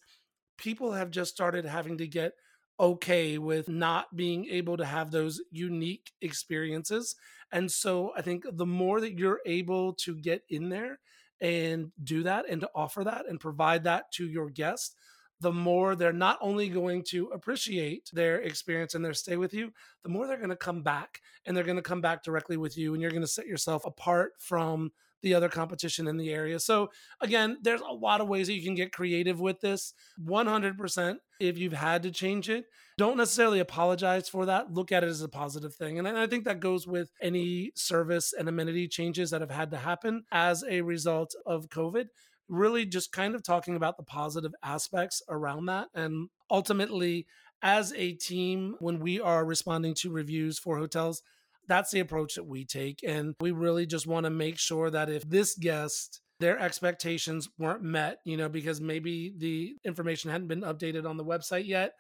people 0.58 0.94
have 0.94 1.12
just 1.12 1.32
started 1.32 1.66
having 1.66 1.98
to 2.00 2.08
get 2.08 2.34
okay 2.80 3.38
with 3.38 3.70
not 3.70 4.16
being 4.16 4.46
able 4.46 4.78
to 4.78 4.86
have 4.86 5.12
those 5.12 5.42
unique 5.52 6.12
experiences. 6.22 7.16
And 7.52 7.72
so 7.72 8.12
I 8.16 8.22
think 8.22 8.46
the 8.52 8.66
more 8.66 9.02
that 9.02 9.18
you're 9.20 9.42
able 9.46 9.94
to 9.96 10.16
get 10.16 10.44
in 10.50 10.70
there 10.70 11.00
and 11.42 11.92
do 12.04 12.24
that 12.24 12.46
and 12.50 12.62
to 12.62 12.70
offer 12.74 13.04
that 13.04 13.28
and 13.28 13.40
provide 13.40 13.84
that 13.84 14.12
to 14.14 14.28
your 14.28 14.50
guests, 14.50 14.96
the 15.42 15.52
more 15.52 15.96
they're 15.96 16.12
not 16.12 16.38
only 16.42 16.70
going 16.70 17.04
to 17.04 17.28
appreciate 17.28 18.10
their 18.14 18.38
experience 18.38 18.96
and 18.96 19.04
their 19.04 19.14
stay 19.14 19.38
with 19.38 19.54
you, 19.54 19.72
the 20.04 20.10
more 20.10 20.28
they're 20.28 20.38
going 20.38 20.50
to 20.50 20.56
come 20.56 20.84
back 20.84 21.22
and 21.46 21.56
they're 21.56 21.64
going 21.64 21.76
to 21.78 21.82
come 21.82 22.02
back 22.02 22.24
directly 22.24 22.58
with 22.58 22.78
you 22.78 22.94
and 22.94 23.02
you're 23.02 23.12
going 23.12 23.22
to 23.22 23.28
set 23.28 23.48
yourself 23.48 23.86
apart 23.86 24.34
from 24.38 24.92
the 25.22 25.34
other 25.34 25.50
competition 25.50 26.08
in 26.08 26.16
the 26.16 26.32
area. 26.32 26.60
So 26.60 26.92
again, 27.20 27.58
there's 27.62 27.82
a 27.82 27.92
lot 27.92 28.22
of 28.22 28.30
ways 28.30 28.48
that 28.48 28.54
you 28.54 28.64
can 28.64 28.76
get 28.76 28.94
creative 28.94 29.40
with 29.40 29.60
this. 29.60 29.94
100% 30.26 31.18
if 31.40 31.58
you've 31.58 31.74
had 31.74 32.04
to 32.04 32.12
change 32.12 32.50
it, 32.50 32.66
don't 32.98 33.18
necessarily 33.18 33.60
apologize 33.60 34.30
for 34.30 34.46
that. 34.46 34.74
Look 34.74 34.92
at 34.92 35.04
it 35.04 35.10
as 35.10 35.22
a 35.22 35.30
positive 35.30 35.74
thing. 35.74 36.00
And 36.00 36.08
I 36.08 36.28
think 36.28 36.46
that 36.46 36.60
goes 36.60 36.88
with 36.88 37.12
any 37.22 37.72
service 37.76 38.34
and 38.38 38.48
amenity 38.48 38.88
changes 38.88 39.32
that 39.32 39.42
have 39.42 39.52
had 39.52 39.72
to 39.72 39.78
happen 39.78 40.24
as 40.32 40.64
a 40.70 40.82
result 40.82 41.36
of 41.46 41.70
COVID. 41.70 42.08
Really 42.50 42.86
just 42.86 43.12
kind 43.12 43.36
of 43.36 43.44
talking 43.44 43.76
about 43.76 43.98
the 43.98 44.04
positive 44.04 44.54
aspects 44.64 45.22
around 45.30 45.68
that 45.68 45.88
and 45.94 46.30
ultimately 46.50 47.28
as 47.62 47.94
a 47.96 48.14
team, 48.14 48.76
when 48.80 49.00
we 49.00 49.20
are 49.20 49.46
responding 49.46 49.94
to 49.96 50.12
reviews 50.12 50.58
for 50.60 50.78
hotels, 50.78 51.22
that's 51.68 51.92
the 51.92 52.00
approach 52.00 52.36
that 52.36 52.46
we 52.46 52.66
take. 52.66 53.02
And 53.06 53.36
we 53.40 53.52
really 53.52 53.86
just 53.86 54.08
want 54.08 54.26
to 54.26 54.30
make 54.30 54.58
sure 54.58 54.90
that 54.90 55.10
if 55.10 55.30
this 55.30 55.56
guest, 55.56 56.22
their 56.40 56.58
expectations 56.58 57.50
weren't 57.58 57.84
met, 57.84 58.20
you 58.24 58.38
know, 58.38 58.50
because 58.50 58.80
maybe 58.80 59.34
the 59.38 59.76
information 59.84 60.32
hadn't 60.32 60.48
been 60.48 60.62
updated 60.62 61.08
on 61.08 61.18
the 61.18 61.26
website 61.26 61.68
yet, 61.68 61.94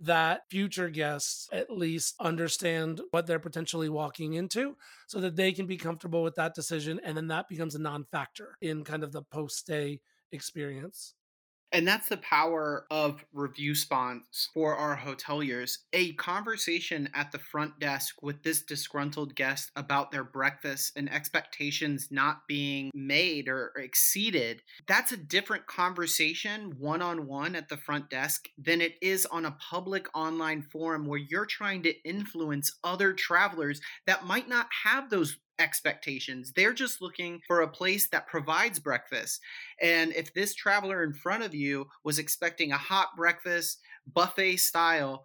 that 0.00 0.42
future 0.50 0.90
guests 0.90 1.48
at 1.52 1.70
least 1.70 2.14
understand 2.20 3.00
what 3.10 3.26
they're 3.26 3.38
potentially 3.38 3.88
walking 3.88 4.34
into 4.34 4.76
so 5.06 5.20
that 5.20 5.36
they 5.36 5.52
can 5.52 5.66
be 5.66 5.76
comfortable 5.76 6.22
with 6.22 6.34
that 6.34 6.54
decision. 6.54 7.00
And 7.02 7.16
then 7.16 7.28
that 7.28 7.48
becomes 7.48 7.74
a 7.74 7.80
non 7.80 8.04
factor 8.04 8.56
in 8.60 8.84
kind 8.84 9.02
of 9.02 9.12
the 9.12 9.22
post 9.22 9.58
stay 9.58 10.00
experience. 10.32 11.14
And 11.72 11.86
that's 11.86 12.08
the 12.08 12.16
power 12.18 12.86
of 12.90 13.24
review 13.32 13.70
responses 13.70 14.48
for 14.54 14.76
our 14.76 14.96
hoteliers. 14.96 15.78
A 15.92 16.12
conversation 16.12 17.08
at 17.14 17.32
the 17.32 17.38
front 17.38 17.78
desk 17.78 18.16
with 18.22 18.42
this 18.42 18.62
disgruntled 18.62 19.34
guest 19.34 19.70
about 19.76 20.10
their 20.10 20.24
breakfast 20.24 20.92
and 20.96 21.12
expectations 21.12 22.08
not 22.10 22.46
being 22.48 22.90
made 22.94 23.48
or 23.48 23.72
exceeded, 23.76 24.62
that's 24.86 25.12
a 25.12 25.16
different 25.16 25.66
conversation 25.66 26.74
one 26.78 27.02
on 27.02 27.26
one 27.26 27.56
at 27.56 27.68
the 27.68 27.76
front 27.76 28.10
desk 28.10 28.48
than 28.56 28.80
it 28.80 28.94
is 29.02 29.26
on 29.26 29.44
a 29.44 29.56
public 29.70 30.06
online 30.16 30.62
forum 30.62 31.06
where 31.06 31.18
you're 31.18 31.46
trying 31.46 31.82
to 31.82 31.94
influence 32.04 32.78
other 32.84 33.12
travelers 33.12 33.80
that 34.06 34.24
might 34.24 34.48
not 34.48 34.66
have 34.84 35.10
those 35.10 35.36
expectations. 35.58 36.52
They're 36.54 36.72
just 36.72 37.00
looking 37.00 37.40
for 37.46 37.60
a 37.60 37.68
place 37.68 38.08
that 38.08 38.26
provides 38.26 38.78
breakfast. 38.78 39.40
And 39.80 40.12
if 40.14 40.32
this 40.34 40.54
traveler 40.54 41.02
in 41.02 41.12
front 41.12 41.42
of 41.42 41.54
you 41.54 41.88
was 42.04 42.18
expecting 42.18 42.72
a 42.72 42.78
hot 42.78 43.08
breakfast, 43.16 43.80
buffet 44.12 44.56
style, 44.56 45.24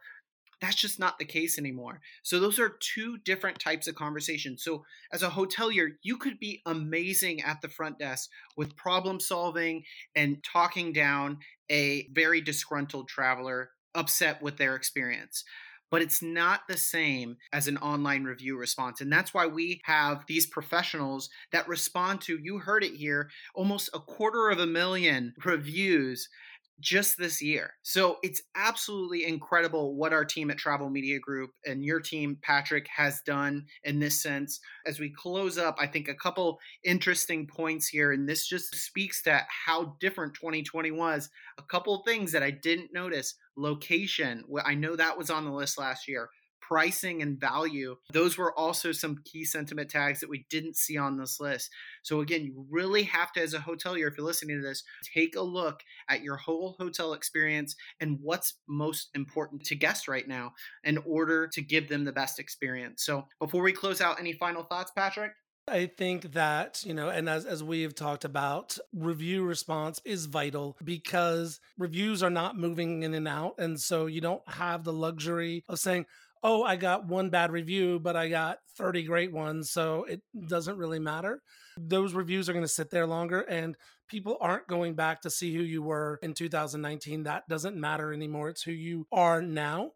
that's 0.61 0.75
just 0.75 0.99
not 0.99 1.17
the 1.17 1.25
case 1.25 1.57
anymore. 1.57 2.01
So 2.21 2.39
those 2.39 2.59
are 2.59 2.77
two 2.79 3.17
different 3.25 3.59
types 3.59 3.87
of 3.87 3.95
conversations. 3.95 4.63
So 4.63 4.85
as 5.11 5.23
a 5.23 5.29
hotelier, 5.29 5.93
you 6.03 6.17
could 6.17 6.39
be 6.39 6.61
amazing 6.67 7.41
at 7.41 7.61
the 7.61 7.69
front 7.69 7.97
desk 7.97 8.29
with 8.55 8.75
problem 8.75 9.19
solving 9.19 9.83
and 10.15 10.43
talking 10.43 10.93
down 10.93 11.39
a 11.71 12.07
very 12.13 12.41
disgruntled 12.41 13.07
traveler 13.07 13.71
upset 13.95 14.41
with 14.41 14.57
their 14.57 14.75
experience 14.75 15.43
but 15.91 16.01
it's 16.01 16.21
not 16.21 16.67
the 16.67 16.77
same 16.77 17.37
as 17.53 17.67
an 17.67 17.77
online 17.77 18.23
review 18.23 18.57
response. 18.57 19.01
And 19.01 19.11
that's 19.11 19.33
why 19.33 19.45
we 19.45 19.81
have 19.83 20.25
these 20.25 20.47
professionals 20.47 21.29
that 21.51 21.67
respond 21.67 22.21
to, 22.21 22.39
you 22.39 22.57
heard 22.57 22.83
it 22.83 22.95
here, 22.95 23.29
almost 23.53 23.89
a 23.93 23.99
quarter 23.99 24.49
of 24.49 24.59
a 24.59 24.65
million 24.65 25.35
reviews 25.45 26.29
just 26.81 27.17
this 27.17 27.41
year. 27.41 27.73
So 27.83 28.17
it's 28.23 28.41
absolutely 28.55 29.25
incredible 29.25 29.95
what 29.95 30.13
our 30.13 30.25
team 30.25 30.51
at 30.51 30.57
Travel 30.57 30.89
Media 30.89 31.19
Group 31.19 31.51
and 31.65 31.85
your 31.85 31.99
team, 31.99 32.37
Patrick, 32.41 32.87
has 32.95 33.21
done 33.21 33.65
in 33.83 33.99
this 33.99 34.21
sense. 34.21 34.59
As 34.85 34.99
we 34.99 35.13
close 35.15 35.57
up, 35.57 35.77
I 35.79 35.87
think 35.87 36.07
a 36.07 36.15
couple 36.15 36.59
interesting 36.83 37.47
points 37.47 37.87
here, 37.87 38.11
and 38.11 38.27
this 38.27 38.47
just 38.47 38.75
speaks 38.75 39.21
to 39.23 39.45
how 39.65 39.95
different 39.99 40.33
2020 40.33 40.91
was. 40.91 41.29
A 41.57 41.63
couple 41.63 42.03
things 42.03 42.31
that 42.31 42.43
I 42.43 42.51
didn't 42.51 42.93
notice 42.93 43.35
location. 43.55 44.43
I 44.65 44.75
know 44.75 44.95
that 44.95 45.17
was 45.17 45.29
on 45.29 45.45
the 45.45 45.51
list 45.51 45.77
last 45.77 46.07
year 46.07 46.29
pricing 46.71 47.21
and 47.21 47.37
value. 47.37 47.97
Those 48.13 48.37
were 48.37 48.57
also 48.57 48.93
some 48.93 49.17
key 49.25 49.43
sentiment 49.43 49.89
tags 49.89 50.21
that 50.21 50.29
we 50.29 50.45
didn't 50.49 50.77
see 50.77 50.97
on 50.97 51.17
this 51.17 51.37
list. 51.37 51.69
So, 52.01 52.21
again, 52.21 52.45
you 52.45 52.65
really 52.69 53.03
have 53.03 53.33
to, 53.33 53.41
as 53.41 53.53
a 53.53 53.59
hotelier, 53.59 54.07
if 54.07 54.17
you're 54.17 54.25
listening 54.25 54.61
to 54.61 54.65
this, 54.65 54.85
take 55.13 55.35
a 55.35 55.41
look 55.41 55.81
at 56.07 56.23
your 56.23 56.37
whole 56.37 56.77
hotel 56.79 57.11
experience 57.11 57.75
and 57.99 58.19
what's 58.21 58.53
most 58.69 59.09
important 59.15 59.65
to 59.65 59.75
guests 59.75 60.07
right 60.07 60.25
now 60.25 60.53
in 60.85 60.97
order 60.99 61.45
to 61.45 61.61
give 61.61 61.89
them 61.89 62.05
the 62.05 62.13
best 62.13 62.39
experience. 62.39 63.03
So, 63.03 63.25
before 63.37 63.63
we 63.63 63.73
close 63.73 63.99
out, 63.99 64.17
any 64.17 64.31
final 64.31 64.63
thoughts, 64.63 64.93
Patrick? 64.95 65.33
I 65.67 65.87
think 65.87 66.31
that, 66.33 66.83
you 66.85 66.93
know, 66.93 67.09
and 67.09 67.29
as, 67.29 67.45
as 67.45 67.63
we've 67.63 67.93
talked 67.93 68.25
about, 68.25 68.77
review 68.93 69.43
response 69.43 70.01
is 70.05 70.25
vital 70.25 70.77
because 70.83 71.59
reviews 71.77 72.23
are 72.23 72.31
not 72.31 72.57
moving 72.57 73.03
in 73.03 73.13
and 73.13 73.27
out. 73.27 73.55
And 73.59 73.79
so 73.79 74.05
you 74.05 74.21
don't 74.21 74.41
have 74.47 74.83
the 74.83 74.93
luxury 74.93 75.63
of 75.69 75.79
saying, 75.79 76.07
oh, 76.43 76.63
I 76.63 76.75
got 76.75 77.07
one 77.07 77.29
bad 77.29 77.51
review, 77.51 77.99
but 77.99 78.15
I 78.15 78.29
got 78.29 78.59
30 78.77 79.03
great 79.03 79.31
ones. 79.31 79.71
So 79.71 80.05
it 80.05 80.21
doesn't 80.47 80.77
really 80.77 80.99
matter. 80.99 81.41
Those 81.77 82.13
reviews 82.13 82.49
are 82.49 82.53
going 82.53 82.65
to 82.65 82.69
sit 82.69 82.89
there 82.89 83.05
longer 83.05 83.41
and 83.41 83.75
people 84.07 84.37
aren't 84.41 84.67
going 84.67 84.95
back 84.95 85.21
to 85.21 85.29
see 85.29 85.55
who 85.55 85.61
you 85.61 85.81
were 85.81 86.19
in 86.21 86.33
2019. 86.33 87.23
That 87.23 87.47
doesn't 87.47 87.77
matter 87.77 88.11
anymore. 88.11 88.49
It's 88.49 88.63
who 88.63 88.71
you 88.71 89.07
are 89.11 89.41
now. 89.41 89.91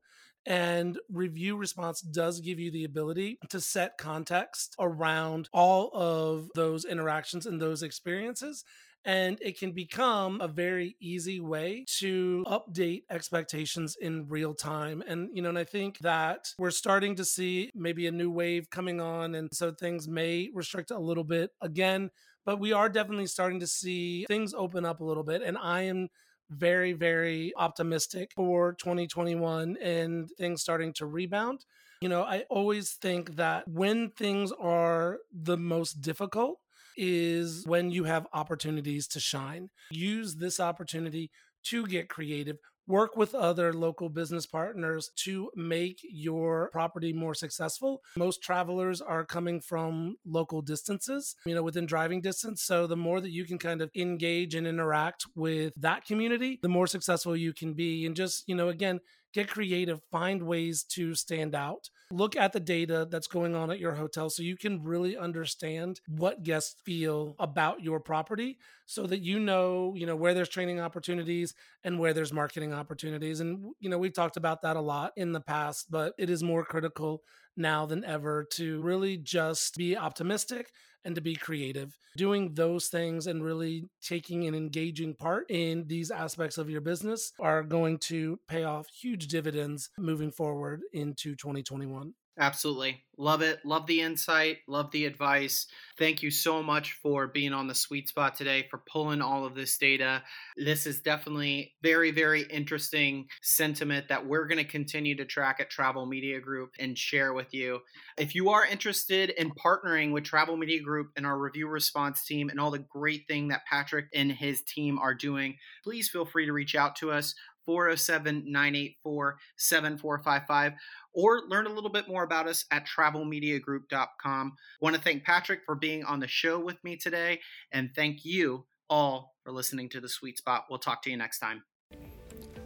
And 0.46 1.00
review 1.12 1.58
response 1.58 2.02
does 2.02 2.40
give 2.40 2.60
you 2.60 2.70
the 2.70 2.84
ability 2.84 3.40
to 3.50 3.60
set 3.60 3.98
context 3.98 4.76
around 4.80 5.50
all 5.52 5.90
of 5.94 6.50
those 6.54 6.86
interactions 6.86 7.48
and 7.48 7.60
those 7.60 7.82
experiences 7.82 8.64
and 9.06 9.38
it 9.42 9.58
can 9.58 9.72
become 9.72 10.42
a 10.42 10.48
very 10.48 10.96
easy 11.00 11.40
way 11.40 11.86
to 11.88 12.44
update 12.48 13.04
expectations 13.10 13.96
in 14.02 14.28
real 14.28 14.54
time 14.54 15.04
and 15.08 15.30
you 15.34 15.42
know 15.42 15.50
and 15.50 15.60
i 15.60 15.64
think 15.64 16.00
that 16.00 16.48
we're 16.58 16.72
starting 16.72 17.16
to 17.16 17.24
see 17.24 17.70
maybe 17.76 18.08
a 18.08 18.12
new 18.12 18.30
wave 18.32 18.70
coming 18.70 19.00
on 19.00 19.36
and 19.36 19.50
so 19.54 19.72
things 19.72 20.08
may 20.08 20.50
restrict 20.54 20.92
a 20.92 21.00
little 21.00 21.24
bit 21.24 21.52
again 21.62 22.10
but 22.46 22.60
we 22.60 22.74
are 22.74 22.90
definitely 22.90 23.28
starting 23.28 23.60
to 23.60 23.68
see 23.68 24.26
things 24.28 24.54
open 24.54 24.86
up 24.86 25.00
a 25.00 25.06
little 25.06 25.24
bit 25.24 25.42
and 25.42 25.58
i 25.58 25.82
am 25.82 26.10
very 26.50 26.94
very 26.94 27.52
optimistic 27.58 28.32
for 28.36 28.74
2021 28.74 29.78
and 29.82 30.30
things 30.38 30.62
starting 30.62 30.94
to 30.94 31.06
rebound. 31.06 31.66
You 32.02 32.10
know 32.10 32.24
i 32.24 32.44
always 32.50 32.94
think 32.94 33.36
that 33.38 33.68
when 33.68 34.12
things 34.12 34.52
are 34.60 35.20
the 35.32 35.58
most 35.58 36.02
difficult 36.02 36.60
is 36.98 37.64
when 37.66 37.92
you 37.92 38.04
have 38.04 38.28
opportunities 38.34 39.08
to 39.10 39.20
shine. 39.20 39.70
Use 39.92 40.36
this 40.36 40.60
opportunity 40.60 41.32
to 41.66 41.86
get 41.88 42.10
creative, 42.10 42.58
work 42.88 43.18
with 43.18 43.34
other 43.34 43.74
local 43.74 44.10
business 44.10 44.46
partners 44.46 45.10
to 45.16 45.50
make 45.56 46.00
your 46.04 46.70
property 46.72 47.12
more 47.12 47.34
successful. 47.34 48.02
Most 48.18 48.44
travelers 48.44 49.02
are 49.02 49.26
coming 49.26 49.60
from 49.60 50.16
local 50.26 50.62
distances, 50.62 51.36
you 51.46 51.56
know, 51.56 51.64
within 51.64 51.86
driving 51.88 52.22
distance. 52.22 52.64
So 52.64 52.86
the 52.86 52.96
more 52.96 53.20
that 53.22 53.32
you 53.32 53.46
can 53.46 53.58
kind 53.58 53.82
of 53.82 53.90
engage 53.96 54.54
and 54.54 54.68
interact 54.68 55.26
with 55.36 55.74
that 55.78 56.06
community, 56.06 56.60
the 56.62 56.70
more 56.70 56.88
successful 56.88 57.36
you 57.36 57.54
can 57.54 57.74
be. 57.74 58.06
And 58.06 58.16
just, 58.16 58.44
you 58.48 58.56
know, 58.56 58.70
again, 58.70 59.00
get 59.36 59.50
creative, 59.50 60.02
find 60.12 60.42
ways 60.44 60.84
to 60.84 61.14
stand 61.14 61.54
out. 61.54 61.90
Look 62.10 62.38
at 62.38 62.54
the 62.54 62.60
data 62.62 63.06
that's 63.10 63.28
going 63.28 63.54
on 63.54 63.70
at 63.70 63.80
your 63.80 63.96
hotel 63.96 64.30
so 64.30 64.42
you 64.42 64.56
can 64.56 64.82
really 64.82 65.18
understand 65.18 66.00
what 66.08 66.44
guests 66.44 66.76
feel 66.86 67.36
about 67.38 67.84
your 67.84 68.00
property 68.00 68.58
so 68.86 69.06
that 69.08 69.20
you 69.20 69.40
know, 69.40 69.94
you 69.94 70.06
know, 70.06 70.16
where 70.16 70.34
there's 70.34 70.48
training 70.48 70.80
opportunities 70.80 71.54
and 71.84 72.00
where 72.00 72.14
there's 72.14 72.32
marketing 72.32 72.74
opportunities. 72.74 73.42
And 73.42 73.74
you 73.82 73.90
know, 73.90 73.98
we've 73.98 74.14
talked 74.14 74.38
about 74.38 74.62
that 74.62 74.78
a 74.78 74.82
lot 74.82 75.12
in 75.18 75.34
the 75.34 75.42
past, 75.42 75.92
but 75.92 76.14
it 76.18 76.30
is 76.30 76.42
more 76.42 76.64
critical 76.64 77.22
now 77.58 77.86
than 77.86 78.06
ever 78.06 78.46
to 78.54 78.82
really 78.82 79.18
just 79.18 79.76
be 79.76 79.98
optimistic 79.98 80.72
and 81.06 81.16
to 81.16 81.22
be 81.22 81.36
creative. 81.36 81.96
Doing 82.18 82.54
those 82.54 82.88
things 82.88 83.28
and 83.28 83.44
really 83.44 83.86
taking 84.02 84.48
an 84.48 84.56
engaging 84.56 85.14
part 85.14 85.50
in 85.50 85.86
these 85.88 86.12
aspects 86.12 86.58
of 86.58 86.70
your 86.70 86.82
business 86.82 87.32
are 87.40 87.64
going 87.64 88.00
to 88.00 88.40
pay 88.48 88.64
off 88.64 88.88
huge 88.88 89.28
dividends 89.28 89.90
moving 89.98 90.32
forward 90.32 90.82
into 90.92 91.36
2021. 91.36 92.14
Absolutely. 92.38 93.02
Love 93.18 93.42
it. 93.42 93.60
Love 93.64 93.88
the 93.88 94.02
insight. 94.02 94.58
Love 94.68 94.92
the 94.92 95.06
advice. 95.06 95.68
Thank 95.98 96.22
you 96.22 96.30
so 96.30 96.62
much 96.62 96.92
for 97.02 97.28
being 97.28 97.54
on 97.54 97.68
the 97.68 97.74
sweet 97.74 98.10
spot 98.10 98.36
today, 98.36 98.68
for 98.70 98.82
pulling 98.92 99.22
all 99.22 99.46
of 99.46 99.56
this 99.56 99.78
data. 99.78 100.22
This 100.58 100.86
is 100.86 101.00
definitely 101.00 101.76
very, 101.82 102.12
very 102.12 102.42
interesting 102.42 103.28
sentiment 103.42 104.10
that 104.10 104.28
we're 104.28 104.48
going 104.48 104.58
to 104.58 104.70
continue 104.70 105.16
to 105.16 105.24
track 105.24 105.62
at 105.62 105.70
Travel 105.70 106.06
Media 106.06 106.42
Group 106.42 106.72
and 106.78 106.98
share 106.98 107.34
with 107.34 107.54
you. 107.54 107.80
If 108.18 108.36
you 108.36 108.50
are 108.50 108.66
interested 108.66 109.30
in 109.30 109.52
partnering 109.52 110.12
with 110.12 110.26
Travel 110.26 110.58
Media 110.58 110.82
Group 110.82 111.12
and 111.16 111.26
our 111.26 111.40
review 111.40 111.70
response 111.70 112.26
team 112.26 112.50
and 112.50 112.60
all 112.60 112.72
the 112.72 112.80
great 112.80 113.28
thing 113.30 113.48
that 113.48 113.66
Patrick 113.66 114.08
and 114.14 114.30
his 114.30 114.62
team 114.62 115.00
are 115.00 115.14
doing, 115.14 115.56
please 115.86 116.10
feel 116.10 116.26
free 116.26 116.48
to 116.48 116.54
reach 116.54 116.76
out 116.76 116.98
to 116.98 117.12
us. 117.12 117.34
407 117.66 118.44
984 118.46 119.38
7455 119.58 120.74
or 121.14 121.42
learn 121.48 121.66
a 121.66 121.74
little 121.74 121.90
bit 121.90 122.08
more 122.08 122.24
about 122.24 122.48
us 122.48 122.66
at 122.72 122.86
travelmediagroup.com. 122.86 124.54
Want 124.82 124.96
to 124.96 125.02
thank 125.02 125.24
Patrick 125.24 125.62
for 125.66 125.76
being 125.76 126.04
on 126.04 126.20
the 126.20 126.28
show 126.28 126.60
with 126.60 126.84
me 126.84 126.98
today, 126.98 127.40
and 127.72 127.90
thank 127.96 128.26
you 128.26 128.66
all 128.90 129.36
for 129.44 129.52
listening 129.52 129.90
to 129.90 130.02
The 130.02 130.10
Sweet 130.10 130.38
Spot. 130.38 130.66
We'll 130.70 130.80
talk 130.80 131.02
to 131.04 131.10
you 131.10 131.18
next 131.18 131.40
time. 131.40 131.64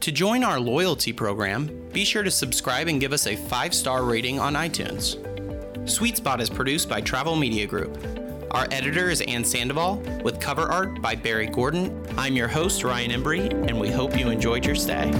To 0.01 0.11
join 0.11 0.43
our 0.43 0.59
loyalty 0.59 1.11
program, 1.11 1.89
be 1.91 2.05
sure 2.05 2.23
to 2.23 2.31
subscribe 2.31 2.87
and 2.87 3.01
give 3.01 3.13
us 3.13 3.27
a 3.27 3.35
five 3.35 3.73
star 3.73 4.03
rating 4.03 4.39
on 4.39 4.53
iTunes. 4.53 5.17
Sweet 5.89 6.17
Spot 6.17 6.39
is 6.39 6.49
produced 6.49 6.87
by 6.89 7.01
Travel 7.01 7.35
Media 7.35 7.67
Group. 7.67 8.28
Our 8.51 8.67
editor 8.71 9.11
is 9.11 9.21
Ann 9.21 9.43
Sandoval, 9.43 9.97
with 10.23 10.39
cover 10.39 10.63
art 10.63 11.01
by 11.01 11.13
Barry 11.13 11.45
Gordon. 11.47 12.03
I'm 12.17 12.35
your 12.35 12.47
host, 12.47 12.83
Ryan 12.83 13.11
Embry, 13.11 13.51
and 13.69 13.79
we 13.79 13.91
hope 13.91 14.17
you 14.17 14.29
enjoyed 14.29 14.65
your 14.65 14.75
stay. 14.75 15.11